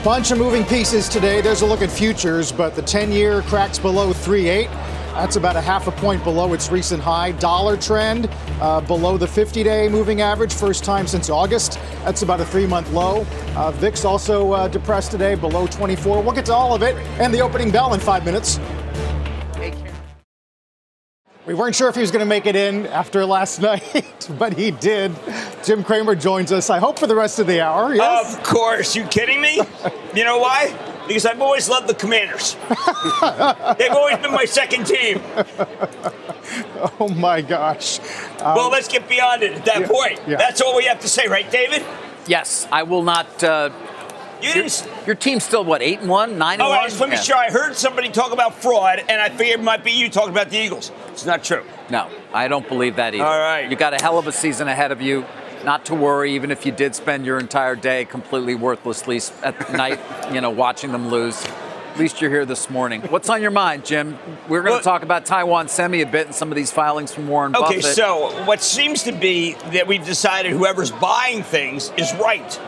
Bunch 0.03 0.31
of 0.31 0.37
moving 0.37 0.65
pieces 0.65 1.07
today. 1.07 1.39
There's 1.39 1.61
a 1.61 1.65
look 1.65 1.81
at 1.81 1.89
futures, 1.89 2.51
but 2.51 2.75
the 2.75 2.81
10 2.81 3.13
year 3.13 3.41
cracks 3.43 3.79
below 3.79 4.11
3.8. 4.11 4.92
That's 5.13 5.35
about 5.35 5.55
a 5.55 5.61
half 5.61 5.87
a 5.87 5.91
point 5.91 6.23
below 6.23 6.53
its 6.53 6.71
recent 6.71 7.01
high. 7.01 7.33
Dollar 7.33 7.77
trend 7.77 8.29
uh, 8.59 8.81
below 8.81 9.15
the 9.17 9.27
50 9.27 9.63
day 9.63 9.87
moving 9.87 10.21
average, 10.21 10.53
first 10.53 10.83
time 10.83 11.05
since 11.05 11.29
August. 11.29 11.79
That's 12.03 12.23
about 12.23 12.41
a 12.41 12.45
three 12.45 12.65
month 12.65 12.91
low. 12.91 13.25
Uh, 13.55 13.71
VIX 13.71 14.05
also 14.05 14.51
uh, 14.53 14.67
depressed 14.67 15.11
today, 15.11 15.35
below 15.35 15.67
24. 15.67 16.23
We'll 16.23 16.33
get 16.33 16.47
to 16.47 16.53
all 16.53 16.73
of 16.73 16.81
it 16.81 16.95
and 17.19 17.33
the 17.33 17.41
opening 17.41 17.69
bell 17.69 17.93
in 17.93 17.99
five 17.99 18.25
minutes. 18.25 18.59
We 21.45 21.53
weren't 21.53 21.75
sure 21.75 21.89
if 21.89 21.95
he 21.95 22.01
was 22.01 22.09
going 22.09 22.21
to 22.21 22.29
make 22.29 22.45
it 22.45 22.55
in 22.55 22.87
after 22.87 23.25
last 23.25 23.61
night, 23.61 24.29
but 24.39 24.57
he 24.57 24.71
did. 24.71 25.11
Jim 25.63 25.83
Cramer 25.83 26.15
joins 26.15 26.51
us, 26.51 26.69
I 26.69 26.79
hope, 26.79 26.97
for 26.97 27.05
the 27.05 27.15
rest 27.15 27.37
of 27.37 27.47
the 27.47 27.61
hour. 27.61 27.93
Yes? 27.93 28.35
Of 28.35 28.43
course. 28.43 28.95
You 28.95 29.03
kidding 29.05 29.41
me? 29.41 29.61
you 30.15 30.23
know 30.23 30.39
why? 30.39 30.92
Because 31.07 31.25
I've 31.25 31.41
always 31.41 31.69
loved 31.69 31.87
the 31.87 31.93
Commanders. 31.93 32.53
They've 33.77 33.91
always 33.91 34.17
been 34.17 34.31
my 34.31 34.45
second 34.45 34.85
team. 34.85 35.21
Oh 36.99 37.09
my 37.15 37.41
gosh. 37.41 37.99
Um, 38.39 38.55
well, 38.55 38.69
let's 38.69 38.87
get 38.87 39.07
beyond 39.07 39.43
it 39.43 39.53
at 39.53 39.65
that 39.65 39.81
yeah, 39.81 39.87
point. 39.87 40.19
Yeah. 40.27 40.37
That's 40.37 40.61
all 40.61 40.75
we 40.75 40.85
have 40.85 40.99
to 41.01 41.07
say, 41.07 41.27
right, 41.27 41.49
David? 41.49 41.85
Yes, 42.27 42.67
I 42.71 42.83
will 42.83 43.03
not. 43.03 43.43
Uh, 43.43 43.69
you 44.41 44.53
your, 44.53 44.67
your, 45.05 45.15
team's 45.15 45.43
still 45.43 45.63
what 45.63 45.81
eight 45.81 46.01
and 46.01 46.09
one, 46.09 46.37
nine 46.37 46.55
and 46.55 46.63
oh, 46.63 46.69
one. 46.69 46.79
I 46.79 46.87
just 46.87 46.99
want 46.99 47.13
to 47.13 47.17
be 47.17 47.23
sure. 47.23 47.37
I 47.37 47.49
heard 47.49 47.75
somebody 47.75 48.09
talk 48.09 48.33
about 48.33 48.55
fraud, 48.55 49.03
and 49.07 49.21
I 49.21 49.29
figured 49.29 49.61
it 49.61 49.63
might 49.63 49.83
be 49.83 49.91
you 49.91 50.09
talking 50.09 50.31
about 50.31 50.49
the 50.49 50.57
Eagles. 50.57 50.91
It's 51.09 51.25
not 51.25 51.43
true. 51.43 51.63
No, 51.89 52.09
I 52.33 52.49
don't 52.49 52.67
believe 52.67 52.97
that 52.97 53.15
either. 53.15 53.23
All 53.23 53.39
right, 53.39 53.69
you 53.69 53.77
got 53.77 53.93
a 53.93 54.03
hell 54.03 54.17
of 54.19 54.27
a 54.27 54.33
season 54.33 54.67
ahead 54.67 54.91
of 54.91 55.01
you 55.01 55.25
not 55.63 55.85
to 55.85 55.95
worry, 55.95 56.35
even 56.35 56.51
if 56.51 56.65
you 56.65 56.71
did 56.71 56.95
spend 56.95 57.25
your 57.25 57.39
entire 57.39 57.75
day 57.75 58.05
completely 58.05 58.55
worthlessly 58.55 59.21
at 59.43 59.71
night, 59.73 59.99
you 60.33 60.41
know, 60.41 60.49
watching 60.49 60.91
them 60.91 61.09
lose. 61.09 61.45
At 61.93 61.99
least 61.99 62.21
you're 62.21 62.31
here 62.31 62.45
this 62.45 62.71
morning. 62.71 63.01
What's 63.03 63.29
on 63.29 63.41
your 63.41 63.51
mind, 63.51 63.85
Jim? 63.85 64.17
We're 64.49 64.63
going 64.63 64.79
to 64.79 64.83
talk 64.83 65.03
about 65.03 65.27
Taiwan 65.27 65.67
Semi 65.67 66.01
a 66.01 66.07
bit 66.07 66.25
and 66.25 66.35
some 66.35 66.51
of 66.51 66.55
these 66.55 66.71
filings 66.71 67.13
from 67.13 67.27
Warren 67.27 67.55
okay, 67.55 67.61
Buffett. 67.61 67.85
Okay, 67.85 67.93
so 67.93 68.45
what 68.45 68.63
seems 68.63 69.03
to 69.03 69.11
be 69.11 69.53
that 69.71 69.85
we've 69.85 70.03
decided 70.03 70.53
whoever's 70.53 70.89
buying 70.91 71.43
things 71.43 71.91
is 71.97 72.11
right, 72.15 72.59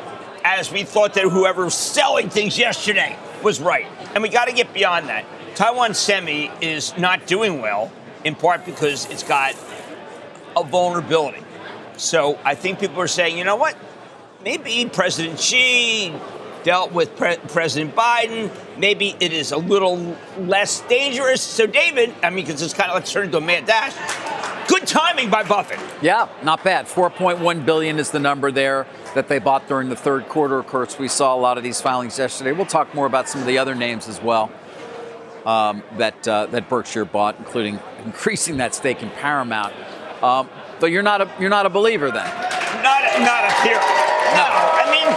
as 0.44 0.72
we 0.72 0.84
thought 0.84 1.16
that 1.16 1.24
whoever 1.24 1.66
was 1.66 1.74
selling 1.74 2.30
things 2.30 2.58
yesterday 2.60 3.18
was 3.42 3.60
right. 3.60 3.88
And 4.14 4.22
we 4.22 4.30
got 4.30 4.46
to 4.46 4.54
get 4.54 4.74
beyond 4.74 5.10
that. 5.10 5.26
Taiwan 5.56 5.96
Semi 5.96 6.52
is 6.62 6.96
not 6.98 7.26
doing 7.26 7.62
well, 7.62 7.92
in 8.24 8.36
part 8.36 8.64
because 8.64 9.10
it's 9.10 9.24
got 9.24 9.56
a 10.56 10.64
vulnerability. 10.64 11.42
So 11.98 12.40
I 12.44 12.56
think 12.56 12.80
people 12.80 13.02
are 13.02 13.08
saying, 13.08 13.38
you 13.38 13.44
know 13.44 13.56
what? 13.56 13.78
Maybe 14.44 14.90
President 14.92 15.40
Xi 15.40 16.14
dealt 16.64 16.92
with 16.92 17.16
Pre- 17.16 17.38
President 17.50 17.96
Biden. 17.96 18.52
Maybe 18.78 19.16
it 19.20 19.32
is 19.32 19.52
a 19.52 19.58
little 19.58 20.18
less 20.38 20.82
dangerous. 20.82 21.42
So, 21.42 21.68
David, 21.68 22.14
I 22.22 22.30
mean, 22.30 22.46
because 22.46 22.62
it's 22.62 22.74
kind 22.74 22.90
of 22.90 22.96
like 22.96 23.06
turning 23.06 23.28
into 23.28 23.38
a 23.38 23.42
mad 23.42 23.66
dash. 23.66 23.94
Good 24.68 24.88
timing 24.88 25.30
by 25.30 25.44
Buffett. 25.44 25.80
Yeah, 26.02 26.28
not 26.44 26.64
bad. 26.64 26.88
4.1 26.88 27.66
billion 27.66 28.00
is 28.00 28.10
the 28.10 28.20
number 28.20 28.52
there 28.52 28.88
that 29.14 29.28
they 29.28 29.38
bought 29.38 29.68
during 29.68 29.90
the 29.90 29.96
third 29.96 30.28
quarter. 30.28 30.58
Of 30.58 30.68
course, 30.68 30.98
we 30.98 31.08
saw 31.08 31.36
a 31.36 31.38
lot 31.38 31.58
of 31.58 31.64
these 31.64 31.80
filings 31.80 32.18
yesterday. 32.18 32.52
We'll 32.52 32.66
talk 32.66 32.94
more 32.96 33.06
about 33.06 33.30
some 33.30 33.42
of 33.42 33.48
the 33.48 33.60
other 33.60 33.76
names 33.76 34.08
as 34.08 34.20
well 34.20 34.52
um, 35.46 35.84
that 35.98 36.28
uh, 36.28 36.48
that 36.48 36.68
Berkshire 36.68 37.06
bought, 37.06 37.38
including 37.38 37.80
increasing 38.06 38.58
that 38.58 38.74
stake 38.74 39.04
in 39.04 39.12
Paramount. 39.12 39.74
Um, 40.24 40.50
so 40.80 40.86
you're 40.86 41.06
not 41.06 41.22
a 41.22 41.28
you're 41.40 41.54
not 41.54 41.66
a 41.66 41.72
believer 41.72 42.12
then? 42.12 42.28
Not 42.84 43.02
a, 43.02 43.12
not 43.24 43.44
a 43.48 43.52
hero. 43.64 43.80
No. 44.36 44.46
I 44.46 44.86
mean, 44.92 45.08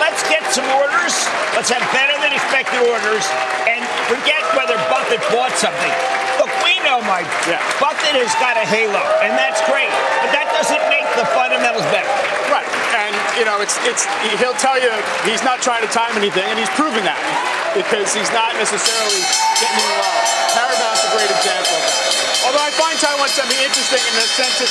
let's 0.00 0.22
get 0.30 0.40
some 0.54 0.66
orders. 0.78 1.14
Let's 1.52 1.68
have 1.68 1.82
better 1.92 2.14
than 2.22 2.32
expected 2.32 2.80
orders, 2.86 3.26
and 3.66 3.82
forget 4.08 4.40
whether 4.56 4.78
Buffett 4.88 5.20
bought 5.34 5.52
something. 5.58 5.92
Look, 6.38 6.52
we 6.64 6.80
know, 6.86 7.02
Mike. 7.04 7.28
Yeah. 7.44 7.60
Buffett 7.82 8.16
has 8.16 8.32
got 8.40 8.56
a 8.56 8.64
halo, 8.64 9.02
and 9.20 9.36
that's 9.36 9.60
great, 9.68 9.92
but 10.24 10.32
that 10.32 10.48
doesn't 10.56 10.84
make 10.88 11.04
the 11.18 11.26
fundamentals 11.36 11.84
better. 11.92 12.39
You 13.40 13.48
know, 13.48 13.64
it's 13.64 13.80
it's 13.88 14.04
he'll 14.36 14.52
tell 14.60 14.76
you 14.76 14.92
he's 15.24 15.40
not 15.40 15.64
trying 15.64 15.80
to 15.80 15.88
time 15.88 16.12
anything, 16.12 16.44
and 16.44 16.60
he's 16.60 16.68
proving 16.76 17.00
that 17.08 17.16
because 17.72 18.12
he's 18.12 18.28
not 18.36 18.52
necessarily 18.60 19.16
getting 19.56 19.80
in 19.80 19.92
well. 19.96 20.20
Paramount's 20.52 21.08
a 21.08 21.10
great 21.16 21.32
example. 21.32 21.80
Although 22.44 22.60
I 22.60 22.68
find 22.76 22.92
Taiwan 23.00 23.32
something 23.32 23.56
interesting 23.64 24.04
in 24.12 24.14
the 24.20 24.28
sense 24.28 24.60
that 24.60 24.68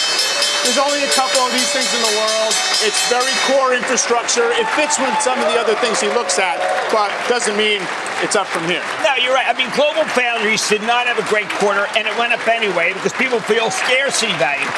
there's 0.70 0.78
only 0.78 1.02
a 1.02 1.10
couple 1.18 1.42
of 1.42 1.50
these 1.50 1.66
things 1.74 1.90
in 1.98 2.02
the 2.14 2.14
world. 2.14 2.54
It's 2.86 3.02
very 3.10 3.34
core 3.50 3.74
infrastructure. 3.74 4.54
It 4.54 4.70
fits 4.78 5.02
with 5.02 5.18
some 5.18 5.42
of 5.42 5.50
the 5.50 5.58
other 5.58 5.74
things 5.82 5.98
he 5.98 6.14
looks 6.14 6.38
at, 6.38 6.62
but 6.94 7.10
doesn't 7.26 7.58
mean 7.58 7.82
it's 8.22 8.38
up 8.38 8.46
from 8.46 8.70
here. 8.70 8.86
No, 9.02 9.18
you're 9.18 9.34
right. 9.34 9.50
I 9.50 9.58
mean, 9.58 9.74
Global 9.74 10.06
Foundries 10.14 10.62
did 10.70 10.86
not 10.86 11.10
have 11.10 11.18
a 11.18 11.26
great 11.26 11.50
quarter, 11.58 11.90
and 11.98 12.06
it 12.06 12.14
went 12.22 12.38
up 12.38 12.46
anyway 12.46 12.94
because 12.94 13.18
people 13.18 13.42
feel 13.42 13.74
scarcity 13.74 14.30
value. 14.38 14.70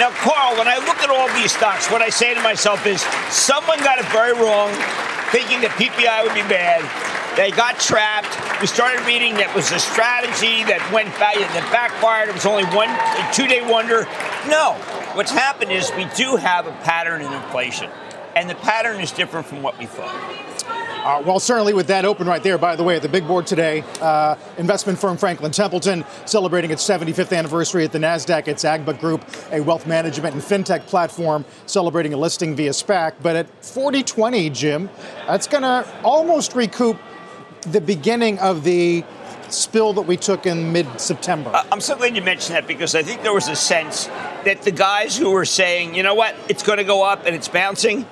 Now, 0.00 0.08
Carl, 0.12 0.56
when 0.56 0.66
I 0.66 0.78
look 0.78 0.96
at 1.04 1.10
all 1.10 1.28
these 1.36 1.52
stocks, 1.52 1.90
what 1.90 2.00
I 2.00 2.08
say 2.08 2.32
to 2.32 2.40
myself 2.40 2.86
is 2.86 3.02
someone 3.28 3.78
got 3.80 3.98
it 3.98 4.06
very 4.06 4.32
wrong, 4.32 4.72
thinking 5.28 5.60
that 5.60 5.76
PPI 5.76 6.24
would 6.24 6.32
be 6.32 6.40
bad. 6.48 6.80
They 7.36 7.50
got 7.50 7.78
trapped. 7.78 8.32
We 8.62 8.66
started 8.66 9.04
reading 9.04 9.34
that 9.34 9.54
was 9.54 9.70
a 9.72 9.78
strategy 9.78 10.64
that 10.64 10.80
went 10.90 11.12
back, 11.20 11.36
that 11.36 11.68
backfired. 11.70 12.30
It 12.30 12.34
was 12.34 12.46
only 12.46 12.64
one 12.72 12.88
two-day 13.36 13.60
wonder. 13.70 14.08
No, 14.48 14.72
what's 15.12 15.32
happened 15.32 15.70
is 15.70 15.92
we 15.98 16.08
do 16.16 16.36
have 16.36 16.66
a 16.66 16.72
pattern 16.80 17.20
in 17.20 17.30
inflation, 17.30 17.90
and 18.34 18.48
the 18.48 18.54
pattern 18.54 19.02
is 19.02 19.12
different 19.12 19.44
from 19.44 19.60
what 19.60 19.78
we 19.78 19.84
thought. 19.84 20.16
Uh, 21.02 21.22
well, 21.24 21.40
certainly 21.40 21.72
with 21.72 21.86
that 21.86 22.04
open 22.04 22.26
right 22.26 22.42
there, 22.42 22.58
by 22.58 22.76
the 22.76 22.82
way, 22.84 22.96
at 22.96 23.00
the 23.00 23.08
big 23.08 23.26
board 23.26 23.46
today, 23.46 23.82
uh, 24.02 24.36
investment 24.58 24.98
firm 24.98 25.16
Franklin 25.16 25.50
Templeton 25.50 26.04
celebrating 26.26 26.70
its 26.70 26.86
75th 26.86 27.34
anniversary 27.34 27.84
at 27.84 27.92
the 27.92 27.98
NASDAQ. 27.98 28.48
It's 28.48 28.64
Agba 28.64 29.00
Group, 29.00 29.24
a 29.50 29.62
wealth 29.62 29.86
management 29.86 30.34
and 30.34 30.42
fintech 30.42 30.86
platform 30.86 31.46
celebrating 31.64 32.12
a 32.12 32.18
listing 32.18 32.54
via 32.54 32.70
SPAC. 32.70 33.14
But 33.22 33.34
at 33.34 33.64
4020, 33.64 34.50
Jim, 34.50 34.90
that's 35.26 35.46
going 35.46 35.62
to 35.62 35.90
almost 36.04 36.54
recoup 36.54 36.98
the 37.62 37.80
beginning 37.80 38.38
of 38.38 38.62
the 38.62 39.02
spill 39.48 39.94
that 39.94 40.02
we 40.02 40.18
took 40.18 40.44
in 40.44 40.70
mid 40.70 41.00
September. 41.00 41.50
Uh, 41.54 41.64
I'm 41.72 41.80
so 41.80 41.96
glad 41.96 42.14
you 42.14 42.22
mentioned 42.22 42.56
that 42.56 42.66
because 42.66 42.94
I 42.94 43.02
think 43.02 43.22
there 43.22 43.32
was 43.32 43.48
a 43.48 43.56
sense 43.56 44.06
that 44.44 44.62
the 44.62 44.70
guys 44.70 45.16
who 45.16 45.30
were 45.30 45.46
saying, 45.46 45.94
you 45.94 46.02
know 46.02 46.14
what, 46.14 46.36
it's 46.50 46.62
going 46.62 46.78
to 46.78 46.84
go 46.84 47.02
up 47.02 47.24
and 47.24 47.34
it's 47.34 47.48
bouncing, 47.48 48.04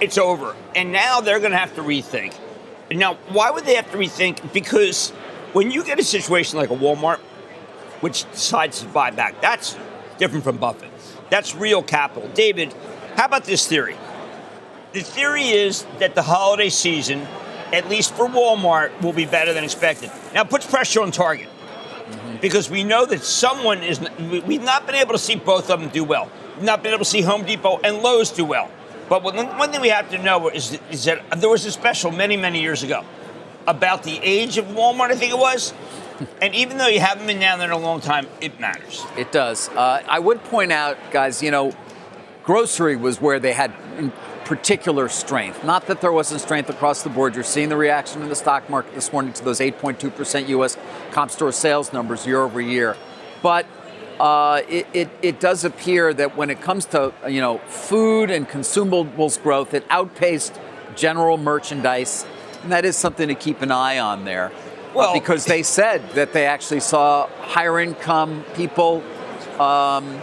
it's 0.00 0.18
over. 0.18 0.54
And 0.74 0.92
now 0.92 1.20
they're 1.20 1.40
going 1.40 1.52
to 1.52 1.58
have 1.58 1.74
to 1.76 1.82
rethink. 1.82 2.34
Now, 2.90 3.14
why 3.28 3.50
would 3.50 3.64
they 3.64 3.74
have 3.74 3.90
to 3.92 3.96
rethink? 3.96 4.52
Because 4.52 5.10
when 5.52 5.70
you 5.70 5.84
get 5.84 5.98
a 5.98 6.04
situation 6.04 6.58
like 6.58 6.70
a 6.70 6.76
Walmart, 6.76 7.18
which 8.00 8.30
decides 8.30 8.80
to 8.80 8.86
buy 8.86 9.10
back, 9.10 9.40
that's 9.40 9.76
different 10.18 10.44
from 10.44 10.58
Buffett. 10.58 10.90
That's 11.30 11.54
real 11.54 11.82
capital. 11.82 12.28
David, 12.34 12.74
how 13.16 13.24
about 13.24 13.44
this 13.44 13.66
theory? 13.66 13.96
The 14.92 15.00
theory 15.00 15.48
is 15.48 15.84
that 15.98 16.14
the 16.14 16.22
holiday 16.22 16.68
season, 16.68 17.26
at 17.72 17.88
least 17.88 18.14
for 18.14 18.28
Walmart, 18.28 19.00
will 19.02 19.12
be 19.12 19.26
better 19.26 19.52
than 19.52 19.64
expected. 19.64 20.10
Now, 20.34 20.42
it 20.42 20.50
puts 20.50 20.66
pressure 20.66 21.02
on 21.02 21.10
Target 21.10 21.48
mm-hmm. 21.48 22.36
because 22.36 22.70
we 22.70 22.84
know 22.84 23.06
that 23.06 23.22
someone 23.24 23.82
is, 23.82 24.00
we've 24.46 24.62
not 24.62 24.86
been 24.86 24.94
able 24.94 25.12
to 25.12 25.18
see 25.18 25.34
both 25.34 25.70
of 25.70 25.80
them 25.80 25.88
do 25.88 26.04
well. 26.04 26.30
We've 26.56 26.64
not 26.64 26.82
been 26.82 26.92
able 26.92 27.04
to 27.04 27.10
see 27.10 27.22
Home 27.22 27.44
Depot 27.44 27.80
and 27.82 27.98
Lowe's 27.98 28.30
do 28.30 28.44
well. 28.44 28.70
But 29.08 29.22
one 29.22 29.70
thing 29.70 29.80
we 29.80 29.88
have 29.88 30.10
to 30.10 30.18
know 30.18 30.48
is, 30.48 30.78
is 30.90 31.04
that 31.04 31.40
there 31.40 31.50
was 31.50 31.64
a 31.66 31.72
special 31.72 32.10
many, 32.10 32.36
many 32.36 32.60
years 32.60 32.82
ago 32.82 33.04
about 33.66 34.02
the 34.02 34.18
age 34.22 34.58
of 34.58 34.66
Walmart, 34.66 35.10
I 35.10 35.16
think 35.16 35.32
it 35.32 35.38
was. 35.38 35.72
And 36.40 36.54
even 36.54 36.78
though 36.78 36.86
you 36.86 37.00
haven't 37.00 37.26
been 37.26 37.40
down 37.40 37.58
there 37.58 37.66
in 37.66 37.74
a 37.74 37.78
long 37.78 38.00
time, 38.00 38.28
it 38.40 38.60
matters. 38.60 39.04
It 39.18 39.32
does. 39.32 39.68
Uh, 39.70 40.00
I 40.08 40.20
would 40.20 40.44
point 40.44 40.70
out, 40.70 40.96
guys, 41.10 41.42
you 41.42 41.50
know, 41.50 41.72
grocery 42.44 42.94
was 42.94 43.20
where 43.20 43.40
they 43.40 43.52
had 43.52 43.72
particular 44.44 45.08
strength. 45.08 45.64
Not 45.64 45.86
that 45.86 46.00
there 46.00 46.12
wasn't 46.12 46.40
strength 46.40 46.70
across 46.70 47.02
the 47.02 47.10
board. 47.10 47.34
You're 47.34 47.42
seeing 47.42 47.68
the 47.68 47.76
reaction 47.76 48.22
in 48.22 48.28
the 48.28 48.36
stock 48.36 48.70
market 48.70 48.94
this 48.94 49.12
morning 49.12 49.32
to 49.32 49.44
those 49.44 49.58
8.2% 49.58 50.48
U.S. 50.50 50.76
comp 51.10 51.30
store 51.30 51.50
sales 51.50 51.92
numbers 51.92 52.26
year 52.26 52.40
over 52.40 52.60
year. 52.60 52.96
But 53.42 53.66
uh, 54.20 54.62
it, 54.68 54.86
it, 54.92 55.10
it, 55.22 55.40
does 55.40 55.64
appear 55.64 56.14
that 56.14 56.36
when 56.36 56.50
it 56.50 56.60
comes 56.60 56.84
to 56.86 57.12
you 57.28 57.40
know 57.40 57.58
food 57.66 58.30
and 58.30 58.48
consumables 58.48 59.42
growth, 59.42 59.74
it 59.74 59.84
outpaced 59.90 60.58
general 60.96 61.36
merchandise, 61.36 62.24
and 62.62 62.72
that 62.72 62.84
is 62.84 62.96
something 62.96 63.28
to 63.28 63.34
keep 63.34 63.62
an 63.62 63.70
eye 63.70 63.98
on 63.98 64.24
there. 64.24 64.52
Well, 64.94 65.10
uh, 65.10 65.14
because 65.14 65.44
they 65.44 65.62
said 65.78 66.08
that 66.10 66.32
they 66.32 66.46
actually 66.46 66.80
saw 66.80 67.28
higher 67.40 67.80
income 67.80 68.44
people 68.54 69.02
um, 69.58 70.20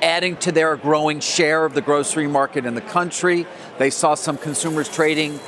adding 0.00 0.36
to 0.36 0.52
their 0.52 0.76
growing 0.76 1.20
share 1.20 1.64
of 1.64 1.74
the 1.74 1.80
grocery 1.80 2.26
market 2.26 2.66
in 2.66 2.74
the 2.74 2.80
country. 2.80 3.46
They 3.78 3.90
saw 3.90 4.14
some 4.14 4.36
consumers 4.36 4.88
trading 4.88 5.40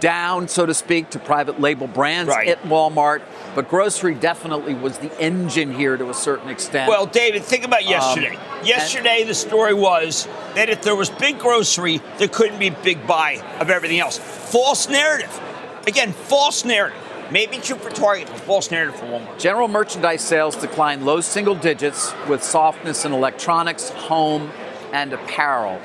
down, 0.00 0.48
so 0.48 0.66
to 0.66 0.74
speak, 0.74 1.10
to 1.10 1.18
private 1.18 1.60
label 1.60 1.86
brands 1.86 2.28
right. 2.28 2.48
at 2.48 2.62
Walmart. 2.62 3.22
But 3.54 3.68
grocery 3.68 4.14
definitely 4.14 4.74
was 4.74 4.98
the 4.98 5.18
engine 5.20 5.72
here 5.72 5.96
to 5.96 6.10
a 6.10 6.14
certain 6.14 6.48
extent. 6.48 6.88
Well, 6.88 7.06
David, 7.06 7.42
think 7.44 7.64
about 7.64 7.84
yesterday. 7.84 8.36
Um, 8.36 8.66
yesterday, 8.66 9.24
the 9.24 9.34
story 9.34 9.74
was 9.74 10.26
that 10.54 10.68
if 10.68 10.82
there 10.82 10.96
was 10.96 11.10
big 11.10 11.38
grocery, 11.38 12.00
there 12.18 12.28
couldn't 12.28 12.58
be 12.58 12.70
big 12.70 13.06
buy 13.06 13.42
of 13.60 13.70
everything 13.70 14.00
else. 14.00 14.18
False 14.18 14.88
narrative. 14.88 15.40
Again, 15.86 16.12
false 16.12 16.64
narrative. 16.64 17.00
Maybe 17.30 17.58
true 17.58 17.76
for 17.76 17.90
Target, 17.90 18.28
but 18.28 18.40
false 18.40 18.70
narrative 18.70 18.94
for 19.00 19.06
Walmart. 19.06 19.38
General 19.38 19.66
merchandise 19.66 20.22
sales 20.22 20.54
declined 20.54 21.04
low 21.04 21.20
single 21.20 21.56
digits 21.56 22.12
with 22.28 22.42
softness 22.42 23.04
in 23.04 23.12
electronics, 23.12 23.88
home, 23.90 24.50
and 24.92 25.12
apparel. 25.12 25.80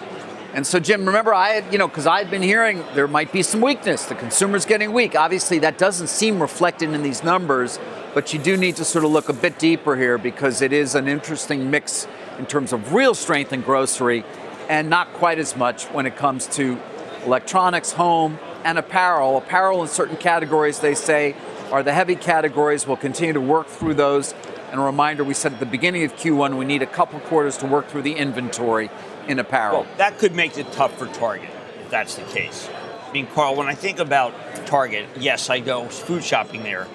And 0.54 0.68
so, 0.68 0.80
Jim, 0.80 1.06
remember, 1.06 1.34
I 1.34 1.50
had, 1.50 1.72
you 1.72 1.80
know, 1.80 1.88
because 1.88 2.06
I've 2.06 2.30
been 2.30 2.42
hearing 2.42 2.84
there 2.94 3.08
might 3.08 3.32
be 3.32 3.42
some 3.42 3.62
weakness. 3.62 4.06
The 4.06 4.16
consumer's 4.16 4.66
getting 4.66 4.92
weak. 4.92 5.16
Obviously, 5.16 5.60
that 5.60 5.78
doesn't 5.78 6.08
seem 6.08 6.42
reflected 6.42 6.94
in 6.94 7.04
these 7.04 7.24
numbers, 7.24 7.80
but 8.14 8.34
you 8.34 8.40
do 8.40 8.58
need 8.58 8.76
to 8.76 8.84
sort 8.84 9.06
of 9.06 9.12
look 9.12 9.30
a 9.30 9.34
bit 9.34 9.58
deeper 9.58 9.96
here 9.96 10.18
because 10.18 10.62
it 10.62 10.74
is 10.74 10.94
an 10.94 11.08
interesting 11.08 11.72
mix 11.72 12.06
in 12.38 12.46
terms 12.46 12.74
of 12.74 12.94
real 12.94 13.16
strength 13.16 13.54
in 13.54 13.62
grocery 13.62 14.26
and 14.68 14.90
not 14.90 15.14
quite 15.14 15.40
as 15.40 15.56
much 15.56 15.86
when 15.86 16.06
it 16.06 16.18
comes 16.18 16.48
to 16.48 16.78
electronics, 17.26 17.94
home, 17.94 18.38
and 18.66 18.78
apparel. 18.78 19.38
Apparel 19.38 19.82
in 19.82 19.88
certain 19.88 20.18
categories, 20.18 20.80
they 20.80 20.96
say, 20.96 21.34
are 21.72 21.82
the 21.84 21.94
heavy 21.94 22.16
categories. 22.16 22.86
We'll 22.86 22.98
continue 22.98 23.34
to 23.34 23.42
work 23.42 23.68
through 23.68 23.94
those. 23.94 24.34
And 24.72 24.80
a 24.80 24.84
reminder, 24.84 25.26
we 25.26 25.34
said 25.34 25.52
at 25.52 25.60
the 25.60 25.66
beginning 25.66 26.06
of 26.06 26.16
Q1, 26.16 26.58
we 26.58 26.64
need 26.64 26.82
a 26.82 26.88
couple 26.88 27.20
quarters 27.20 27.58
to 27.58 27.68
work 27.68 27.90
through 27.90 28.04
the 28.04 28.14
inventory 28.14 28.90
in 29.28 29.38
apparel. 29.38 29.82
Well, 29.82 29.88
that 29.98 30.18
could 30.18 30.34
make 30.34 30.58
it 30.58 30.72
tough 30.72 30.98
for 30.98 31.08
Target 31.08 31.50
if 31.82 31.90
that's 31.90 32.16
the 32.16 32.24
case. 32.24 32.70
I 33.06 33.12
mean, 33.12 33.28
Carl, 33.28 33.58
when 33.58 33.68
I 33.68 33.76
think 33.76 34.00
about 34.00 34.34
Target, 34.66 35.10
yes, 35.18 35.50
I 35.50 35.60
go 35.60 35.90
food 35.90 36.24
shopping 36.24 36.64
there, 36.64 36.88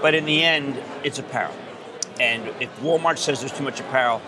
but 0.00 0.14
in 0.14 0.24
the 0.26 0.44
end, 0.44 0.80
it's 1.02 1.18
apparel. 1.18 1.52
And 2.20 2.46
if 2.60 2.70
Walmart 2.80 3.18
says 3.18 3.40
there's 3.40 3.52
too 3.52 3.64
much 3.64 3.80
apparel, 3.80 4.22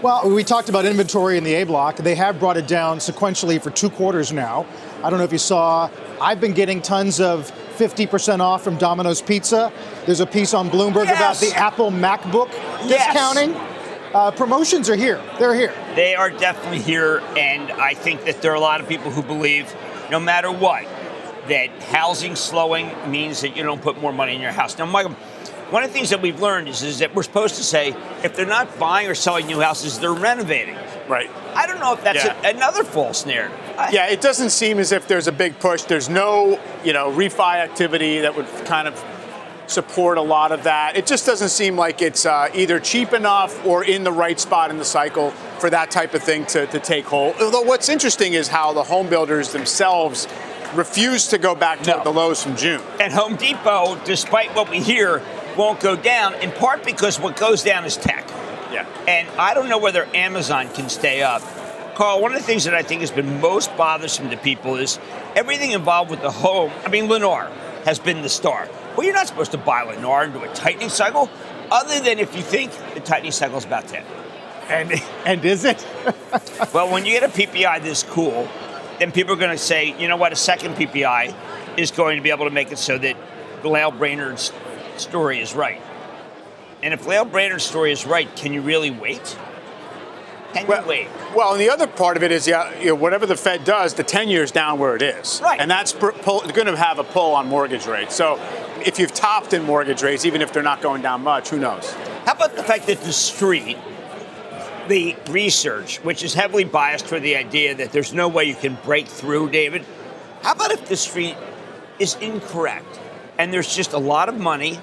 well, 0.00 0.28
we 0.30 0.42
talked 0.44 0.70
about 0.70 0.86
inventory 0.86 1.36
in 1.36 1.44
the 1.44 1.54
A 1.54 1.64
block. 1.64 1.96
They 1.96 2.14
have 2.14 2.38
brought 2.38 2.56
it 2.56 2.66
down 2.66 2.98
sequentially 2.98 3.60
for 3.60 3.70
two 3.70 3.90
quarters 3.90 4.32
now. 4.32 4.66
I 5.02 5.10
don't 5.10 5.18
know 5.18 5.24
if 5.24 5.32
you 5.32 5.38
saw, 5.38 5.90
I've 6.20 6.40
been 6.40 6.52
getting 6.52 6.80
tons 6.80 7.20
of 7.20 7.50
50% 7.76 8.40
off 8.40 8.62
from 8.64 8.76
Domino's 8.76 9.22
Pizza. 9.22 9.72
There's 10.06 10.20
a 10.20 10.26
piece 10.26 10.54
on 10.54 10.70
Bloomberg 10.70 11.06
yes. 11.06 11.16
about 11.16 11.36
the 11.38 11.56
Apple 11.56 11.90
MacBook 11.90 12.48
yes. 12.88 13.12
discounting. 13.12 13.54
Uh, 14.14 14.30
promotions 14.30 14.88
are 14.88 14.96
here. 14.96 15.22
They're 15.38 15.54
here. 15.54 15.74
They 15.94 16.14
are 16.14 16.30
definitely 16.30 16.80
here, 16.80 17.22
and 17.36 17.70
I 17.72 17.94
think 17.94 18.24
that 18.24 18.40
there 18.40 18.52
are 18.52 18.56
a 18.56 18.60
lot 18.60 18.80
of 18.80 18.88
people 18.88 19.10
who 19.10 19.22
believe, 19.22 19.74
no 20.10 20.18
matter 20.18 20.50
what, 20.50 20.84
that 21.48 21.68
housing 21.82 22.34
slowing 22.34 22.90
means 23.10 23.42
that 23.42 23.56
you 23.56 23.62
don't 23.62 23.82
put 23.82 24.00
more 24.00 24.12
money 24.12 24.34
in 24.34 24.40
your 24.40 24.52
house. 24.52 24.78
Now, 24.78 24.86
Michael, 24.86 25.14
one 25.70 25.82
of 25.82 25.90
the 25.90 25.94
things 25.94 26.10
that 26.10 26.22
we've 26.22 26.40
learned 26.40 26.68
is, 26.68 26.82
is 26.82 27.00
that 27.00 27.14
we're 27.14 27.22
supposed 27.22 27.56
to 27.56 27.62
say 27.62 27.94
if 28.22 28.36
they're 28.36 28.46
not 28.46 28.78
buying 28.78 29.08
or 29.08 29.14
selling 29.14 29.46
new 29.46 29.60
houses, 29.60 29.98
they're 29.98 30.12
renovating. 30.12 30.76
Right. 31.08 31.30
I 31.54 31.66
don't 31.66 31.78
know 31.78 31.92
if 31.92 32.02
that's 32.02 32.24
yeah. 32.24 32.36
a, 32.42 32.54
another 32.54 32.82
false 32.82 33.26
narrative. 33.26 33.58
I, 33.78 33.90
yeah, 33.90 34.08
it 34.08 34.20
doesn't 34.20 34.50
seem 34.50 34.78
as 34.78 34.92
if 34.92 35.06
there's 35.06 35.28
a 35.28 35.32
big 35.32 35.58
push. 35.60 35.82
There's 35.82 36.08
no, 36.08 36.60
you 36.84 36.92
know, 36.92 37.10
refi 37.12 37.56
activity 37.56 38.20
that 38.20 38.36
would 38.36 38.46
kind 38.64 38.88
of 38.88 39.04
support 39.68 40.18
a 40.18 40.22
lot 40.22 40.52
of 40.52 40.64
that. 40.64 40.96
It 40.96 41.06
just 41.06 41.26
doesn't 41.26 41.48
seem 41.48 41.76
like 41.76 42.02
it's 42.02 42.26
uh, 42.26 42.48
either 42.54 42.80
cheap 42.80 43.12
enough 43.12 43.64
or 43.66 43.84
in 43.84 44.04
the 44.04 44.12
right 44.12 44.38
spot 44.38 44.70
in 44.70 44.78
the 44.78 44.84
cycle 44.84 45.30
for 45.58 45.70
that 45.70 45.90
type 45.90 46.14
of 46.14 46.22
thing 46.22 46.46
to, 46.46 46.66
to 46.66 46.78
take 46.78 47.04
hold. 47.04 47.36
Although 47.40 47.62
what's 47.62 47.88
interesting 47.88 48.34
is 48.34 48.48
how 48.48 48.72
the 48.72 48.84
home 48.84 49.08
builders 49.08 49.52
themselves 49.52 50.28
refuse 50.74 51.28
to 51.28 51.38
go 51.38 51.54
back 51.54 51.80
to 51.82 51.90
no. 51.90 52.04
the 52.04 52.10
lows 52.10 52.42
from 52.42 52.56
June. 52.56 52.82
And 53.00 53.12
Home 53.12 53.36
Depot, 53.36 53.96
despite 54.04 54.54
what 54.54 54.70
we 54.70 54.80
hear, 54.80 55.22
won't 55.56 55.80
go 55.80 55.96
down, 55.96 56.34
in 56.36 56.52
part 56.52 56.84
because 56.84 57.18
what 57.18 57.36
goes 57.36 57.62
down 57.62 57.84
is 57.84 57.96
tech. 57.96 58.28
Yeah. 58.72 58.86
And 59.08 59.28
I 59.38 59.54
don't 59.54 59.68
know 59.68 59.78
whether 59.78 60.06
Amazon 60.14 60.68
can 60.68 60.88
stay 60.88 61.22
up. 61.22 61.42
Carl, 61.94 62.20
one 62.20 62.34
of 62.34 62.38
the 62.38 62.44
things 62.44 62.64
that 62.64 62.74
I 62.74 62.82
think 62.82 63.00
has 63.00 63.10
been 63.10 63.40
most 63.40 63.74
bothersome 63.76 64.28
to 64.30 64.36
people 64.36 64.76
is 64.76 64.98
everything 65.34 65.70
involved 65.70 66.10
with 66.10 66.20
the 66.20 66.30
home. 66.30 66.70
I 66.84 66.90
mean, 66.90 67.06
Lennar 67.06 67.50
has 67.84 67.98
been 67.98 68.22
the 68.22 68.28
star. 68.28 68.68
Well, 68.96 69.06
you're 69.06 69.14
not 69.14 69.28
supposed 69.28 69.52
to 69.52 69.58
buy 69.58 69.84
Lennar 69.84 70.26
into 70.26 70.40
a 70.42 70.52
tightening 70.54 70.90
cycle, 70.90 71.30
other 71.70 72.00
than 72.00 72.18
if 72.18 72.36
you 72.36 72.42
think 72.42 72.72
the 72.94 73.00
tightening 73.00 73.32
cycle 73.32 73.56
is 73.56 73.64
about 73.64 73.88
10. 73.88 74.04
And, 74.68 74.92
and 75.24 75.44
is 75.44 75.64
it? 75.64 75.86
well, 76.74 76.90
when 76.90 77.06
you 77.06 77.18
get 77.18 77.22
a 77.22 77.28
PPI 77.28 77.82
this 77.82 78.02
cool, 78.02 78.48
then 78.98 79.12
people 79.12 79.34
are 79.34 79.38
going 79.38 79.56
to 79.56 79.58
say, 79.58 79.98
you 79.98 80.08
know 80.08 80.16
what, 80.16 80.32
a 80.32 80.36
second 80.36 80.74
PPI 80.74 81.34
is 81.78 81.90
going 81.90 82.16
to 82.16 82.22
be 82.22 82.30
able 82.30 82.46
to 82.46 82.50
make 82.50 82.72
it 82.72 82.78
so 82.78 82.98
that 82.98 83.16
Lael 83.64 83.92
Brainard's 83.92 84.52
story 85.00 85.40
is 85.40 85.54
right. 85.54 85.80
And 86.82 86.92
if 86.94 87.06
Lael 87.06 87.24
Brainard's 87.24 87.64
story 87.64 87.92
is 87.92 88.06
right, 88.06 88.34
can 88.36 88.52
you 88.52 88.60
really 88.60 88.90
wait? 88.90 89.38
Can 90.52 90.66
well, 90.66 90.82
you 90.82 90.88
wait? 90.88 91.08
Well, 91.34 91.52
and 91.52 91.60
the 91.60 91.70
other 91.70 91.86
part 91.86 92.16
of 92.16 92.22
it 92.22 92.32
is, 92.32 92.46
yeah, 92.46 92.78
you 92.78 92.86
know, 92.86 92.94
whatever 92.94 93.26
the 93.26 93.36
Fed 93.36 93.64
does, 93.64 93.94
the 93.94 94.02
10 94.02 94.28
years 94.28 94.50
down 94.50 94.78
where 94.78 94.96
it 94.96 95.02
is. 95.02 95.40
Right. 95.42 95.60
And 95.60 95.70
that's 95.70 95.92
going 95.92 96.66
to 96.66 96.76
have 96.76 96.98
a 96.98 97.04
pull 97.04 97.34
on 97.34 97.48
mortgage 97.48 97.86
rates. 97.86 98.14
So 98.14 98.40
if 98.84 98.98
you've 98.98 99.12
topped 99.12 99.52
in 99.52 99.64
mortgage 99.64 100.02
rates, 100.02 100.24
even 100.24 100.42
if 100.42 100.52
they're 100.52 100.62
not 100.62 100.80
going 100.80 101.02
down 101.02 101.22
much, 101.22 101.48
who 101.48 101.58
knows? 101.58 101.92
How 102.24 102.32
about 102.32 102.56
the 102.56 102.62
fact 102.62 102.86
that 102.86 103.00
the 103.00 103.12
street, 103.12 103.76
the 104.88 105.16
research, 105.28 105.98
which 105.98 106.22
is 106.22 106.34
heavily 106.34 106.64
biased 106.64 107.06
for 107.06 107.20
the 107.20 107.36
idea 107.36 107.74
that 107.74 107.92
there's 107.92 108.14
no 108.14 108.28
way 108.28 108.44
you 108.44 108.54
can 108.54 108.78
break 108.84 109.08
through, 109.08 109.50
David, 109.50 109.84
how 110.42 110.52
about 110.52 110.70
if 110.70 110.88
the 110.88 110.96
street 110.96 111.36
is 111.98 112.14
incorrect 112.20 113.00
and 113.38 113.52
there's 113.52 113.74
just 113.74 113.92
a 113.92 113.98
lot 113.98 114.28
of 114.28 114.38
money 114.38 114.78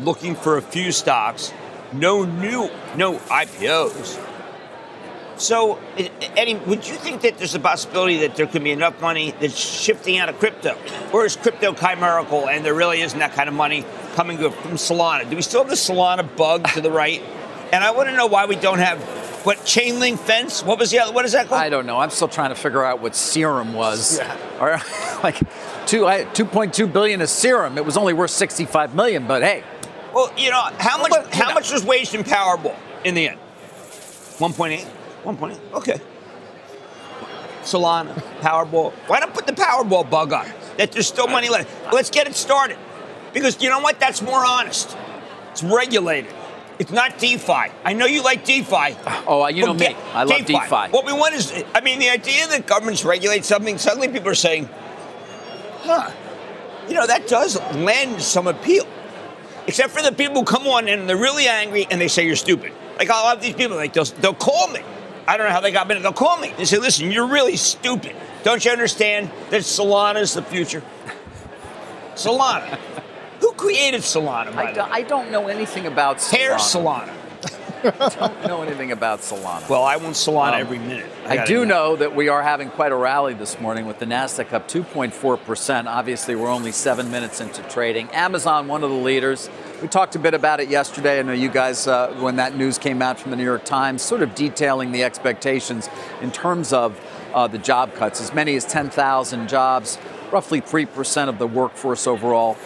looking 0.00 0.34
for 0.34 0.56
a 0.56 0.62
few 0.62 0.92
stocks, 0.92 1.52
no 1.92 2.24
new, 2.24 2.70
no 2.96 3.18
IPOs, 3.18 4.18
So, 5.36 5.78
eh, 5.96 6.08
eh, 6.20 6.28
Eddie, 6.36 6.54
would 6.54 6.86
you 6.86 6.94
think 6.94 7.22
that 7.22 7.38
there's 7.38 7.54
a 7.54 7.60
possibility 7.60 8.18
that 8.18 8.36
there 8.36 8.46
could 8.46 8.62
be 8.62 8.70
enough 8.70 9.00
money 9.00 9.34
that's 9.40 9.58
shifting 9.58 10.18
out 10.18 10.28
of 10.28 10.38
crypto? 10.38 10.76
Or 11.12 11.24
is 11.24 11.36
crypto 11.36 11.72
chimerical 11.72 12.48
and 12.48 12.64
there 12.64 12.74
really 12.74 13.00
isn't 13.00 13.18
that 13.18 13.32
kind 13.32 13.48
of 13.48 13.54
money 13.54 13.84
coming 14.14 14.38
from 14.38 14.76
Solana? 14.76 15.28
Do 15.28 15.34
we 15.34 15.42
still 15.42 15.60
have 15.60 15.70
the 15.70 15.74
Solana 15.74 16.36
bug 16.36 16.68
to 16.74 16.80
the 16.80 16.90
right? 16.90 17.22
And 17.72 17.82
I 17.82 17.90
want 17.90 18.08
to 18.08 18.16
know 18.16 18.26
why 18.26 18.46
we 18.46 18.56
don't 18.56 18.78
have 18.78 19.00
what 19.44 19.64
chain 19.64 19.98
link 19.98 20.20
fence? 20.20 20.62
What 20.62 20.78
was 20.78 20.90
the 20.90 21.00
other? 21.00 21.12
What 21.12 21.24
is 21.24 21.32
that 21.32 21.48
called? 21.48 21.60
I 21.60 21.68
don't 21.68 21.86
know. 21.86 21.98
I'm 21.98 22.10
still 22.10 22.28
trying 22.28 22.50
to 22.50 22.54
figure 22.54 22.84
out 22.84 23.00
what 23.00 23.14
serum 23.14 23.74
was. 23.74 24.18
Yeah. 24.18 24.60
Or 24.60 24.70
like 25.22 25.38
two, 25.86 26.02
2.2 26.02 26.92
billion 26.92 27.20
is 27.20 27.30
serum. 27.30 27.78
It 27.78 27.84
was 27.84 27.96
only 27.96 28.12
worth 28.12 28.30
65 28.30 28.94
million, 28.94 29.26
but 29.26 29.42
hey. 29.42 29.64
Well, 30.14 30.32
you 30.36 30.50
know 30.50 30.60
how 30.78 30.98
much? 30.98 31.10
But, 31.10 31.34
how 31.34 31.48
know. 31.48 31.54
much 31.54 31.72
was 31.72 31.84
waged 31.84 32.14
in 32.14 32.22
Powerball 32.22 32.76
in 33.04 33.14
the 33.14 33.28
end? 33.30 33.40
1.8. 34.38 34.86
1.8. 35.24 35.58
Okay. 35.74 36.00
Solana, 37.62 38.14
Powerball. 38.40 38.92
Why 39.06 39.20
not 39.20 39.34
put 39.34 39.46
the 39.46 39.52
Powerball 39.52 40.08
bug 40.08 40.32
on? 40.32 40.46
That 40.78 40.92
there's 40.92 41.06
still 41.06 41.28
money 41.28 41.48
left. 41.48 41.70
Let's 41.92 42.10
get 42.10 42.26
it 42.26 42.34
started. 42.34 42.76
Because 43.32 43.62
you 43.62 43.70
know 43.70 43.80
what? 43.80 44.00
That's 44.00 44.20
more 44.20 44.44
honest. 44.44 44.96
It's 45.52 45.62
regulated. 45.62 46.32
It's 46.78 46.90
not 46.90 47.18
DeFi. 47.18 47.70
I 47.84 47.92
know 47.92 48.06
you 48.06 48.22
like 48.22 48.44
DeFi. 48.44 48.96
Oh, 49.26 49.46
you 49.48 49.64
know 49.64 49.74
me. 49.74 49.94
I 50.12 50.24
love 50.24 50.44
DeFi. 50.46 50.90
What 50.90 51.04
we 51.06 51.12
want 51.12 51.34
is, 51.34 51.52
I 51.74 51.80
mean, 51.80 51.98
the 51.98 52.10
idea 52.10 52.46
that 52.48 52.66
governments 52.66 53.04
regulate 53.04 53.44
something, 53.44 53.78
suddenly 53.78 54.08
people 54.08 54.28
are 54.28 54.34
saying, 54.34 54.68
huh, 55.82 56.10
you 56.88 56.94
know, 56.94 57.06
that 57.06 57.28
does 57.28 57.60
lend 57.74 58.20
some 58.20 58.46
appeal. 58.46 58.86
Except 59.66 59.92
for 59.92 60.02
the 60.02 60.12
people 60.12 60.40
who 60.40 60.44
come 60.44 60.66
on 60.66 60.88
and 60.88 61.08
they're 61.08 61.16
really 61.16 61.46
angry 61.46 61.86
and 61.90 62.00
they 62.00 62.08
say 62.08 62.26
you're 62.26 62.34
stupid. 62.34 62.72
Like 62.98 63.10
I 63.10 63.22
love 63.22 63.40
these 63.40 63.54
people, 63.54 63.76
like 63.76 63.92
they'll, 63.92 64.04
they'll 64.04 64.34
call 64.34 64.68
me. 64.68 64.80
I 65.26 65.36
don't 65.36 65.46
know 65.46 65.52
how 65.52 65.60
they 65.60 65.70
got 65.70 65.86
me. 65.86 65.98
They'll 65.98 66.12
call 66.12 66.38
me. 66.38 66.52
They 66.56 66.64
say, 66.64 66.78
listen, 66.78 67.12
you're 67.12 67.28
really 67.28 67.56
stupid. 67.56 68.16
Don't 68.42 68.64
you 68.64 68.72
understand 68.72 69.30
that 69.50 69.60
Solana 69.60 70.20
is 70.20 70.34
the 70.34 70.42
future? 70.42 70.82
Solana. 72.14 72.78
Who 73.42 73.52
created 73.54 74.02
Solana? 74.02 74.54
I, 74.54 74.72
do, 74.72 74.80
I 74.80 75.02
don't 75.02 75.32
know 75.32 75.48
anything 75.48 75.86
about 75.86 76.18
Solana. 76.18 76.38
Hair 76.38 76.54
Solana. 76.58 77.12
don't 77.82 78.46
know 78.46 78.62
anything 78.62 78.92
about 78.92 79.18
Solana. 79.18 79.68
Well, 79.68 79.82
I 79.82 79.96
want 79.96 80.14
Solana 80.14 80.52
Um, 80.52 80.60
every 80.60 80.78
minute. 80.78 81.10
I, 81.26 81.34
gotta 81.34 81.48
do 81.48 81.66
know 81.66 81.96
that 81.96 82.14
we 82.14 82.28
are 82.28 82.40
having 82.40 82.70
quite 82.70 82.92
a 82.92 82.94
rally 82.94 83.34
this 83.34 83.58
morning 83.58 83.86
with 83.86 83.98
the 83.98 84.06
Nasdaq 84.06 84.52
up 84.52 84.68
2.4%. 84.68 85.86
Obviously, 85.86 86.36
we're 86.36 86.50
only 86.50 86.70
seven 86.70 87.10
minutes 87.10 87.40
into 87.40 87.62
trading. 87.64 88.08
Amazon, 88.10 88.68
one 88.68 88.84
of 88.84 88.90
the 88.90 88.96
leaders. 88.96 89.50
We 89.80 89.88
talked 89.88 90.14
a 90.14 90.20
bit 90.20 90.34
about 90.34 90.60
it 90.60 90.68
yesterday. 90.68 91.18
I 91.18 91.22
know 91.22 91.32
you 91.32 91.48
guys, 91.48 91.88
uh, 91.88 92.14
when 92.20 92.36
that 92.36 92.56
news 92.56 92.78
came 92.78 93.02
out 93.02 93.18
from 93.18 93.32
the 93.32 93.36
New 93.36 93.42
York 93.42 93.64
Times, 93.64 94.02
sort 94.02 94.22
of 94.22 94.36
detailing 94.36 94.92
the 94.92 95.02
expectations 95.02 95.90
in 96.20 96.30
terms 96.30 96.72
of 96.72 96.96
uh, 97.34 97.48
the 97.48 97.58
job 97.58 97.92
cuts. 97.94 98.20
As 98.20 98.32
many 98.32 98.54
as 98.54 98.64
10,000 98.64 99.48
jobs, 99.48 99.98
roughly 100.30 100.60
3% 100.60 101.28
of 101.28 101.38
the 101.38 101.46
workforce 101.46 102.06
overall. 102.06 102.56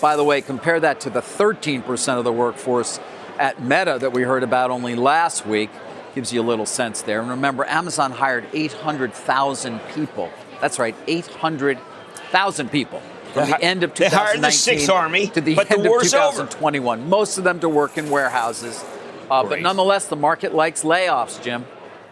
By 0.00 0.16
the 0.16 0.24
way, 0.24 0.40
compare 0.40 0.80
that 0.80 1.00
to 1.00 1.10
the 1.10 1.20
13% 1.20 2.18
of 2.18 2.24
the 2.24 2.32
workforce 2.32 3.00
at 3.38 3.62
Meta 3.62 3.98
that 4.00 4.12
we 4.12 4.22
heard 4.22 4.42
about 4.42 4.70
only 4.70 4.94
last 4.94 5.46
week. 5.46 5.70
Gives 6.14 6.32
you 6.32 6.40
a 6.40 6.42
little 6.42 6.66
sense 6.66 7.02
there. 7.02 7.20
And 7.20 7.30
remember, 7.30 7.64
Amazon 7.66 8.10
hired 8.10 8.46
800,000 8.52 9.80
people. 9.94 10.30
That's 10.60 10.78
right, 10.78 10.96
800,000 11.06 12.70
people 12.70 13.00
from 13.32 13.50
the 13.50 13.62
end 13.62 13.82
of 13.84 13.94
they 13.94 14.06
2019 14.06 14.18
hired 14.18 14.42
the 14.42 14.50
Sixth 14.50 14.90
Army, 14.90 15.26
to 15.28 15.40
the 15.40 15.54
but 15.54 15.68
the 15.68 15.74
end 15.74 15.86
of 15.86 15.90
war's 15.90 16.14
over. 16.14 16.38
2021. 16.38 17.08
Most 17.08 17.38
of 17.38 17.44
them 17.44 17.60
to 17.60 17.68
work 17.68 17.98
in 17.98 18.10
warehouses. 18.10 18.84
Uh, 19.30 19.44
but 19.44 19.60
nonetheless, 19.60 20.06
the 20.06 20.16
market 20.16 20.54
likes 20.54 20.82
layoffs, 20.82 21.42
Jim. 21.42 21.66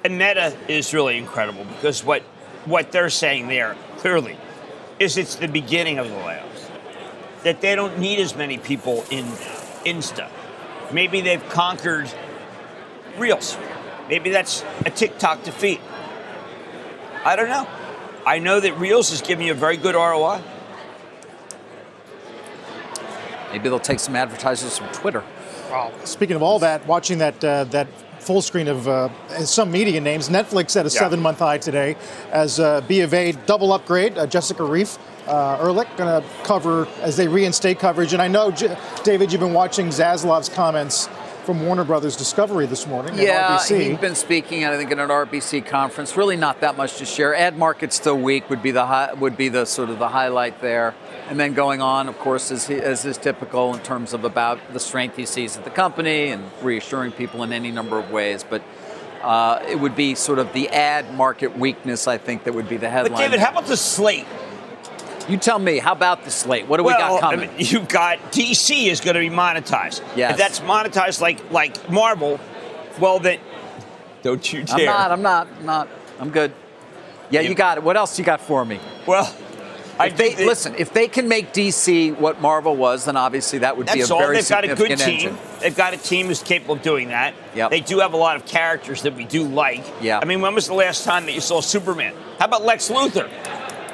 And 0.05 0.19
Meta 0.19 0.57
is 0.69 0.93
really 0.95 1.17
incredible 1.17 1.65
because 1.65 2.05
what 2.05 2.23
what 2.67 2.93
they're 2.93 3.11
saying 3.11 3.49
there 3.49 3.77
clearly 3.99 4.37
is 4.99 5.17
it's 5.17 5.37
the 5.37 5.49
beginning 5.49 5.99
of 5.99 6.09
the 6.09 6.15
layoffs. 6.15 6.56
That 7.47 7.61
they 7.61 7.77
don't 7.77 8.01
need 8.01 8.19
as 8.19 8.35
many 8.35 8.59
people 8.59 9.05
in 9.09 9.25
Insta. 9.85 10.29
Maybe 10.91 11.21
they've 11.21 11.49
conquered 11.49 12.11
Reels. 13.19 13.57
Maybe 14.09 14.31
that's 14.31 14.65
a 14.85 14.91
TikTok 14.91 15.45
defeat. 15.45 15.81
I 17.25 17.37
don't 17.37 17.49
know. 17.49 17.69
I 18.27 18.41
know 18.41 18.59
that 18.59 18.77
Reels 18.81 19.13
is 19.13 19.23
giving 19.23 19.47
you 19.47 19.53
a 19.53 19.55
very 19.55 19.77
good 19.77 19.95
ROI. 19.95 20.41
Maybe 23.53 23.69
they'll 23.69 23.79
take 23.79 24.01
some 24.01 24.17
advertisers 24.17 24.77
from 24.79 24.89
Twitter. 24.89 25.23
Well, 25.71 25.93
Speaking 26.05 26.35
of 26.35 26.43
all 26.43 26.59
that, 26.59 26.85
watching 26.89 27.19
that 27.19 27.45
uh, 27.45 27.63
that 27.65 27.87
full 28.19 28.43
screen 28.43 28.67
of 28.67 28.89
uh, 28.89 29.09
some 29.45 29.71
media 29.71 30.01
names, 30.01 30.29
Netflix 30.29 30.75
at 30.75 30.85
a 30.85 30.89
Yeah. 30.89 30.99
seven-month 30.99 31.39
high 31.39 31.59
today, 31.59 31.95
as 32.33 32.59
uh, 32.59 32.81
B 32.89 33.03
of 33.03 33.15
A 33.15 33.31
double 33.47 33.73
upgrade. 33.73 34.19
Uh, 34.19 34.27
Jessica 34.27 34.65
Reif, 34.65 34.99
uh, 35.27 35.59
Ehrlich 35.61 35.89
going 35.97 36.23
to 36.23 36.29
cover 36.45 36.87
as 37.01 37.17
they 37.17 37.29
reinstate 37.29 37.79
coverage. 37.79 38.12
And 38.12 38.23
I 38.23 38.29
know, 38.29 38.51
J- 38.51 38.77
David, 39.05 39.33
you've 39.33 39.41
been 39.41 39.53
watching 39.53 39.89
Zaslav's 39.89 40.49
comments 40.49 41.09
from 41.45 41.65
Warner 41.65 41.85
Brothers 41.85 42.17
Discovery 42.17 42.67
this 42.67 42.87
morning. 42.89 43.15
at 43.15 43.25
Yeah, 43.25 43.57
RBC. 43.59 43.91
he's 43.91 43.99
been 43.99 44.17
speaking, 44.17 44.65
I 44.65 44.77
think, 44.77 44.91
at 44.91 44.99
an 44.99 45.09
RBC 45.11 45.65
conference. 45.67 46.17
Really, 46.17 46.37
not 46.37 46.61
that 46.61 46.77
much 46.77 46.97
to 46.99 47.05
share. 47.05 47.35
Ad 47.37 47.57
market 47.57 47.93
still 47.93 48.19
weak 48.19 48.51
would 48.51 48.62
be 48.62 48.73
the 48.73 48.85
high, 48.87 49.12
would 49.15 49.37
be 49.37 49.49
the 49.49 49.65
sort 49.65 49.89
of 49.89 50.01
the 50.01 50.09
highlight 50.09 50.61
there, 50.61 50.93
and 51.29 51.39
then 51.39 51.55
going 51.55 51.81
on, 51.81 52.09
of 52.09 52.19
course, 52.19 52.51
as, 52.51 52.67
he, 52.67 52.75
as 52.75 53.05
is 53.05 53.17
typical 53.17 53.75
in 53.75 53.81
terms 53.81 54.12
of 54.12 54.25
about 54.25 54.59
the 54.73 54.81
strength 54.81 55.17
he 55.17 55.25
sees 55.25 55.57
at 55.57 55.62
the 55.62 55.71
company 55.71 56.29
and 56.31 56.43
reassuring 56.62 57.12
people 57.12 57.45
in 57.45 57.53
any 57.53 57.71
number 57.71 57.97
of 57.97 58.11
ways. 58.11 58.45
But 58.49 58.62
uh, 59.23 59.61
it 59.69 59.79
would 59.79 59.95
be 59.95 60.17
sort 60.17 60.41
of 60.41 60.53
the 60.53 60.69
ad 60.71 61.15
market 61.15 61.57
weakness, 61.57 62.09
I 62.09 62.19
think, 62.19 62.43
that 62.45 62.55
would 62.55 62.69
be 62.69 62.77
the 62.77 62.91
headline. 62.91 63.12
But 63.12 63.19
David, 63.19 63.39
how 63.41 63.53
about 63.53 63.67
the 63.67 63.77
slate? 63.77 64.27
You 65.29 65.37
tell 65.37 65.59
me, 65.59 65.79
how 65.79 65.93
about 65.93 66.25
the 66.25 66.31
slate? 66.31 66.67
What 66.69 66.77
do 66.79 66.85
we 66.85 66.93
got 66.93 67.21
coming? 67.21 67.49
I 67.51 67.53
mean, 67.57 67.67
you've 67.67 67.89
got 67.89 68.19
DC 68.33 68.87
is 68.87 69.01
going 69.01 69.15
to 69.15 69.21
be 69.21 69.31
monetized. 69.31 70.03
Yes. 70.17 70.33
If 70.33 70.37
that's 70.39 70.61
monetized 70.61 71.21
like 71.21 71.51
like 71.51 71.91
Marvel, 71.91 72.39
well 73.01 73.19
then, 73.19 73.39
don't 74.23 74.53
you 74.53 74.65
I'm 74.69 74.85
not. 74.85 75.11
I'm 75.11 75.23
not. 75.23 75.49
I'm 75.59 75.67
not. 75.67 75.89
I'm 76.21 76.31
good. 76.31 76.53
Yeah, 77.31 77.41
you 77.41 77.55
got 77.55 77.79
it. 77.79 77.85
What 77.85 77.97
else 77.97 78.19
you 78.19 78.25
got 78.25 78.41
for 78.41 78.65
me? 78.65 78.79
well, 79.07 79.35
I 79.99 80.09
If 80.09 80.17
they 80.17 80.33
think 80.33 80.47
listen, 80.49 80.75
if 80.79 80.93
they 80.93 81.09
can 81.09 81.27
make 81.27 81.53
DC 81.53 82.17
what 82.19 82.41
Marvel 82.41 82.77
was, 82.77 83.07
then 83.07 83.17
obviously 83.17 83.61
that 83.61 83.77
would 83.77 83.87
be 83.87 83.93
a 83.93 83.97
That's 83.97 84.11
all. 84.11 84.19
very 84.19 84.37
They've 84.37 84.49
got 84.49 84.65
a 84.65 84.75
good 84.75 84.99
team. 84.99 85.09
engine. 85.15 85.39
They've 85.61 85.75
got 85.77 85.95
a 85.95 85.97
team 85.97 86.27
who's 86.27 86.43
capable 86.43 86.75
of 86.75 86.83
doing 86.83 87.09
that. 87.09 87.35
Yep. 87.55 87.71
They 87.71 87.81
do 87.81 88.01
have 88.01 88.12
a 88.12 88.17
lot 88.19 88.37
of 88.37 88.45
characters 88.45 89.03
that 89.03 89.15
we 89.15 89.25
do 89.25 89.45
like. 89.45 89.83
Yeah. 90.03 90.21
I 90.21 90.27
mean, 90.27 90.41
when 90.43 90.55
was 90.55 90.67
the 90.67 90.75
last 90.75 91.05
time 91.05 91.25
that 91.27 91.33
you 91.33 91.41
saw 91.41 91.61
Superman? 91.62 92.15
How 92.39 92.45
about 92.45 92.62
Lex 92.62 92.91
Luthor? 92.91 93.29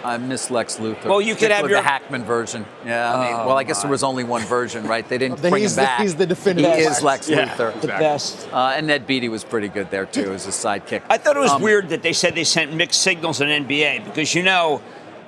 I 0.04 0.18
miss 0.18 0.50
Lex 0.50 0.76
Luthor. 0.78 1.04
Well, 1.06 1.20
you 1.20 1.34
could 1.34 1.50
have 1.50 1.68
your- 1.68 1.80
the 1.80 1.82
Hackman 1.86 2.24
version. 2.24 2.66
Yeah, 2.84 3.14
I 3.14 3.24
mean, 3.24 3.34
Oh, 3.40 3.46
well, 3.48 3.58
I 3.58 3.62
guess 3.64 3.78
my. 3.78 3.82
there 3.82 3.90
was 3.92 4.02
only 4.02 4.24
one 4.24 4.42
version, 4.42 4.86
right? 4.86 5.08
They 5.08 5.18
didn't 5.18 5.40
bring 5.50 5.62
he's 5.62 5.72
him 5.72 5.82
the- 5.82 5.86
back. 5.86 6.00
he's 6.00 6.14
the 6.16 6.26
definitive 6.26 6.74
He 6.74 6.80
is 6.80 7.02
Lex. 7.02 7.28
Lex 7.28 7.30
Yeah, 7.30 7.48
Luthor. 7.56 7.80
The 7.80 7.86
best. 7.88 8.48
Uh, 8.52 8.74
and 8.76 8.86
Ned 8.88 9.06
Beatty 9.06 9.28
was 9.28 9.44
pretty 9.44 9.68
good 9.68 9.90
there 9.90 10.06
too 10.06 10.32
as 10.32 10.46
a 10.46 10.50
sidekick. 10.50 11.02
I 11.08 11.18
thought 11.18 11.36
it 11.36 11.40
was 11.40 11.52
Um, 11.52 11.62
weird 11.62 11.88
that 11.90 12.02
they 12.02 12.12
said 12.12 12.34
they 12.34 12.44
sent 12.44 12.72
mixed 12.72 13.02
signals 13.02 13.40
in 13.40 13.48
NBA 13.48 14.04
because 14.04 14.34
you 14.34 14.42
know 14.42 14.80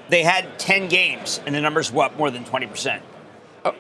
they 0.09 0.23
had 0.23 0.59
10 0.59 0.89
games 0.89 1.41
and 1.47 1.55
the 1.55 1.61
numbers 1.61 1.93
were 1.93 2.05
up 2.05 2.19
more 2.19 2.31
than 2.31 2.45
20%. 2.45 3.01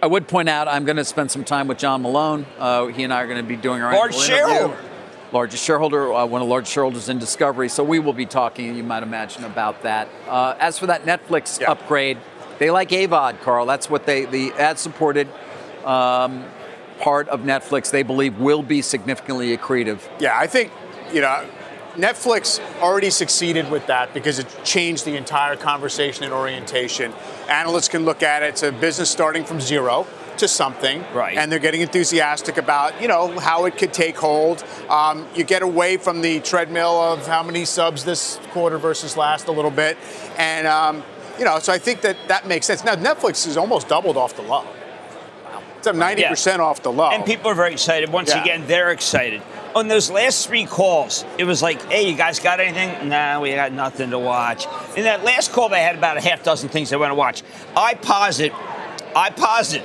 I 0.03 0.07
would 0.07 0.27
point 0.29 0.49
out 0.49 0.67
I'm 0.67 0.85
going 0.87 0.97
to 0.97 1.05
spend 1.05 1.31
some 1.31 1.45
time 1.45 1.69
with 1.69 1.77
John 1.79 2.01
Malone. 2.03 2.47
Uh, 2.59 2.87
he 2.87 3.03
and 3.05 3.13
I 3.13 3.21
are 3.23 3.27
going 3.27 3.37
to 3.43 3.47
be 3.47 3.57
doing 3.57 3.83
our 3.83 3.93
Large 3.93 4.15
annual 4.15 4.25
interview. 4.39 4.47
shareholder. 4.49 4.79
Largest 5.35 5.64
shareholder, 5.64 6.14
uh, 6.14 6.25
one 6.25 6.40
of 6.40 6.47
the 6.47 6.51
largest 6.53 6.73
shareholders 6.73 7.09
in 7.09 7.18
Discovery. 7.18 7.68
So 7.68 7.83
we 7.83 7.99
will 7.99 8.12
be 8.12 8.25
talking, 8.25 8.77
you 8.77 8.85
might 8.85 9.03
imagine, 9.03 9.42
about 9.44 9.83
that. 9.83 10.09
Uh, 10.29 10.55
as 10.61 10.79
for 10.79 10.87
that 10.87 11.07
Netflix 11.07 11.61
Yeah. 11.61 11.73
upgrade, 11.73 12.18
they 12.61 12.70
like 12.70 12.90
AVOD, 12.90 13.40
Carl. 13.40 13.66
That's 13.66 13.90
what 13.90 14.07
they, 14.07 14.27
the 14.27 14.53
ad-supported 14.53 15.27
um, 15.85 16.44
part 17.01 17.29
of 17.31 17.40
Netflix, 17.40 17.90
they 17.90 18.05
believe 18.05 18.38
will 18.38 18.62
be 18.62 18.81
significantly 18.81 19.57
accretive. 19.57 19.99
Yeah, 20.20 20.38
I 20.38 20.47
think, 20.47 20.70
you 21.12 21.20
know, 21.20 21.44
Netflix 21.97 22.61
already 22.81 23.11
succeeded 23.11 23.68
with 23.73 23.88
that 23.88 24.14
because 24.14 24.38
it 24.38 24.47
changed 24.62 25.05
the 25.05 25.16
entire 25.16 25.57
conversation 25.57 26.23
and 26.23 26.33
orientation. 26.33 27.12
Analysts 27.49 27.88
can 27.88 28.05
look 28.05 28.23
at 28.23 28.44
it, 28.44 28.51
it's 28.51 28.62
a 28.62 28.70
business 28.70 29.11
starting 29.11 29.44
from 29.44 29.61
zero 29.61 30.07
to 30.38 30.49
something. 30.49 31.05
Right. 31.12 31.37
And 31.37 31.51
they're 31.51 31.59
getting 31.59 31.81
enthusiastic 31.81 32.57
about, 32.57 33.01
you 33.01 33.09
know, 33.09 33.38
how 33.38 33.64
it 33.66 33.77
could 33.77 33.92
take 33.92 34.16
hold. 34.16 34.64
Um, 34.88 35.27
you 35.35 35.44
get 35.44 35.62
away 35.62 35.97
from 35.97 36.20
the 36.20 36.40
treadmill 36.40 37.01
of 37.01 37.27
how 37.27 37.42
many 37.42 37.64
subs 37.64 38.05
this 38.05 38.38
quarter 38.51 38.79
versus 38.79 39.16
last 39.16 39.49
a 39.49 39.53
little 39.53 39.70
bit. 39.70 39.97
And, 40.38 40.66
um, 40.66 41.03
you 41.38 41.44
know, 41.44 41.59
so 41.59 41.73
I 41.73 41.79
think 41.79 42.01
that 42.03 42.16
that 42.29 42.47
makes 42.47 42.66
sense. 42.66 42.85
Now, 42.85 42.94
Netflix 42.94 43.46
is 43.46 43.56
almost 43.56 43.88
doubled 43.88 44.17
off 44.17 44.37
the 44.37 44.42
low. 44.42 44.65
It's 45.79 45.87
up 45.87 45.96
90% 45.96 46.61
off 46.61 46.83
the 46.83 46.90
low. 46.90 47.11
And 47.11 47.27
people 47.27 47.50
are 47.50 47.54
very 47.54 47.73
excited. 47.73 48.11
Once 48.11 48.31
Yeah. 48.31 48.40
again, 48.42 48.65
they're 48.67 48.90
excited. 48.90 49.42
On 49.75 49.88
those 49.88 50.09
last 50.09 50.46
three 50.46 50.65
calls, 50.65 51.25
it 51.37 51.44
was 51.44 51.61
like, 51.61 51.83
hey, 51.90 52.09
you 52.09 52.17
guys 52.17 52.38
got 52.40 52.59
anything? 52.61 53.09
Nah, 53.09 53.40
we 53.40 53.52
got 53.54 53.73
nothing 53.73 54.11
to 54.11 54.19
watch. 54.19 54.67
In 54.96 55.02
that 55.04 55.25
last 55.25 55.52
call, 55.52 55.69
they 55.69 55.83
had 55.83 55.96
about 55.96 56.17
a 56.17 56.21
half 56.21 56.42
dozen 56.42 56.69
things 56.71 56.88
they 56.90 56.96
want 56.96 57.11
to 57.11 57.15
watch. 57.17 57.42
I 57.77 57.94
posit, 57.94 58.52
I 59.17 59.31
posit, 59.31 59.83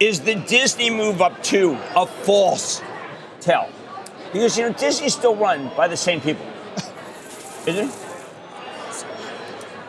is 0.00 0.20
the 0.20 0.34
Disney 0.34 0.90
move 0.90 1.20
up 1.22 1.42
to 1.44 1.78
a 1.94 2.06
false 2.06 2.82
tell? 3.40 3.68
Because, 4.32 4.56
you 4.56 4.64
know, 4.68 4.72
Disney's 4.72 5.14
still 5.14 5.36
run 5.36 5.70
by 5.76 5.86
the 5.88 5.96
same 5.96 6.20
people. 6.20 6.46
Isn't 7.66 7.88
it? 7.88 7.94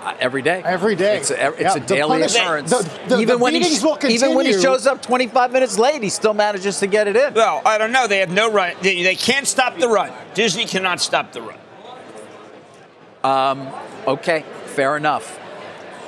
Uh, 0.04 0.16
every 0.20 0.42
day. 0.42 0.64
Every 0.66 0.96
day. 0.96 1.18
It's 1.18 1.30
a, 1.30 1.50
it's 1.52 1.62
Yeah, 1.62 1.76
a 1.76 1.80
daily 1.80 2.10
punish- 2.22 2.36
occurrence. 2.36 2.72
the- 2.72 2.90
the- 3.08 3.20
even 3.20 3.38
the 3.38 3.38
when 3.38 3.54
he 3.54 3.60
beatings 3.60 3.84
will 3.84 4.00
even 4.10 4.34
when 4.34 4.48
he 4.48 4.60
shows 4.60 4.88
up 4.88 5.02
25 5.04 5.52
minutes 5.52 5.78
late, 5.78 6.02
he 6.02 6.10
still 6.10 6.34
manages 6.34 6.80
to 6.80 6.88
get 6.88 7.08
it 7.08 7.16
in. 7.16 7.36
Well, 7.36 7.62
I 7.64 7.78
don't 7.78 7.92
know. 7.92 8.08
They 8.08 8.18
have 8.18 8.32
no 8.32 8.52
run. 8.52 8.74
They, 8.82 9.04
they 9.04 9.14
can't 9.16 9.48
stop 9.48 9.78
the 9.78 9.88
run. 9.88 10.12
Disney 10.34 10.66
cannot 10.66 11.02
stop 11.02 11.32
the 11.34 11.42
run. 11.44 11.58
Okay, 14.08 14.44
fair 14.66 14.98
enough. 14.98 15.38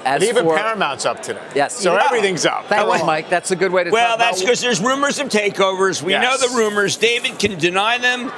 As 0.06 0.22
And 0.22 0.24
even 0.30 0.46
for, 0.46 0.56
Paramount's 0.58 1.06
up 1.06 1.22
today. 1.24 1.40
Yes. 1.56 1.76
So 1.78 1.94
Yeah. 1.94 2.06
everything's 2.06 2.46
up. 2.46 2.68
Thank 2.68 2.82
Come 2.88 3.00
you. 3.00 3.06
Mike. 3.06 3.30
That's 3.30 3.52
a 3.52 3.56
good 3.56 3.72
way 3.72 3.84
to 3.86 3.90
Well, 3.92 4.10
talk 4.10 4.20
that's 4.20 4.42
because 4.42 4.60
there's 4.62 4.82
rumors 4.82 5.20
of 5.20 5.30
takeovers. 5.30 6.02
We 6.02 6.12
Yes. 6.14 6.24
know 6.42 6.48
the 6.50 6.56
rumors. 6.56 6.98
David 6.98 7.40
can 7.40 7.58
deny 7.58 7.98
them. 7.98 8.32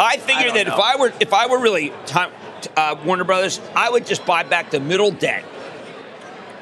I 0.00 0.16
figure 0.16 0.46
don't 0.46 0.54
that 0.54 0.66
know. 0.66 0.74
if 0.74 0.80
I 0.80 0.96
were 0.96 1.12
if 1.20 1.32
I 1.32 1.46
were 1.46 1.58
really 1.58 1.92
time, 2.06 2.30
uh, 2.76 2.96
Warner 3.04 3.24
Brothers, 3.24 3.60
I 3.76 3.88
would 3.90 4.04
just 4.06 4.24
buy 4.26 4.42
back 4.42 4.70
the 4.70 4.80
middle 4.80 5.10
debt. 5.12 5.44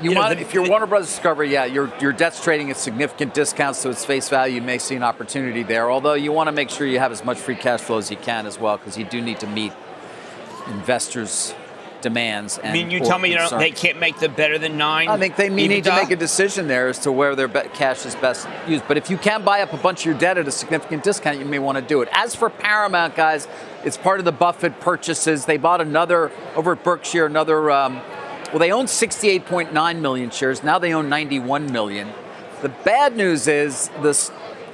You 0.03 0.11
You 0.11 0.15
know, 0.15 0.21
want, 0.23 0.37
the- 0.37 0.41
if 0.43 0.53
you're 0.55 0.65
the- 0.65 0.71
Warner 0.71 0.87
Brothers 0.87 1.09
Discovery, 1.09 1.51
yeah, 1.53 1.65
your 1.65 1.91
your 2.01 2.13
debt's 2.13 2.43
trading 2.43 2.71
at 2.71 2.77
significant 2.77 3.33
discounts 3.35 3.83
to 3.83 3.91
its 3.91 4.05
face 4.05 4.29
value. 4.29 4.57
You 4.57 4.63
may 4.63 4.79
see 4.79 4.95
an 4.95 5.03
opportunity 5.03 5.63
there. 5.63 5.91
Although 5.91 6.15
you 6.15 6.33
want 6.33 6.49
to 6.49 6.53
make 6.53 6.69
sure 6.71 6.87
you 6.87 6.99
have 6.99 7.13
as 7.13 7.25
much 7.25 7.39
free 7.39 7.55
cash 7.55 7.81
flow 7.81 7.99
as 7.99 8.11
you 8.11 8.17
can 8.17 8.47
as 8.47 8.59
well, 8.59 8.77
because 8.79 8.99
you 8.99 9.05
do 9.05 9.21
need 9.23 9.41
to 9.41 9.47
meet 9.47 9.73
investors' 10.69 11.55
demands. 12.03 12.59
And 12.59 12.69
I 12.69 12.73
mean, 12.73 12.91
you 12.91 13.01
tell 13.01 13.19
me 13.19 13.31
you 13.31 13.37
know, 13.37 13.49
they 13.51 13.71
can't 13.71 13.99
make 13.99 14.19
the 14.19 14.29
better 14.29 14.59
than 14.59 14.77
nine. 14.77 15.09
I 15.09 15.19
think 15.19 15.37
they 15.37 15.51
may 15.51 15.69
need 15.69 15.85
to 15.85 15.95
make 15.95 16.11
a 16.11 16.17
decision 16.17 16.69
there 16.69 16.89
as 16.89 16.99
to 17.01 17.13
where 17.13 17.35
their 17.35 17.49
be- 17.49 17.69
cash 17.75 18.05
is 18.07 18.15
best 18.15 18.49
used. 18.67 18.87
But 18.89 18.97
if 18.97 19.11
you 19.11 19.17
can 19.17 19.45
buy 19.45 19.61
up 19.61 19.73
a 19.73 19.77
bunch 19.77 20.01
of 20.01 20.07
your 20.07 20.15
debt 20.15 20.39
at 20.39 20.49
a 20.49 20.53
significant 20.53 21.03
discount, 21.03 21.39
you 21.39 21.45
may 21.45 21.59
want 21.59 21.77
to 21.77 21.83
do 21.83 22.03
it. 22.03 22.09
As 22.13 22.35
for 22.35 22.51
Paramount, 22.51 23.15
guys, 23.15 23.49
it's 23.85 23.97
part 23.97 24.19
of 24.19 24.25
the 24.25 24.33
Buffett 24.33 24.81
purchases. 24.81 25.47
They 25.47 25.57
bought 25.57 25.81
another 25.81 26.31
over 26.57 26.73
at 26.73 26.85
Berkshire, 26.85 27.27
another. 27.27 27.71
Um, 27.71 28.01
well, 28.51 28.59
they 28.59 28.73
own 28.73 28.87
68.9 28.87 30.01
million 30.01 30.31
shares. 30.31 30.63
Now 30.63 30.79
they 30.79 30.93
own 30.93 31.09
91 31.09 31.71
million. 31.71 32.13
The 32.63 32.69
bad 32.69 33.17
news 33.17 33.47
is 33.47 33.89
this. 34.03 34.31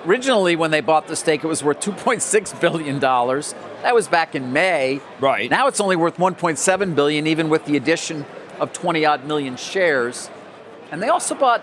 Originally, 0.07 0.57
when 0.57 0.71
they 0.71 0.81
bought 0.81 1.09
the 1.09 1.17
stake, 1.17 1.43
it 1.43 1.47
was 1.49 1.65
worth 1.65 1.81
2.6 1.81 2.61
billion 2.61 2.99
dollars. 2.99 3.55
That 3.83 3.95
was 3.95 4.09
back 4.09 4.35
in 4.35 4.53
May. 4.53 5.01
Right. 5.21 5.51
Now 5.51 5.67
it's 5.69 5.81
only 5.81 5.97
worth 5.97 6.17
1.7 6.17 6.95
billion, 6.95 7.27
even 7.27 7.49
with 7.49 7.65
the 7.67 7.77
addition 7.77 8.25
of 8.61 8.73
20 8.73 9.05
odd 9.05 9.25
million 9.25 9.57
shares. 9.57 10.31
And 10.91 11.03
they 11.03 11.09
also 11.09 11.35
bought 11.35 11.63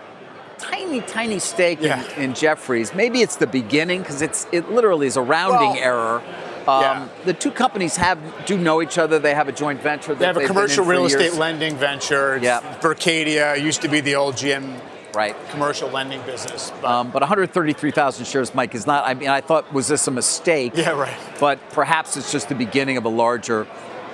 tiny, 0.58 1.00
tiny 1.00 1.38
stake 1.38 1.80
Yeah. 1.80 2.04
in, 2.16 2.22
in 2.22 2.34
Jefferies. 2.34 2.94
Maybe 2.94 3.22
it's 3.22 3.36
the 3.36 3.46
beginning 3.46 4.00
because 4.02 4.22
it's 4.22 4.46
it 4.52 4.70
literally 4.70 5.06
is 5.06 5.16
a 5.16 5.22
rounding 5.22 5.70
Well, 5.70 5.76
error. 5.78 6.22
Um, 6.66 6.80
yeah. 6.82 7.08
The 7.26 7.34
two 7.34 7.50
companies 7.50 7.96
have 7.96 8.18
do 8.46 8.56
know 8.56 8.80
each 8.80 8.96
other. 8.96 9.18
They 9.18 9.34
have 9.34 9.48
a 9.48 9.52
joint 9.52 9.80
venture. 9.82 10.14
That 10.14 10.18
They 10.18 10.26
have 10.26 10.36
a 10.36 10.46
commercial 10.46 10.84
real 10.84 11.04
estate 11.04 11.34
lending 11.34 11.76
venture. 11.76 12.36
It's 12.36 12.44
Yeah. 12.44 12.60
Berkadia 12.80 13.60
used 13.60 13.82
to 13.82 13.88
be 13.88 14.00
the 14.00 14.14
old 14.14 14.36
GM 14.36 14.78
Right. 15.14 15.34
commercial 15.50 15.88
lending 15.90 16.20
business. 16.22 16.72
But 16.82 16.90
Um, 16.90 17.10
but 17.10 17.22
133,000 17.22 18.24
shares, 18.26 18.54
Mike, 18.54 18.74
is 18.74 18.86
not. 18.86 19.06
I 19.06 19.14
mean, 19.14 19.28
I 19.28 19.40
thought 19.40 19.72
was 19.72 19.88
this 19.88 20.06
a 20.06 20.10
mistake? 20.10 20.72
Yeah, 20.76 20.90
right. 20.90 21.16
But 21.40 21.58
perhaps 21.70 22.16
it's 22.16 22.30
just 22.32 22.48
the 22.48 22.54
beginning 22.54 22.96
of 22.96 23.04
a 23.04 23.08
larger 23.08 23.66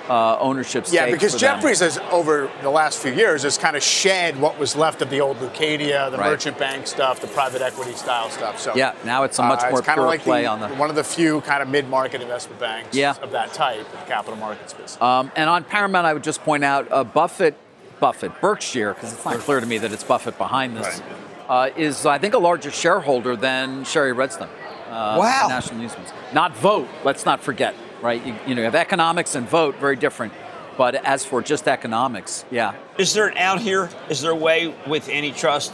uh, 0.09 0.37
ownership 0.39 0.85
stake. 0.85 0.99
yeah, 0.99 1.05
because 1.11 1.33
for 1.33 1.39
them. 1.39 1.55
Jefferies 1.55 1.79
has 1.79 1.97
over 2.11 2.49
the 2.63 2.69
last 2.69 2.97
few 2.99 3.13
years 3.13 3.43
has 3.43 3.57
kind 3.57 3.77
of 3.77 3.83
shed 3.83 4.37
what 4.41 4.57
was 4.59 4.75
left 4.75 5.01
of 5.01 5.09
the 5.09 5.21
old 5.21 5.37
Leucadia, 5.39 6.11
the 6.11 6.17
Right. 6.17 6.31
merchant 6.31 6.57
bank 6.57 6.87
stuff, 6.87 7.21
the 7.21 7.27
private 7.27 7.61
equity 7.61 7.93
style 7.93 8.29
stuff. 8.29 8.59
So 8.59 8.73
Yeah, 8.75 8.91
now 9.05 9.23
it's 9.23 9.39
a 9.39 9.43
much 9.43 9.63
uh, 9.63 9.69
more 9.69 9.81
kind 9.81 9.95
pure 9.97 10.05
of 10.05 10.09
like 10.09 10.21
play 10.23 10.41
the, 10.41 10.47
on 10.49 10.59
the- 10.59 10.67
one 10.69 10.89
of 10.89 10.95
the 10.97 11.03
few 11.03 11.39
kind 11.41 11.61
of 11.61 11.69
mid-market 11.69 12.19
investment 12.21 12.59
banks 12.59 12.93
Yeah. 12.97 13.13
of 13.21 13.31
that 13.31 13.53
type, 13.53 13.79
in 13.93 14.05
capital 14.07 14.35
markets 14.37 14.73
business. 14.73 15.01
Um, 15.01 15.31
and 15.37 15.49
on 15.49 15.63
Paramount, 15.63 16.05
I 16.05 16.13
would 16.13 16.23
just 16.23 16.43
point 16.43 16.65
out 16.65 16.87
uh, 16.91 17.03
Buffett, 17.05 17.55
Buffett, 18.01 18.41
Berkshire, 18.41 18.93
because 18.93 19.13
it's 19.13 19.23
not 19.23 19.37
clear 19.37 19.61
to 19.61 19.65
me 19.65 19.77
that 19.77 19.93
it's 19.93 20.03
Buffett 20.03 20.37
behind 20.37 20.75
this, 20.75 21.01
uh, 21.47 21.69
is 21.77 22.05
I 22.05 22.17
think 22.17 22.33
a 22.33 22.39
larger 22.39 22.71
shareholder 22.71 23.37
than 23.37 23.85
Shari 23.85 24.11
Redstone. 24.11 24.49
Uh, 24.89 25.15
Wow. 25.19 25.45
National 25.47 25.77
Amusements. 25.77 26.11
Not 26.33 26.53
vote. 26.57 26.89
Let's 27.05 27.25
not 27.25 27.39
forget. 27.41 27.73
Right. 28.01 28.25
You, 28.25 28.35
you 28.47 28.55
know, 28.55 28.61
you 28.61 28.65
have 28.65 28.75
economics 28.75 29.35
and 29.35 29.47
vote, 29.47 29.75
very 29.75 29.95
different. 29.95 30.33
But 30.77 30.95
as 30.95 31.23
for 31.23 31.41
just 31.41 31.67
economics, 31.67 32.43
yeah, 32.49 32.73
Is 32.97 33.13
there 33.13 33.27
an 33.27 33.37
out 33.37 33.59
here? 33.61 33.89
Is 34.09 34.21
there 34.21 34.31
a 34.31 34.35
way 34.35 34.73
with 34.87 35.07
antitrust 35.07 35.71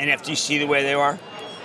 and 0.00 0.10
FTC 0.10 0.58
the 0.58 0.66
way 0.66 0.82
they 0.82 0.94
are 0.94 1.18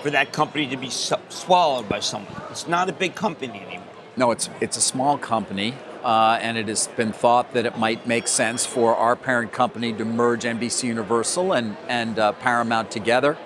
for 0.03 0.11
that 0.11 0.31
company 0.31 0.67
to 0.67 0.77
be 0.77 0.89
swallowed 0.91 1.89
by 1.89 1.99
someone? 2.01 2.33
It's 2.51 2.67
not 2.67 2.87
a 2.89 2.93
big 2.93 3.15
company 3.15 3.59
anymore. 3.65 3.87
No, 4.15 4.29
it's 4.31 4.49
it's 4.61 4.77
a 4.77 4.81
small 4.81 5.17
company, 5.17 5.73
uh, 6.03 6.37
and 6.41 6.57
it 6.57 6.67
has 6.67 6.87
been 6.87 7.13
thought 7.13 7.53
that 7.53 7.65
it 7.65 7.77
might 7.77 8.05
make 8.05 8.27
sense 8.27 8.65
for 8.65 8.95
our 8.95 9.15
parent 9.15 9.51
company 9.51 9.93
to 9.93 10.05
merge 10.05 10.43
NBC 10.43 10.83
Universal 10.83 11.53
and 11.53 11.77
and 11.87 12.19
uh, 12.19 12.33
Paramount 12.33 12.91
together. 12.91 13.37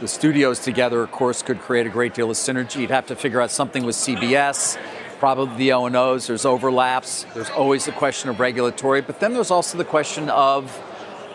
The 0.00 0.08
studios 0.08 0.58
together, 0.58 1.02
of 1.02 1.12
course, 1.12 1.42
could 1.42 1.60
create 1.60 1.86
a 1.86 1.90
great 1.90 2.12
deal 2.12 2.30
of 2.30 2.36
synergy. 2.36 2.80
You'd 2.80 2.90
have 2.90 3.06
to 3.06 3.16
figure 3.16 3.40
out 3.40 3.50
something 3.50 3.84
with 3.84 3.94
CBS, 3.94 4.76
probably 5.18 5.56
the 5.56 5.72
O 5.72 5.86
and 5.86 5.96
O's. 5.96 6.26
There's 6.26 6.44
overlaps. 6.44 7.24
There's 7.34 7.50
always 7.50 7.84
the 7.84 7.92
question 7.92 8.28
of 8.28 8.40
regulatory, 8.40 9.00
but 9.00 9.20
then 9.20 9.32
there's 9.32 9.50
also 9.50 9.78
the 9.78 9.84
question 9.84 10.28
of 10.28 10.76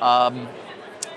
um, 0.01 0.47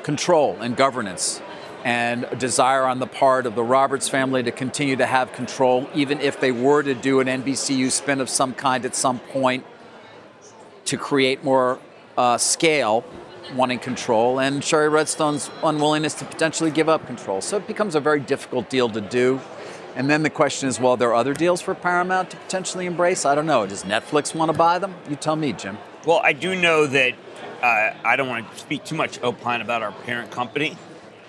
control 0.02 0.56
and 0.61 0.76
governance 0.76 1.42
and 1.85 2.24
a 2.24 2.37
desire 2.37 2.85
on 2.85 2.99
the 2.99 3.07
part 3.07 3.47
of 3.47 3.55
the 3.55 3.62
Roberts 3.62 4.09
family 4.09 4.43
to 4.43 4.51
continue 4.51 4.97
to 4.97 5.07
have 5.07 5.33
control, 5.33 5.89
even 5.95 6.20
if 6.20 6.41
they 6.41 6.53
were 6.53 6.83
to 6.83 6.95
do 6.95 7.20
an 7.20 7.26
NBCU 7.26 7.91
spin 7.91 8.20
of 8.20 8.28
some 8.28 8.55
kind 8.55 8.85
at 8.85 8.95
some 8.95 9.18
point 9.18 9.64
to 10.85 10.97
create 10.97 11.43
more 11.43 11.78
uh, 12.18 12.37
scale, 12.37 13.05
wanting 13.55 13.78
control, 13.78 14.41
and 14.41 14.62
Shari 14.62 14.89
Redstone's 14.89 15.51
unwillingness 15.62 16.14
to 16.14 16.24
potentially 16.24 16.70
give 16.70 16.89
up 16.89 17.07
control. 17.07 17.41
So 17.41 17.57
it 17.57 17.66
becomes 17.66 17.95
a 17.95 18.01
very 18.01 18.20
difficult 18.20 18.68
deal 18.68 18.89
to 18.91 19.01
do. 19.01 19.41
And 19.97 20.09
then 20.09 20.22
the 20.22 20.31
question 20.31 20.68
is, 20.68 20.78
well, 20.78 20.97
there 20.97 21.09
are 21.11 21.14
other 21.14 21.35
deals 21.35 21.61
for 21.61 21.74
Paramount 21.74 22.31
to 22.31 22.37
potentially 22.37 22.87
embrace? 22.87 23.24
I 23.24 23.35
don't 23.35 23.47
know. 23.47 23.66
Does 23.66 23.85
Netflix 23.85 24.35
want 24.35 24.53
to 24.53 24.57
buy 24.57 24.78
them? 24.78 24.95
You 25.09 25.16
tell 25.16 25.37
me, 25.37 25.53
Jim. 25.53 25.78
Well, 26.07 26.20
I 26.22 26.33
do 26.33 26.55
know 26.55 26.87
that 26.87 27.14
uh, 27.62 27.93
I 28.05 28.16
don't 28.16 28.28
want 28.28 28.51
to 28.51 28.59
speak 28.59 28.85
too 28.85 28.95
much 28.95 29.20
opine 29.22 29.61
about 29.61 29.83
our 29.83 29.93
parent 29.93 30.31
company, 30.31 30.76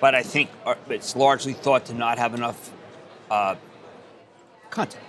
but 0.02 0.16
I 0.16 0.24
think 0.24 0.49
it's 0.89 1.16
largely 1.16 1.54
thought 1.54 1.86
to 1.86 1.93
not 1.93 2.18
have 2.18 2.34
enough 2.34 2.72
uh, 3.30 3.56
content. 4.70 5.04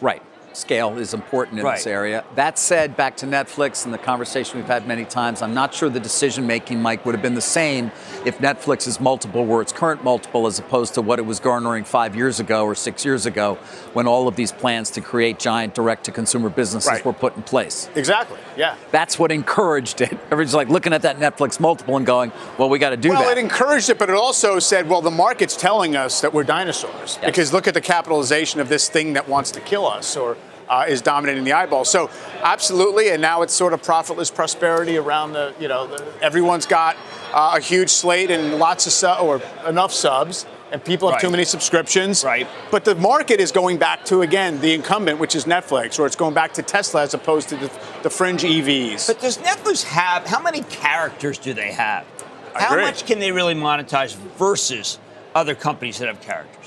Right. 0.00 0.22
Scale 0.56 0.98
is 0.98 1.14
important 1.14 1.58
in 1.60 1.64
this 1.66 1.86
area. 1.86 2.24
That 2.34 2.58
said, 2.58 2.96
back 2.96 3.16
to 3.18 3.26
Netflix 3.26 3.84
and 3.84 3.92
the 3.92 3.98
conversation 3.98 4.58
we've 4.58 4.66
had 4.68 4.86
many 4.86 5.04
times, 5.04 5.42
I'm 5.42 5.54
not 5.54 5.74
sure 5.74 5.88
the 5.88 6.00
decision 6.00 6.46
making, 6.46 6.80
Mike, 6.82 7.04
would 7.06 7.14
have 7.14 7.22
been 7.22 7.34
the 7.34 7.40
same 7.40 7.90
if 8.24 8.38
Netflix's 8.38 9.00
multiple 9.00 9.44
were 9.44 9.62
its 9.62 9.72
current 9.72 10.04
multiple 10.04 10.46
as 10.46 10.58
opposed 10.58 10.94
to 10.94 11.02
what 11.02 11.18
it 11.18 11.22
was 11.22 11.40
garnering 11.40 11.84
five 11.84 12.14
years 12.16 12.40
ago 12.40 12.64
or 12.64 12.74
six 12.74 13.04
years 13.04 13.26
ago 13.26 13.54
when 13.92 14.06
all 14.06 14.28
of 14.28 14.36
these 14.36 14.52
plans 14.52 14.90
to 14.90 15.00
create 15.00 15.38
giant 15.38 15.74
direct 15.74 16.04
to 16.04 16.12
consumer 16.12 16.48
businesses 16.48 16.90
Right. 16.90 17.04
were 17.04 17.12
put 17.12 17.36
in 17.36 17.42
place. 17.42 17.88
exactly. 17.94 18.38
Yeah. 18.56 18.76
That's 18.90 19.18
what 19.18 19.32
encouraged 19.32 20.00
it. 20.02 20.12
Everybody's 20.26 20.54
like 20.54 20.68
looking 20.68 20.92
at 20.92 21.02
that 21.02 21.18
Netflix 21.18 21.58
multiple 21.58 21.96
and 21.96 22.04
going, 22.04 22.32
well, 22.58 22.68
we 22.68 22.78
got 22.78 22.90
to 22.90 22.96
do 22.96 23.08
well, 23.10 23.20
that. 23.20 23.26
Well, 23.28 23.36
it 23.36 23.40
encouraged 23.40 23.88
it, 23.88 23.98
but 23.98 24.10
it 24.10 24.14
also 24.14 24.58
said, 24.58 24.88
well, 24.88 25.00
the 25.00 25.10
market's 25.10 25.56
telling 25.56 25.96
us 25.96 26.20
that 26.20 26.34
we're 26.34 26.44
dinosaurs. 26.44 27.18
Yes. 27.20 27.24
Because 27.24 27.52
look 27.52 27.66
at 27.66 27.74
the 27.74 27.80
capitalization 27.80 28.60
of 28.60 28.68
this 28.68 28.88
thing 28.88 29.14
that 29.14 29.28
wants 29.28 29.50
to 29.52 29.60
kill 29.60 29.86
us 29.86 30.16
or 30.16 30.36
uh, 30.72 30.86
is 30.88 31.02
dominating 31.02 31.44
the 31.44 31.52
eyeball. 31.52 31.84
So, 31.84 32.08
absolutely. 32.42 33.10
And 33.10 33.20
now 33.20 33.42
it's 33.42 33.52
sort 33.52 33.74
of 33.74 33.82
profitless 33.82 34.30
prosperity 34.30 34.96
around 34.96 35.34
the, 35.34 35.54
you 35.60 35.68
know, 35.68 35.86
the, 35.86 36.02
everyone's 36.22 36.64
got 36.64 36.96
uh, 37.34 37.54
a 37.56 37.60
huge 37.60 37.90
slate 37.90 38.30
and 38.30 38.58
lots 38.58 38.86
of 38.86 38.92
sub 38.92 39.22
or 39.22 39.42
enough 39.68 39.92
subs. 39.92 40.46
And 40.72 40.82
people 40.82 41.10
have 41.10 41.20
too 41.20 41.28
many 41.28 41.44
subscriptions. 41.44 42.24
Right. 42.24 42.48
But 42.70 42.86
the 42.86 42.94
market 42.94 43.40
is 43.40 43.52
going 43.52 43.76
back 43.76 44.06
to, 44.06 44.22
again, 44.22 44.58
the 44.62 44.72
incumbent, 44.72 45.18
which 45.18 45.36
is 45.36 45.44
Netflix, 45.44 45.98
or 45.98 46.06
it's 46.06 46.16
going 46.16 46.32
back 46.32 46.54
to 46.54 46.62
Tesla 46.62 47.02
as 47.02 47.12
opposed 47.12 47.50
to 47.50 47.56
the, 47.56 47.70
the 48.02 48.08
fringe 48.08 48.42
EVs. 48.42 49.06
But 49.06 49.20
does 49.20 49.36
Netflix 49.36 49.84
have 49.84 50.26
how 50.26 50.40
many 50.40 50.62
characters 50.62 51.36
do 51.36 51.52
they 51.52 51.72
have? 51.72 52.06
How 52.54 52.76
much 52.76 53.04
can 53.04 53.18
they 53.18 53.32
really 53.32 53.54
monetize 53.54 54.14
versus 54.14 54.98
other 55.34 55.54
companies 55.54 55.98
that 55.98 56.08
have 56.08 56.22
characters? 56.22 56.61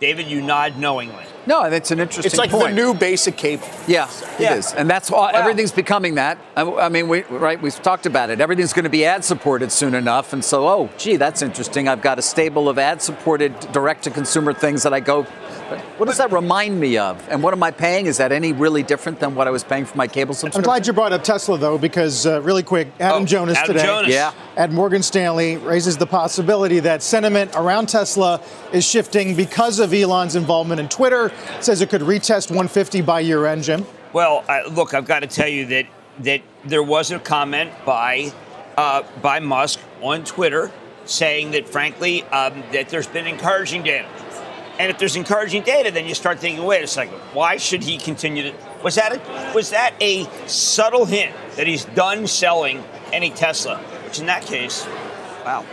David, 0.00 0.26
you 0.26 0.42
nod 0.42 0.76
knowingly. 0.76 1.24
no, 1.46 1.70
that's 1.70 1.90
an 1.90 2.00
interesting 2.00 2.28
it's 2.28 2.36
like 2.36 2.50
point. 2.50 2.70
the 2.70 2.74
new 2.74 2.94
basic 2.94 3.36
cable. 3.36 3.66
Yeah, 3.86 4.08
Yeah. 4.38 4.54
it 4.54 4.58
is, 4.58 4.72
and 4.74 4.90
that's 4.90 5.10
all. 5.10 5.28
Everything's 5.28 5.72
becoming 5.72 6.16
that. 6.16 6.36
I, 6.56 6.62
I 6.62 6.88
mean, 6.88 7.08
we 7.08 7.22
right? 7.24 7.60
We've 7.60 7.74
talked 7.80 8.04
about 8.04 8.28
it. 8.30 8.40
Everything's 8.40 8.72
going 8.72 8.84
to 8.84 8.90
be 8.90 9.04
ad 9.04 9.24
supported 9.24 9.70
soon 9.70 9.94
enough, 9.94 10.32
and 10.32 10.44
so, 10.44 10.66
oh, 10.68 10.90
gee, 10.98 11.16
that's 11.16 11.42
interesting. 11.42 11.86
I've 11.88 12.02
got 12.02 12.18
a 12.18 12.22
stable 12.22 12.68
of 12.68 12.78
ad 12.78 13.00
supported 13.02 13.58
direct 13.72 14.04
to 14.04 14.10
consumer 14.10 14.52
things 14.52 14.82
that 14.82 14.92
I 14.92 15.00
go. 15.00 15.26
What 15.96 16.06
does 16.06 16.18
that 16.18 16.32
remind 16.32 16.80
me 16.80 16.98
of? 16.98 17.24
And 17.30 17.40
what 17.40 17.54
am 17.54 17.62
I 17.62 17.70
paying? 17.70 18.06
Is 18.06 18.16
that 18.16 18.32
any 18.32 18.52
really 18.52 18.82
different 18.82 19.20
than 19.20 19.36
what 19.36 19.46
I 19.46 19.50
was 19.50 19.62
paying 19.62 19.84
for 19.84 19.96
my 19.96 20.08
cable 20.08 20.34
subscription? 20.34 20.58
I'm 20.60 20.64
glad 20.64 20.86
you 20.88 20.92
brought 20.92 21.12
up 21.12 21.22
Tesla, 21.22 21.56
though, 21.56 21.78
because 21.78 22.26
uh, 22.26 22.42
really 22.42 22.64
quick, 22.64 22.88
Adam 22.98 23.22
Oh, 23.22 23.26
Jonas 23.26 23.58
Adam 23.58 23.76
today 23.76 23.86
Jonas. 23.86 24.10
Yeah. 24.10 24.32
at 24.56 24.72
Morgan 24.72 25.04
Stanley 25.04 25.56
raises 25.56 25.96
the 25.96 26.06
possibility 26.06 26.80
that 26.80 27.00
sentiment 27.00 27.52
around 27.54 27.88
Tesla 27.88 28.40
is 28.72 28.84
shifting 28.84 29.36
because 29.36 29.78
of 29.78 29.94
Elon's 29.94 30.34
involvement 30.34 30.80
in 30.80 30.88
Twitter. 30.88 31.30
Says 31.60 31.80
it 31.80 31.90
could 31.90 32.00
retest 32.02 32.50
150 32.50 33.00
by 33.02 33.20
year 33.20 33.46
end, 33.46 33.62
Jim. 33.62 33.86
Well, 34.12 34.44
I, 34.48 34.64
look, 34.66 34.94
I've 34.94 35.06
got 35.06 35.20
to 35.20 35.28
tell 35.28 35.48
you 35.48 35.66
that 35.66 35.86
that 36.20 36.42
there 36.64 36.82
was 36.82 37.10
a 37.12 37.18
comment 37.20 37.70
by 37.84 38.32
uh, 38.76 39.04
by 39.22 39.38
Musk 39.38 39.78
on 40.02 40.24
Twitter 40.24 40.72
saying 41.04 41.52
that, 41.52 41.68
frankly, 41.68 42.22
um, 42.24 42.62
that 42.72 42.88
there's 42.88 43.06
been 43.06 43.26
encouraging 43.26 43.82
data. 43.84 44.08
And 44.78 44.90
if 44.90 44.98
there's 44.98 45.14
encouraging 45.14 45.62
data, 45.62 45.90
then 45.90 46.06
you 46.06 46.14
start 46.14 46.40
thinking, 46.40 46.64
wait 46.64 46.82
a 46.82 46.86
second, 46.86 47.14
why 47.32 47.56
should 47.56 47.84
he 47.84 47.96
continue 47.96 48.42
to? 48.50 48.54
Was 48.82 48.96
that 48.96 49.12
a, 49.12 49.54
was 49.54 49.70
that 49.70 49.94
a 50.00 50.24
subtle 50.48 51.04
hint 51.04 51.34
that 51.56 51.66
he's 51.66 51.84
done 51.84 52.26
selling 52.26 52.82
any 53.12 53.30
Tesla? 53.30 53.78
Which 54.04 54.18
in 54.18 54.26
that 54.26 54.42
case, 54.42 54.84
wow. 55.44 55.64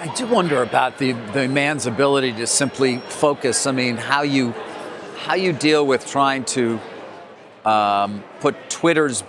I 0.00 0.12
do 0.14 0.26
wonder 0.26 0.62
about 0.62 0.98
the, 0.98 1.12
the 1.12 1.46
man's 1.46 1.86
ability 1.86 2.32
to 2.32 2.46
simply 2.48 2.98
focus. 2.98 3.66
I 3.66 3.72
mean, 3.72 3.96
how 3.96 4.22
you 4.22 4.52
how 5.18 5.36
you 5.36 5.52
deal 5.52 5.86
with 5.86 6.04
trying 6.04 6.44
to 6.44 6.80
um, 7.64 8.24
put 8.40 8.56
Twitter's 8.68 9.22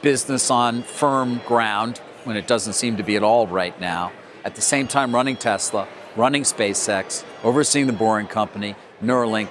business 0.00 0.48
on 0.48 0.84
firm 0.84 1.40
ground 1.46 1.98
when 2.22 2.36
it 2.36 2.46
doesn't 2.46 2.74
seem 2.74 2.98
to 2.98 3.02
be 3.02 3.16
at 3.16 3.24
all 3.24 3.48
right 3.48 3.78
now. 3.80 4.12
At 4.44 4.54
the 4.54 4.60
same 4.60 4.86
time, 4.86 5.12
running 5.12 5.36
Tesla, 5.36 5.88
running 6.16 6.42
SpaceX, 6.42 7.24
overseeing 7.44 7.86
the 7.86 7.92
Boring 7.92 8.26
Company, 8.26 8.74
Neuralink. 9.02 9.48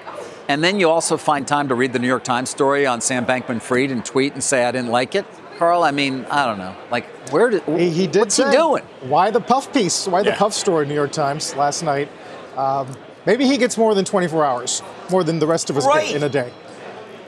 And 0.48 0.64
then 0.64 0.80
you 0.80 0.90
also 0.90 1.16
find 1.18 1.48
time 1.48 1.68
to 1.68 1.76
read 1.76 1.94
the 1.94 2.00
New 2.00 2.08
York 2.08 2.24
Times 2.24 2.50
story 2.50 2.86
on 2.86 3.02
Sam 3.02 3.26
Bankman 3.26 3.62
Fried 3.62 3.92
and 3.92 4.04
tweet 4.04 4.34
and 4.34 4.44
say, 4.44 4.66
I 4.66 4.72
didn't 4.72 4.90
like 4.90 5.14
it. 5.16 5.26
Carl, 5.58 5.84
I 5.84 5.92
mean, 5.92 6.26
I 6.32 6.46
don't 6.46 6.58
know. 6.58 6.76
Like, 6.90 7.06
where 7.32 7.50
did, 7.50 7.64
He, 7.64 7.90
he 7.90 8.08
did 8.08 8.20
what's 8.22 8.36
say, 8.36 8.50
he 8.50 8.56
doing? 8.56 8.84
Why 9.02 9.30
the 9.30 9.42
puff 9.42 9.72
piece? 9.74 10.08
Why 10.08 10.24
the 10.24 10.30
Yeah. 10.30 10.38
puff 10.38 10.54
story? 10.54 10.88
New 10.88 10.94
York 10.96 11.12
Times 11.12 11.56
last 11.56 11.84
night. 11.84 12.10
Um, 12.58 12.88
maybe 13.26 13.46
he 13.46 13.58
gets 13.58 13.78
more 13.78 13.94
than 13.94 14.06
24 14.06 14.44
hours, 14.46 14.82
more 15.12 15.24
than 15.24 15.38
the 15.40 15.48
rest 15.48 15.70
of 15.70 15.78
us 15.78 15.86
Right. 15.86 16.08
get 16.08 16.16
in 16.16 16.24
a 16.24 16.30
day. 16.30 16.52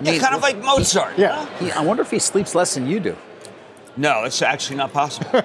Yeah, 0.01 0.17
kind 0.17 0.33
of 0.33 0.41
like 0.41 0.57
Mozart. 0.63 1.17
Yeah. 1.17 1.45
He, 1.59 1.71
I 1.71 1.81
wonder 1.81 2.01
if 2.01 2.09
he 2.09 2.17
sleeps 2.19 2.55
less 2.55 2.73
than 2.73 2.87
you 2.87 2.99
do. 2.99 3.15
No, 3.97 4.23
it's 4.23 4.41
actually 4.41 4.77
not 4.77 4.93
possible. 4.93 5.29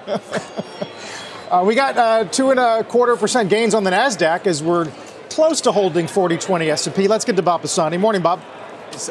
Uh, 1.49 1.63
we 1.65 1.75
got 1.75 1.97
uh, 1.97 2.25
two 2.25 2.51
and 2.51 2.59
a 2.59 2.83
quarter 2.83 3.15
percent 3.15 3.49
gains 3.49 3.73
on 3.73 3.83
the 3.85 3.89
Nasdaq 3.91 4.45
as 4.47 4.61
we're 4.61 4.91
close 5.29 5.61
to 5.61 5.71
holding 5.71 6.05
4020 6.07 6.69
S&P. 6.69 7.07
Let's 7.07 7.23
get 7.23 7.37
to 7.37 7.41
Bob 7.41 7.61
Pisani. 7.61 7.97
Morning, 7.97 8.21
Bob. 8.21 8.41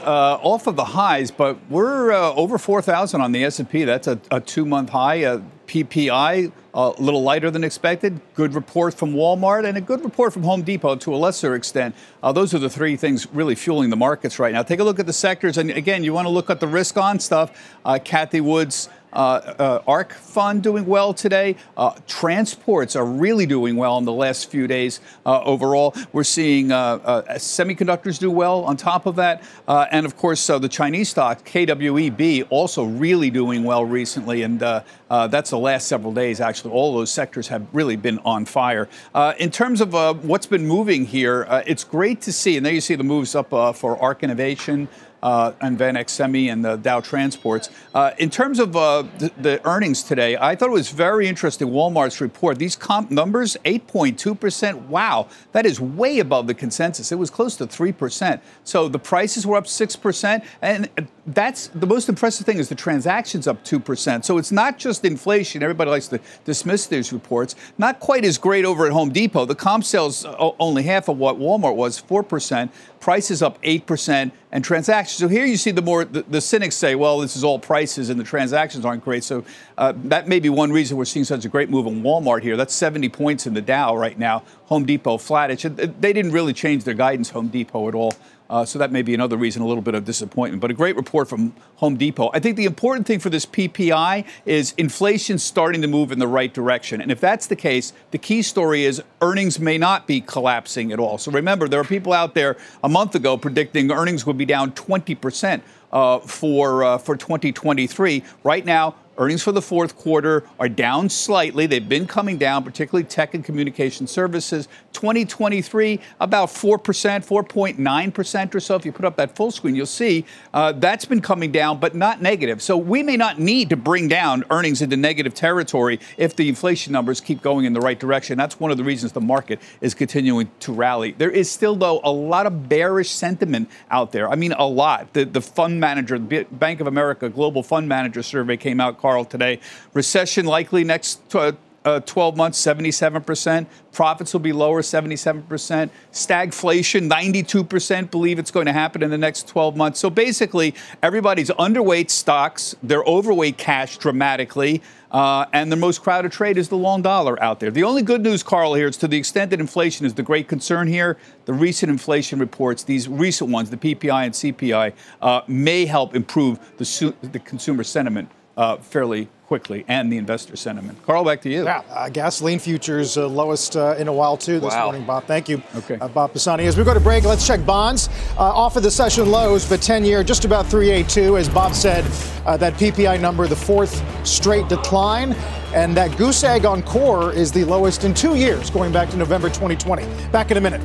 uh, 0.02 0.38
off 0.42 0.66
of 0.66 0.76
the 0.76 0.84
highs, 0.84 1.30
but 1.30 1.56
we're 1.70 2.12
uh, 2.12 2.34
over 2.34 2.58
4,000 2.58 3.20
on 3.22 3.32
the 3.32 3.42
S&P. 3.44 3.84
That's 3.84 4.06
a, 4.06 4.20
a 4.30 4.40
two-month 4.40 4.90
high. 4.90 5.24
Uh, 5.24 5.40
PPI 5.66 6.52
a 6.76 6.90
little 6.98 7.22
lighter 7.22 7.50
than 7.50 7.64
expected. 7.64 8.20
Good 8.34 8.54
report 8.54 8.92
from 8.92 9.14
Walmart 9.14 9.66
and 9.66 9.78
a 9.78 9.80
good 9.80 10.04
report 10.04 10.34
from 10.34 10.42
Home 10.42 10.62
Depot 10.62 10.96
to 10.96 11.14
a 11.14 11.16
lesser 11.16 11.54
extent. 11.54 11.94
Uh, 12.22 12.32
those 12.32 12.52
are 12.52 12.58
the 12.58 12.68
three 12.68 12.96
things 12.96 13.26
really 13.32 13.54
fueling 13.54 13.88
the 13.88 13.96
markets 13.96 14.38
right 14.38 14.52
now. 14.52 14.62
Take 14.62 14.80
a 14.80 14.84
look 14.84 15.00
at 15.00 15.06
the 15.06 15.12
sectors, 15.12 15.56
and 15.56 15.70
again, 15.70 16.04
you 16.04 16.12
want 16.12 16.26
to 16.26 16.30
look 16.30 16.50
at 16.50 16.60
the 16.60 16.68
risk-on 16.68 17.18
stuff. 17.18 17.76
Uh, 17.84 17.98
Cathie 18.04 18.42
Wood's. 18.42 18.90
Uh, 19.12 19.54
uh, 19.58 19.82
ARK 19.86 20.12
Fund 20.12 20.62
doing 20.62 20.84
well 20.84 21.14
today. 21.14 21.56
Uh, 21.74 21.94
transports 22.06 22.94
are 22.94 23.06
really 23.06 23.46
doing 23.46 23.76
well 23.76 23.96
in 23.96 24.04
the 24.04 24.12
last 24.12 24.50
few 24.50 24.66
days 24.66 25.00
uh, 25.24 25.42
overall. 25.42 25.94
We're 26.12 26.22
seeing 26.22 26.68
semiconductors 26.68 28.18
do 28.18 28.30
well 28.30 28.64
on 28.64 28.76
top 28.76 29.06
of 29.06 29.16
that. 29.16 29.42
And 29.66 30.04
of 30.04 30.18
course, 30.18 30.46
the 30.46 30.68
Chinese 30.68 31.08
stock, 31.08 31.46
KWEB, 31.46 32.46
also 32.50 32.84
really 32.84 33.30
doing 33.30 33.64
well 33.64 33.86
recently. 33.86 34.42
And 34.42 34.62
uh, 35.08 35.26
that's 35.28 35.50
the 35.50 35.58
last 35.58 35.86
several 35.86 36.12
days, 36.12 36.40
actually. 36.40 36.72
All 36.72 36.94
those 36.94 37.10
sectors 37.10 37.48
have 37.48 37.66
really 37.72 37.96
been 37.96 38.18
on 38.20 38.44
fire. 38.44 38.88
Uh, 39.14 39.34
in 39.38 39.50
terms 39.50 39.80
of 39.80 39.94
uh, 39.94 40.14
what's 40.14 40.46
been 40.46 40.66
moving 40.66 41.06
here, 41.06 41.46
uh, 41.48 41.62
it's 41.66 41.84
great 41.84 42.20
to 42.22 42.32
see. 42.32 42.56
And 42.56 42.66
there 42.66 42.72
you 42.72 42.80
see 42.80 42.94
the 42.94 43.04
moves 43.04 43.34
up 43.34 43.52
uh, 43.52 43.72
for 43.72 43.96
ARK 43.98 44.22
Innovation 44.22 44.88
uh, 45.22 45.52
and 45.60 45.78
Van 45.78 45.96
Eck 45.96 46.08
Semi 46.08 46.48
and 46.48 46.64
the 46.64 46.76
Dow 46.76 47.00
Transports. 47.00 47.70
Uh, 47.94 48.12
in 48.18 48.30
terms 48.30 48.58
of 48.58 48.76
uh, 48.76 49.04
the, 49.18 49.32
the 49.38 49.66
earnings 49.66 50.02
today, 50.02 50.36
I 50.36 50.54
thought 50.54 50.68
it 50.68 50.72
was 50.72 50.90
very 50.90 51.26
interesting. 51.26 51.68
Walmart's 51.68 52.20
report. 52.20 52.58
These 52.58 52.76
comp 52.76 53.10
numbers, 53.10 53.56
8.2%. 53.64 54.86
Wow, 54.86 55.28
that 55.52 55.66
is 55.66 55.80
way 55.80 56.18
above 56.18 56.46
the 56.46 56.54
consensus. 56.54 57.12
It 57.12 57.16
was 57.16 57.30
close 57.30 57.56
to 57.56 57.66
3%. 57.66 58.40
So 58.64 58.88
the 58.88 58.98
prices 58.98 59.46
were 59.46 59.56
up 59.56 59.64
6%. 59.64 60.44
And 60.62 61.08
that's 61.26 61.68
the 61.68 61.86
most 61.86 62.08
impressive 62.08 62.46
thing 62.46 62.58
is 62.58 62.68
the 62.68 62.74
transactions 62.74 63.46
up 63.46 63.64
2%. 63.64 64.24
So 64.24 64.38
it's 64.38 64.52
not 64.52 64.78
just 64.78 65.04
inflation. 65.04 65.62
Everybody 65.62 65.90
likes 65.90 66.08
to 66.08 66.20
dismiss 66.44 66.86
these 66.86 67.12
reports. 67.12 67.56
Not 67.78 68.00
quite 68.00 68.24
as 68.24 68.38
great 68.38 68.64
over 68.64 68.86
at 68.86 68.92
Home 68.92 69.10
Depot. 69.10 69.44
The 69.44 69.54
comp 69.54 69.84
sales 69.84 70.24
uh, 70.24 70.50
only 70.58 70.82
half 70.84 71.08
of 71.08 71.18
what 71.18 71.38
Walmart 71.38 71.74
was, 71.74 72.00
4%. 72.00 72.70
Prices 73.06 73.40
up 73.40 73.62
8% 73.62 74.32
and 74.50 74.64
transactions. 74.64 75.16
So 75.16 75.28
here 75.28 75.44
you 75.44 75.56
see 75.56 75.70
the 75.70 75.80
more 75.80 76.04
the, 76.04 76.22
the 76.22 76.40
cynics 76.40 76.74
say, 76.74 76.96
well, 76.96 77.20
this 77.20 77.36
is 77.36 77.44
all 77.44 77.56
prices 77.56 78.10
and 78.10 78.18
the 78.18 78.24
transactions 78.24 78.84
aren't 78.84 79.04
great. 79.04 79.22
So 79.22 79.44
uh, 79.78 79.92
that 80.06 80.26
may 80.26 80.40
be 80.40 80.48
one 80.48 80.72
reason 80.72 80.96
we're 80.96 81.04
seeing 81.04 81.24
such 81.24 81.44
a 81.44 81.48
great 81.48 81.70
move 81.70 81.86
in 81.86 82.02
Walmart 82.02 82.42
here. 82.42 82.56
That's 82.56 82.74
70 82.74 83.08
points 83.10 83.46
in 83.46 83.54
the 83.54 83.62
Dow 83.62 83.96
right 83.96 84.18
now. 84.18 84.42
Home 84.64 84.84
Depot 84.84 85.18
flattish. 85.18 85.62
They 85.62 86.12
didn't 86.12 86.32
really 86.32 86.52
change 86.52 86.82
their 86.82 86.94
guidance, 86.94 87.30
Home 87.30 87.46
Depot, 87.46 87.86
at 87.86 87.94
all. 87.94 88.12
Uh, 88.48 88.64
so 88.64 88.78
that 88.78 88.92
may 88.92 89.02
be 89.02 89.14
another 89.14 89.36
reason, 89.36 89.62
a 89.62 89.66
little 89.66 89.82
bit 89.82 89.94
of 89.94 90.04
disappointment. 90.04 90.60
But 90.60 90.70
a 90.70 90.74
great 90.74 90.96
report 90.96 91.28
from 91.28 91.52
Home 91.76 91.96
Depot. 91.96 92.30
I 92.32 92.38
think 92.38 92.56
the 92.56 92.64
important 92.64 93.06
thing 93.06 93.18
for 93.18 93.30
this 93.30 93.44
PPI 93.44 94.24
is 94.44 94.72
inflation 94.76 95.38
starting 95.38 95.82
to 95.82 95.88
move 95.88 96.12
in 96.12 96.18
the 96.18 96.28
right 96.28 96.52
direction. 96.52 97.00
And 97.00 97.10
if 97.10 97.20
that's 97.20 97.46
the 97.46 97.56
case, 97.56 97.92
the 98.10 98.18
key 98.18 98.42
story 98.42 98.84
is 98.84 99.02
earnings 99.20 99.58
may 99.58 99.78
not 99.78 100.06
be 100.06 100.20
collapsing 100.20 100.92
at 100.92 101.00
all. 101.00 101.18
So 101.18 101.32
remember, 101.32 101.68
there 101.68 101.80
are 101.80 101.84
people 101.84 102.12
out 102.12 102.34
there 102.34 102.56
a 102.84 102.88
month 102.88 103.14
ago 103.14 103.36
predicting 103.36 103.90
earnings 103.90 104.24
would 104.26 104.38
be 104.38 104.46
down 104.46 104.72
20 104.72 105.14
percent 105.16 105.64
uh, 105.92 106.18
for 106.20 106.84
uh, 106.84 106.98
for 106.98 107.16
2023. 107.16 108.22
Right 108.44 108.64
now, 108.64 108.94
Earnings 109.18 109.42
for 109.42 109.52
the 109.52 109.62
fourth 109.62 109.96
quarter 109.96 110.44
are 110.60 110.68
down 110.68 111.08
slightly. 111.08 111.66
They've 111.66 111.88
been 111.88 112.06
coming 112.06 112.36
down, 112.36 112.64
particularly 112.64 113.04
tech 113.04 113.34
and 113.34 113.44
communication 113.44 114.06
services. 114.06 114.68
2023, 114.92 116.00
about 116.20 116.48
4%, 116.48 116.78
4.9% 116.78 118.54
or 118.54 118.60
so. 118.60 118.74
If 118.76 118.84
you 118.84 118.92
put 118.92 119.04
up 119.04 119.16
that 119.16 119.36
full 119.36 119.50
screen, 119.50 119.74
you'll 119.74 119.86
see 119.86 120.24
uh, 120.52 120.72
that's 120.72 121.04
been 121.04 121.20
coming 121.20 121.52
down, 121.52 121.78
but 121.78 121.94
not 121.94 122.20
negative. 122.20 122.62
So 122.62 122.76
we 122.76 123.02
may 123.02 123.16
not 123.16 123.38
need 123.38 123.70
to 123.70 123.76
bring 123.76 124.08
down 124.08 124.44
earnings 124.50 124.82
into 124.82 124.96
negative 124.96 125.34
territory 125.34 126.00
if 126.16 126.36
the 126.36 126.48
inflation 126.48 126.92
numbers 126.92 127.20
keep 127.20 127.42
going 127.42 127.64
in 127.64 127.72
the 127.72 127.80
right 127.80 127.98
direction. 127.98 128.36
That's 128.36 128.58
one 128.58 128.70
of 128.70 128.76
the 128.76 128.84
reasons 128.84 129.12
the 129.12 129.20
market 129.20 129.60
is 129.80 129.94
continuing 129.94 130.50
to 130.60 130.72
rally. 130.72 131.12
There 131.12 131.30
is 131.30 131.50
still, 131.50 131.76
though, 131.76 132.00
a 132.04 132.12
lot 132.12 132.46
of 132.46 132.68
bearish 132.68 133.10
sentiment 133.10 133.70
out 133.90 134.12
there. 134.12 134.28
I 134.28 134.34
mean, 134.34 134.52
a 134.52 134.66
lot. 134.66 135.12
The, 135.12 135.24
the 135.24 135.42
fund 135.42 135.80
manager, 135.80 136.18
the 136.18 136.44
Bank 136.44 136.80
of 136.80 136.86
America 136.86 137.28
Global 137.28 137.62
Fund 137.62 137.88
Manager 137.88 138.22
Survey 138.22 138.56
came 138.56 138.80
out, 138.80 138.98
Carl, 139.06 139.24
today. 139.24 139.60
Recession 139.94 140.46
likely 140.46 140.82
next 140.82 141.32
uh, 141.36 141.52
uh, 141.84 142.00
12 142.00 142.36
months, 142.36 142.60
77%. 142.60 143.66
Profits 143.92 144.32
will 144.32 144.40
be 144.40 144.52
lower, 144.52 144.82
77%. 144.82 145.90
Stagflation, 146.12 147.08
92% 147.08 148.10
believe 148.10 148.40
it's 148.40 148.50
going 148.50 148.66
to 148.66 148.72
happen 148.72 149.04
in 149.04 149.10
the 149.10 149.16
next 149.16 149.46
12 149.46 149.76
months. 149.76 150.00
So 150.00 150.10
basically, 150.10 150.74
everybody's 151.04 151.50
underweight 151.50 152.10
stocks. 152.10 152.74
They're 152.82 153.04
overweight 153.04 153.58
cash 153.58 153.98
dramatically. 153.98 154.82
Uh, 155.12 155.46
and 155.52 155.70
the 155.70 155.76
most 155.76 156.02
crowded 156.02 156.32
trade 156.32 156.58
is 156.58 156.68
the 156.68 156.76
long 156.76 157.00
dollar 157.00 157.40
out 157.40 157.60
there. 157.60 157.70
The 157.70 157.84
only 157.84 158.02
good 158.02 158.22
news, 158.22 158.42
Carl, 158.42 158.74
here 158.74 158.88
is 158.88 158.96
to 158.96 159.06
the 159.06 159.16
extent 159.16 159.52
that 159.52 159.60
inflation 159.60 160.04
is 160.04 160.14
the 160.14 160.24
great 160.24 160.48
concern 160.48 160.88
here, 160.88 161.16
the 161.44 161.52
recent 161.52 161.90
inflation 161.90 162.40
reports, 162.40 162.82
these 162.82 163.08
recent 163.08 163.50
ones, 163.50 163.70
the 163.70 163.76
PPI 163.76 164.24
and 164.24 164.34
CPI, 164.34 164.92
uh, 165.22 165.42
may 165.46 165.86
help 165.86 166.16
improve 166.16 166.58
the, 166.76 166.84
su- 166.84 167.14
the 167.22 167.38
consumer 167.38 167.84
sentiment 167.84 168.28
uh, 168.56 168.76
fairly 168.78 169.28
quickly 169.46 169.84
and 169.86 170.10
the 170.12 170.16
investor 170.16 170.56
sentiment. 170.56 171.00
Carl, 171.04 171.22
back 171.24 171.40
to 171.42 171.48
you. 171.48 171.62
Yeah, 171.64 171.82
uh, 171.90 172.08
gasoline 172.08 172.58
futures 172.58 173.16
uh, 173.16 173.28
lowest 173.28 173.76
uh, 173.76 173.94
in 173.96 174.08
a 174.08 174.12
while 174.12 174.36
too 174.36 174.58
this 174.58 174.72
Wow. 174.74 174.86
morning, 174.86 175.04
Bob. 175.04 175.24
Thank 175.26 175.48
you, 175.48 175.62
Okay. 175.76 175.98
uh, 176.00 176.08
Bob 176.08 176.32
Pisani. 176.32 176.66
As 176.66 176.76
we 176.76 176.82
go 176.82 176.92
to 176.92 176.98
break, 176.98 177.22
let's 177.24 177.46
check 177.46 177.64
bonds 177.64 178.08
uh, 178.36 178.40
off 178.40 178.76
of 178.76 178.82
the 178.82 178.90
session 178.90 179.30
lows, 179.30 179.68
but 179.68 179.78
10-year 179.80 180.24
just 180.24 180.44
about 180.44 180.66
382. 180.66 181.36
As 181.36 181.48
Bob 181.48 181.74
said, 181.74 182.04
uh, 182.44 182.56
that 182.56 182.72
PPI 182.74 183.20
number, 183.20 183.46
the 183.46 183.54
fourth 183.54 184.02
straight 184.26 184.66
decline, 184.68 185.32
and 185.74 185.96
that 185.96 186.16
goose 186.16 186.42
egg 186.42 186.64
on 186.64 186.82
core 186.82 187.32
is 187.32 187.52
the 187.52 187.64
lowest 187.64 188.02
in 188.02 188.14
two 188.14 188.34
years, 188.34 188.68
going 188.70 188.90
back 188.90 189.10
to 189.10 189.16
November 189.16 189.48
2020. 189.48 190.04
Back 190.32 190.50
in 190.50 190.56
a 190.56 190.60
minute. 190.60 190.80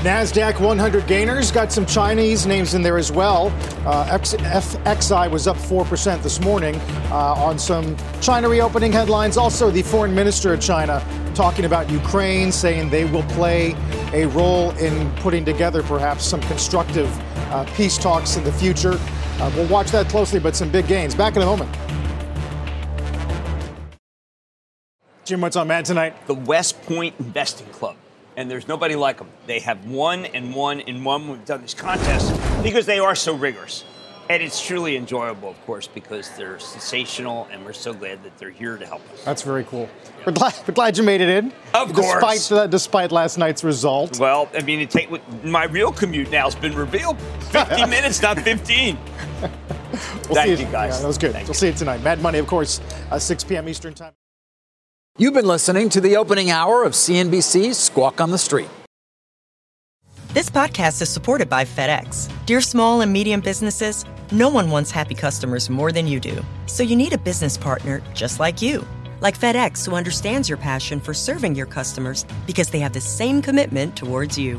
NASDAQ 0.00 0.58
100 0.60 1.06
gainers 1.06 1.50
got 1.50 1.70
some 1.70 1.84
Chinese 1.84 2.46
names 2.46 2.72
in 2.72 2.80
there 2.80 2.96
as 2.96 3.12
well. 3.12 3.48
Uh, 3.86 4.16
FXI 4.16 5.30
was 5.30 5.46
up 5.46 5.58
4% 5.58 6.22
this 6.22 6.40
morning 6.40 6.74
uh, 7.10 7.34
on 7.34 7.58
some 7.58 7.94
China 8.22 8.48
reopening 8.48 8.92
headlines. 8.92 9.36
Also, 9.36 9.70
the 9.70 9.82
foreign 9.82 10.14
minister 10.14 10.54
of 10.54 10.60
China 10.62 11.04
talking 11.34 11.66
about 11.66 11.90
Ukraine, 11.90 12.50
saying 12.50 12.88
they 12.88 13.04
will 13.04 13.24
play 13.24 13.76
a 14.14 14.24
role 14.28 14.70
in 14.78 15.14
putting 15.16 15.44
together 15.44 15.82
perhaps 15.82 16.24
some 16.24 16.40
constructive 16.42 17.14
uh, 17.52 17.66
peace 17.74 17.98
talks 17.98 18.38
in 18.38 18.44
the 18.44 18.52
future. 18.52 18.98
Uh, 19.38 19.52
we'll 19.54 19.68
watch 19.68 19.90
that 19.90 20.08
closely, 20.08 20.40
but 20.40 20.56
some 20.56 20.70
big 20.70 20.86
gains. 20.86 21.14
Back 21.14 21.36
in 21.36 21.42
a 21.42 21.44
moment. 21.44 21.70
Jim, 25.26 25.42
what's 25.42 25.56
on 25.56 25.68
Mad 25.68 25.84
tonight? 25.84 26.26
The 26.26 26.34
West 26.34 26.80
Point 26.84 27.14
Investing 27.18 27.66
Club 27.66 27.96
and 28.40 28.50
there's 28.50 28.66
nobody 28.66 28.96
like 28.96 29.18
them. 29.18 29.28
They 29.46 29.60
have 29.60 29.84
won 29.84 30.24
and 30.24 30.54
won 30.54 30.80
and 30.80 31.04
won. 31.04 31.28
We've 31.28 31.44
done 31.44 31.60
these 31.60 31.74
contests 31.74 32.32
because 32.62 32.86
they 32.86 32.98
are 32.98 33.14
so 33.14 33.34
rigorous. 33.34 33.84
And 34.30 34.42
it's 34.42 34.64
truly 34.64 34.96
enjoyable, 34.96 35.50
of 35.50 35.66
course, 35.66 35.88
because 35.88 36.30
they're 36.36 36.58
sensational, 36.60 37.48
and 37.50 37.64
we're 37.64 37.72
so 37.72 37.92
glad 37.92 38.22
that 38.22 38.38
they're 38.38 38.48
here 38.48 38.78
to 38.78 38.86
help 38.86 39.02
us. 39.12 39.24
That's 39.24 39.42
very 39.42 39.64
cool. 39.64 39.90
Yeah. 40.04 40.22
We're, 40.26 40.32
glad, 40.32 40.54
we're 40.66 40.74
glad 40.74 40.96
you 40.96 41.02
made 41.02 41.20
it 41.20 41.28
in. 41.28 41.52
Of 41.74 41.92
course. 41.92 42.14
Despite, 42.14 42.52
uh, 42.52 42.66
despite 42.68 43.12
last 43.12 43.38
night's 43.38 43.64
result. 43.64 44.20
Well, 44.20 44.48
I 44.54 44.62
mean, 44.62 44.80
it 44.80 44.90
take, 44.90 45.10
my 45.44 45.64
real 45.64 45.92
commute 45.92 46.30
now 46.30 46.44
has 46.44 46.54
been 46.54 46.76
revealed. 46.76 47.20
50 47.50 47.86
minutes, 47.90 48.22
not 48.22 48.38
15. 48.38 48.96
we'll 49.42 49.50
Thank 50.32 50.60
you, 50.60 50.66
guys. 50.66 50.94
Yeah, 50.94 51.00
that 51.00 51.06
was 51.08 51.18
good. 51.18 51.32
Thank 51.32 51.48
we'll 51.48 51.54
you. 51.54 51.58
see 51.58 51.66
you 51.66 51.74
tonight. 51.74 52.00
Mad 52.04 52.22
Money, 52.22 52.38
of 52.38 52.46
course, 52.46 52.80
uh, 53.10 53.18
6 53.18 53.44
p.m. 53.44 53.68
Eastern 53.68 53.94
Time. 53.94 54.12
You've 55.20 55.34
been 55.34 55.46
listening 55.46 55.90
to 55.90 56.00
the 56.00 56.16
opening 56.16 56.50
hour 56.50 56.82
of 56.82 56.94
CNBC's 56.94 57.76
Squawk 57.76 58.22
on 58.22 58.30
the 58.30 58.38
Street. 58.38 58.70
This 60.32 60.48
podcast 60.48 61.02
is 61.02 61.10
supported 61.10 61.46
by 61.46 61.66
FedEx. 61.66 62.32
Dear 62.46 62.62
small 62.62 63.02
and 63.02 63.12
medium 63.12 63.42
businesses, 63.42 64.06
no 64.32 64.48
one 64.48 64.70
wants 64.70 64.90
happy 64.90 65.14
customers 65.14 65.68
more 65.68 65.92
than 65.92 66.06
you 66.06 66.20
do. 66.20 66.42
So 66.64 66.82
you 66.82 66.96
need 66.96 67.12
a 67.12 67.18
business 67.18 67.58
partner 67.58 68.02
just 68.14 68.40
like 68.40 68.62
you. 68.62 68.82
Like 69.20 69.38
FedEx, 69.38 69.84
who 69.84 69.94
understands 69.94 70.48
your 70.48 70.56
passion 70.56 71.00
for 71.00 71.12
serving 71.12 71.54
your 71.54 71.66
customers 71.66 72.24
because 72.46 72.70
they 72.70 72.78
have 72.78 72.94
the 72.94 73.02
same 73.02 73.42
commitment 73.42 73.96
towards 73.96 74.38
you. 74.38 74.58